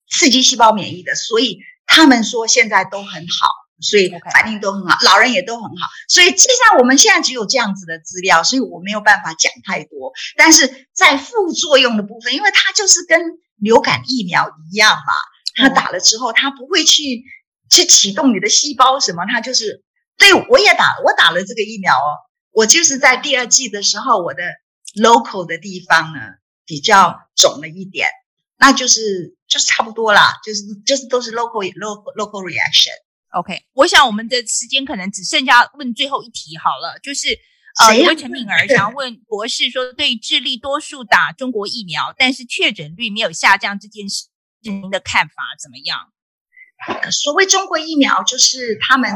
[0.08, 3.48] 刺激细胞免疫的，所以他们说现在都很好。
[3.80, 5.88] 所以反应都很好.老人也都很好。
[6.08, 10.12] 所以实际上我们现在只有这样子的资料，所以我没有办法讲太多。
[10.36, 13.20] 但是在副作用的部分，因为它就是跟
[13.56, 15.12] 流感疫苗一样嘛，
[15.56, 17.24] 它打了之后，它不会去
[17.70, 19.84] 去启动你的细胞什么，它就是。
[20.20, 22.18] 对，我也打，我打了这个疫苗哦。
[22.50, 24.42] 我就是在第二季的时候，我的
[25.00, 26.18] local 的地方呢
[26.66, 28.08] 比较肿了一点，
[28.56, 32.90] 那就是就是差不多啦，就是就是都是 local local local reaction。
[33.30, 37.38] OK，我想我们的时间可能只剩下问最后一题好了，就是
[37.84, 44.28] 呃，一位陈敏儿想要问博士说，对智利多数打中国疫苗，但是确诊率没有下降这件事，
[44.62, 46.10] 您的看法怎么样？
[47.12, 49.12] 所谓中国疫苗，就是他们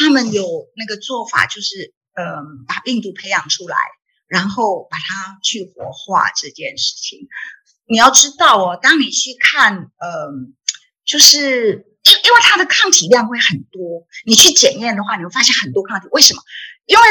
[0.00, 0.42] 他们有
[0.76, 3.76] 那个做法，就是嗯、呃，把病毒培养出来，
[4.26, 7.28] 然后把它去活化这件事情。
[7.86, 10.32] 你要知道哦，当你去看，嗯、呃，
[11.04, 11.90] 就是。
[12.24, 16.08] 因为它的抗体量会很多，你去检验的话，你会发现很多抗体。
[16.10, 16.40] 为什么？
[16.86, 17.02] 因为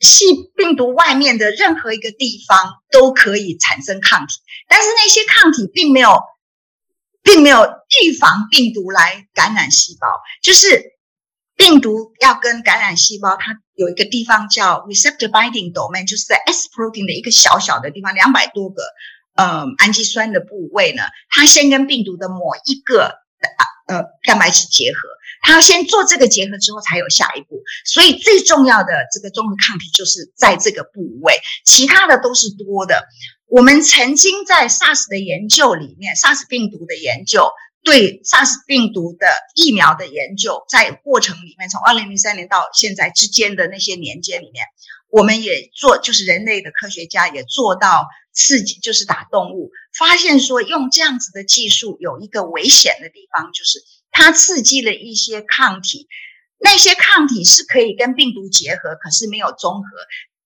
[0.00, 0.24] 细
[0.56, 6.18] 病毒外面的任何一个地方都可以产生抗体，但是那些抗体并没有，
[7.22, 7.62] 并没有
[8.02, 10.08] 预防病毒来感染细胞。
[10.42, 10.94] 就是
[11.56, 18.82] 病毒要跟感染细胞，它有一个地方叫 receptor binding domain，就是在 S protein 的一个小小的地方，两百多个
[19.34, 23.22] 呃氨基酸的部位呢，它先跟病毒的某一个。
[23.86, 24.98] 呃，蛋白质结合，
[25.42, 33.06] 它先做这个结合之后才有下一步，所以最重要的这个中和抗体就是在这个部位，其他的都是多的。
[33.46, 37.50] 我们曾经在 SARS 的研究里面，SARS 病毒的研究，
[37.84, 44.64] 对 SARS 病毒的疫苗的研究，在过程里面，从二零零三年到现在之间的那些年间里面，
[45.14, 48.06] 我们也做，就是人类的科学家也做到。
[48.36, 53.78] 刺激就是打动物，发现说用这样子的技术有一个危险的地方，就是
[54.10, 56.08] 它刺激了一些抗体，
[56.58, 59.88] 那些抗体是可以跟病毒结合，可是没有中和。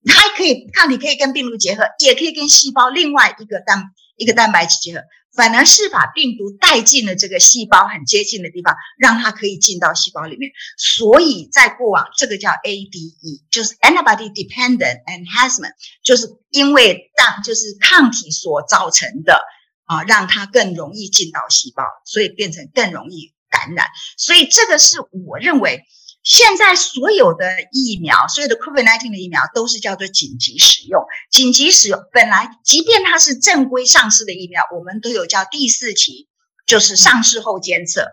[0.04, 3.88] 它可以抗体可以跟病毒结合，也可以跟细胞另外一个蛋白
[4.18, 5.02] 一个蛋白质结合。
[5.36, 10.50] 反而是把病毒带进了这个细胞很接近的地方，让它可以进到细胞里面。
[10.76, 19.40] 所以在过往，这个叫 ADE，就是 Antibody Dependent Enhancement，就是因为当就是抗体所造成的
[19.84, 23.86] 啊，让它更容易进到细胞，所以变成更容易感染。
[24.16, 24.96] 所以这个是
[25.26, 25.84] 我认为。
[26.28, 31.02] 现在所有的疫苗，所有的 COVID-19 的疫苗都是叫做紧急使用。
[31.30, 36.28] 紧急使用本来，即便它是正规上市的疫苗，我们都有叫第四期，
[36.66, 38.06] 就是上市后监测。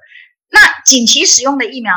[0.49, 1.93] 那紧急使用的疫苗，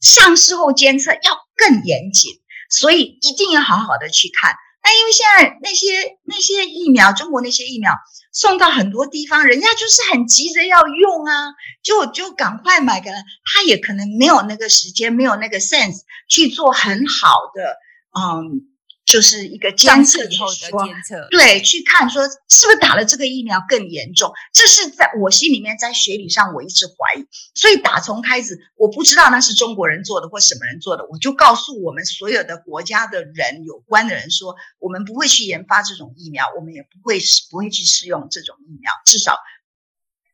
[0.00, 1.20] 上市后监测要
[1.54, 4.54] 更严谨，所以一定要好好的去看。
[4.82, 7.92] 那因为现在那些那些疫苗，中国那些疫苗。
[8.32, 11.52] 送到很多地方，人家就是很急着要用啊，
[11.82, 13.10] 就就赶快买个。
[13.10, 17.76] 他也可能没有那个时间，没有那个 sense 去做很好的，
[18.16, 18.69] 嗯，
[19.10, 20.70] 就是一个监测以后的监
[21.04, 24.32] 测，对，去看说是不是打了这个疫苗更严重。
[24.52, 27.26] 这是在我心里面，在学理上我一直怀疑。
[27.56, 37.18] 所以打从开始，我不知道那是中国人做的或什么人做的，我就告诉我们所有的国家的人，有关的人说，我们不会去研发这种疫苗，我们也不会
[37.50, 38.92] 不会去试用这种疫苗。
[39.06, 39.36] 至少，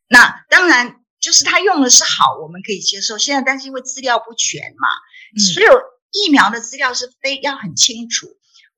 [0.07, 3.17] 那当然就是他用的是好，我们可以接受。
[3.17, 4.87] 现在但是因为资料不全嘛，
[5.35, 5.73] 嗯、所有
[6.13, 8.27] 疫苗的资料是非要很清楚。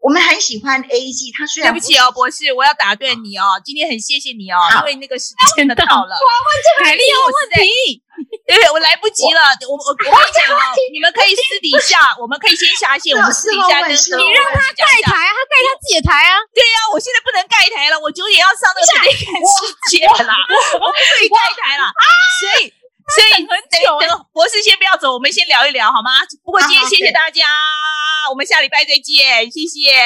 [0.09, 3.61] 我们很喜欢 A G，他虽然对不起哦，博士，我要打断你哦。
[3.61, 6.17] 今天很谢谢你哦，因为那个时间真的到了。
[6.17, 8.01] 我要问这个凯莉有问题，
[8.49, 9.53] 对，我来不及了。
[9.69, 10.65] 我我我跟你讲哦，
[10.97, 16.41] 你们可以私底下，我们可以先下线，我们私底下跟你让他盖台，他盖他自己的台啊。
[16.57, 20.33] 对呀，我现在不能盖台了，我九点要上那个对看世界了，
[20.81, 21.93] 我不可以盖台了，
[22.41, 22.73] 所以。
[23.15, 26.11] 所以很久，等博士先不要走，我们先聊一聊好吗？
[26.45, 27.47] 不过今天谢谢大家，
[28.31, 29.97] 我们下礼拜再见，谢谢。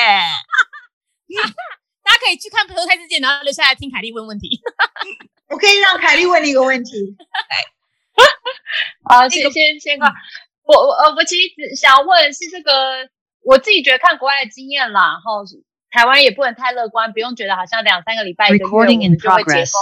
[2.04, 4.60] 大家可以去看《朋友开世界》，然后留下来听凯莉问问题。
[5.48, 6.90] 我可以让凯莉问你一个问题。
[9.08, 10.12] 好，先先先挂。
[10.64, 13.08] 我我呃，我其实想问是这个，
[13.44, 15.44] 我自己觉得看国外的经验啦，然后
[15.90, 19.80] 台湾也不能太乐观，不用觉得好像两三个礼拜一个月我们就会解封。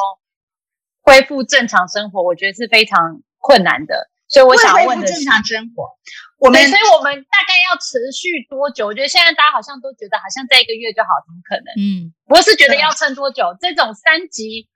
[1.10, 5.90] 恢复正常生活，我觉得是非常困难的，所以我想问的是，正常生活，
[6.38, 8.86] 我们，所以我们大概要持续多久？
[8.86, 11.74] 我觉得现在大家好像都觉得，好像在一个月就好，怎么可能？
[11.74, 13.56] 嗯，我是觉得要撑多久？
[13.60, 14.68] 这种三级，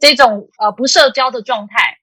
[0.00, 1.98] 这种呃不社交的状态，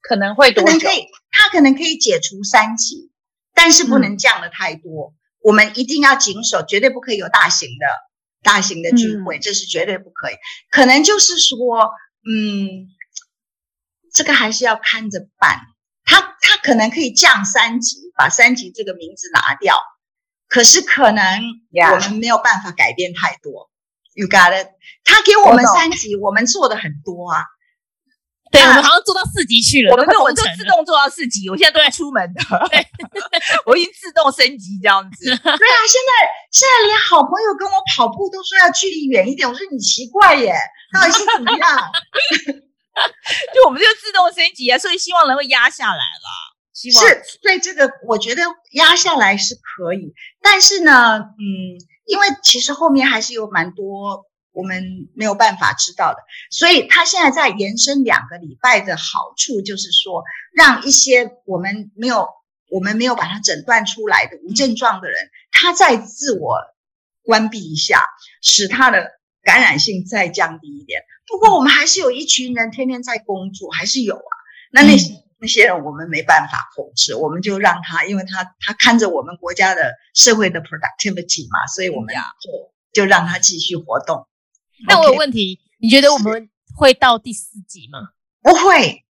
[0.00, 0.70] 可能会多久？
[0.70, 3.10] 可能可以，它可能可以解除三级，
[3.54, 5.08] 但是不能降的太多。
[5.10, 7.86] 嗯、我们一定要谨守，绝对不可以有大型的、
[8.44, 10.34] 大型的聚会，嗯、这是绝对不可以。
[10.70, 11.90] 可能就是说。
[12.22, 12.84] 嗯，
[14.12, 15.58] 这个还是要看着办。
[16.04, 19.76] 他他可能可以降三级，把三级这个名字拿掉。
[20.48, 21.40] 可是可能
[21.92, 23.70] 我们没有办法改变太多。
[24.14, 24.66] You got it？
[25.04, 27.44] 他给我们三级，我，我们做的很多啊。
[28.50, 29.92] 对，我们好像做到四级去了。
[29.92, 32.42] 我们我们就自动做到四级，我现在都在出门的。
[32.68, 32.84] 对，
[33.64, 35.24] 我已经自动升级这样子。
[35.30, 36.10] 对啊，现在
[36.50, 40.52] 现在连好朋友跟我跑步都说要距离远一点，我说你奇怪耶，
[40.92, 41.78] 到底是怎么样？
[43.54, 46.56] 就我们就自动升级啊，所以希望能够压下来了。
[46.72, 48.42] 希望是对这个，我觉得
[48.72, 51.76] 压下来是可以，但是呢，嗯，
[52.06, 54.26] 因为其实后面还是有蛮多。
[54.52, 56.18] 我们没有办法知道的，
[56.50, 62.26] 所以他现在在延伸两个礼拜的好处，就是说，让一些我们没有
[62.68, 66.58] 我们没有把它诊断出来的无症状的人，他再自我
[67.22, 68.04] 关闭一下，
[68.42, 69.12] 使他的
[69.42, 71.02] 感染性再降低一点。
[71.26, 74.32] 不过我们还是有一群人天天在工作，还是有啊。
[74.72, 84.26] 那那些那些人我们没办法控制，我们就让他，因为他他看着我们国家的社会的 productivity 嘛，所以我们就就让他继续活动。
[84.86, 88.10] 那我有问题，你觉得我们会到第四级吗？
[88.42, 89.04] 不会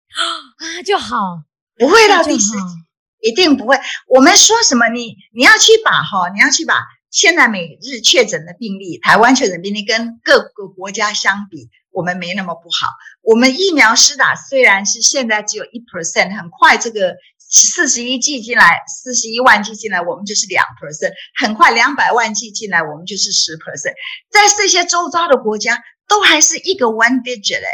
[0.58, 1.44] 啊，就好，
[1.78, 3.80] 不会到第四级，一定不会。
[4.08, 4.90] 我们说什么？
[4.90, 6.76] 你你要去把哈，你要去把
[7.12, 12.88] 现在每日确诊的病例，台湾确诊病例跟各个国家相比，我们没那么不好。
[13.22, 17.16] 我们疫苗施打虽然是现在只有一 percent，很快这个。
[17.52, 21.12] 四十一剂进来，四十一万剂进来，我们就是两 percent。
[21.34, 23.96] 很快两百万剂进来，我们就是十 percent。
[24.30, 27.72] 在这些周遭的国家，都还是一个 one digit 哎，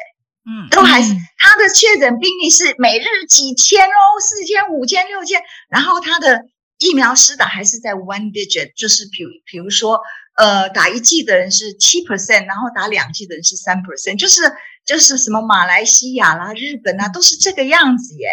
[0.48, 6.46] 嗯，都还是他的确诊病例是每日几千哦，四千、五千、六千，然后他的
[6.78, 10.00] 疫苗施打还是在 one digit，就是比如比如说，
[10.38, 14.42] 呃，打一剂的人是七 percent，然后打两剂的人是三 percent，就是
[14.86, 18.28] 就是什么马来西亚啦、日本啦，都是这个样子耶。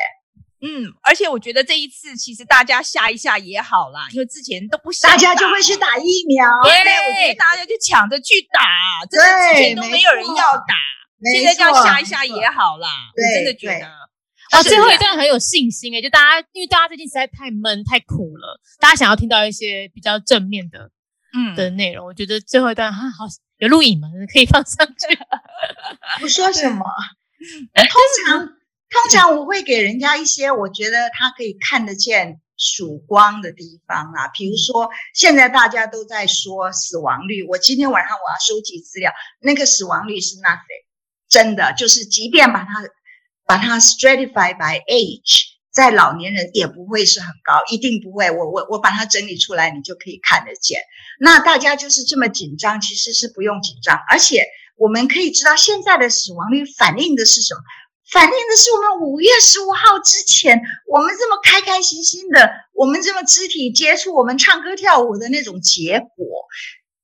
[0.65, 6.47] 嗯，而且我觉得这一次其实大家吓一下也好啦，因为之前都不想，大家就会去打疫苗。
[6.63, 10.75] 对，我觉得大家就抢着去打，真的之前都没有人要打，
[11.35, 12.89] 现在这样吓一下也好啦。
[13.15, 13.87] 我真的觉得，
[14.53, 20.91] 啊，最后一段很有信心诶，就大家因为大家最近实在太闷太苦了，大家想要听到一些比较正面的
[21.35, 22.07] 嗯的内容。
[22.07, 23.25] 我觉得最后一段哈好
[23.59, 25.19] 有录影嘛， 可以放上去。
[26.21, 26.85] 不说什么，
[27.75, 28.49] 通常。
[28.93, 39.11] 通常我会给人家一些我觉得他可以看得见曙光的地方啊，比如说现在大家都在说死亡率，我今天晚上我要收集资料，
[39.41, 40.85] 那个死亡率是 nothing，
[41.27, 42.83] 真的就是即便把它
[43.53, 48.31] 把它 stratify by age，在老年人也不会是很高，一定不会。
[48.31, 50.81] 我我我把它整理出来，你就可以看得见。
[51.21, 54.47] 那大家就是这么紧张，其实是不用紧张，而且
[54.79, 57.61] 我们可以知道现在的死亡率反映的是什么？
[58.11, 60.59] 反映的是我们五月十五号之前，
[60.89, 66.27] 我们这么开开心心的，我们这么肢体接触，我们唱歌跳舞的那种结果。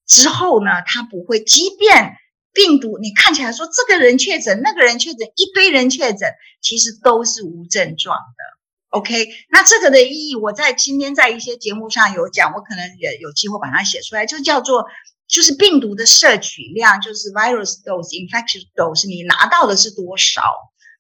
[0.07, 2.17] 之后呢，它不会，即便
[2.59, 6.29] 病毒你看起来说这个人确诊，那个人确诊，一堆人确诊，
[6.61, 8.99] 其实都是无症状的。
[8.99, 14.87] OK，那这个的意义，我在今天在一些节目上有讲，我可能也有机会把它写出来，就叫做
[15.29, 20.53] 就是病毒的摄取量，就是 virus dose、infection dose，你拿到的是多少？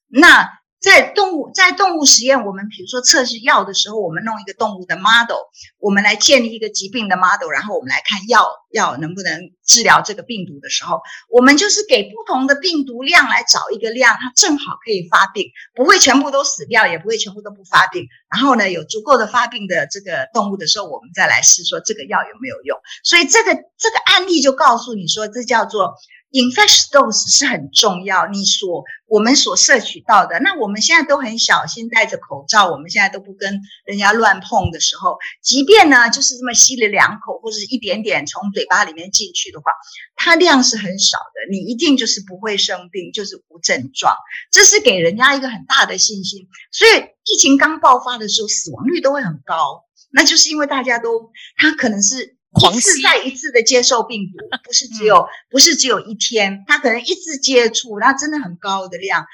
[0.07, 0.49] 那。
[0.81, 5.43] 在动物在动物实验，我们比如说测试药的时候，我们弄一个动物的 model，
[5.81, 11.01] 我们来建立一个疾病的 model，然后我们来看药药能不能治疗这个病毒的时候，
[11.31, 18.07] 我们就是给不同的病毒量来找一个量，它正好可以发病，不会全部都死掉，也不会全部都不发病。
[18.31, 22.79] 然后呢，有足够的发病的这个动物的时候，我们再来试说这个药有没有用。
[23.03, 25.95] 所以这个这个案例就告诉你说，这叫做。
[26.31, 39.73] Infection dose 是很重要，你所我们所摄取到的，那我们现在都很小心戴着口罩，我们现在都不跟人家乱碰的时候，即便呢就是这么吸了两口或者是一点点从嘴巴里面进去的话，
[40.17, 44.15] 它量是很少的，你一定就是不会生病，就是无症状，
[44.51, 46.47] 这是给人家一个很大的信心。
[46.71, 52.37] 所以疫情刚爆发的时候，死亡率都会很高，那就是因为大家都他可能是。
[52.73, 59.27] 一次再一次的接受病毒，不是只有、嗯、不是只有一天，他可能一次接触，那真的很高的量，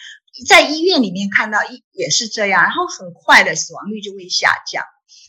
[0.46, 4.82] 在医院里面看到一也是这样，然后很快的死亡率就会下降，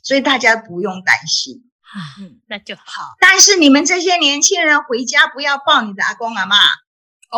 [0.04, 1.72] 所以大家不用担心。
[2.20, 3.16] 嗯，那就好。
[3.22, 6.56] 但是你们这些年轻人回家不要抱你的阿公阿嬷。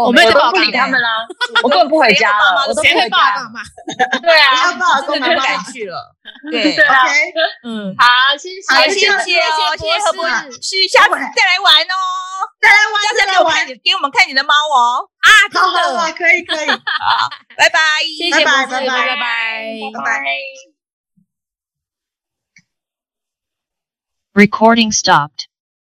[0.05, 1.25] 我们都不理他们啦，
[1.63, 3.49] 我根本不回家了，我都不回家。
[4.21, 6.15] 对啊，不好，真的不敢去了。
[6.51, 7.03] 对对啊，
[7.63, 8.05] 嗯，好，
[8.37, 9.19] 谢谢，好，谢谢哦，
[9.77, 11.95] 谢谢何博士，下次再来玩哦，
[12.61, 15.09] 再来玩，再来玩，给我们看你的猫哦。
[15.19, 17.79] 啊，好好好，可以可以，好，拜拜，
[18.17, 20.23] 谢谢博士，拜拜，拜拜，拜拜。
[24.33, 25.47] Recording stopped.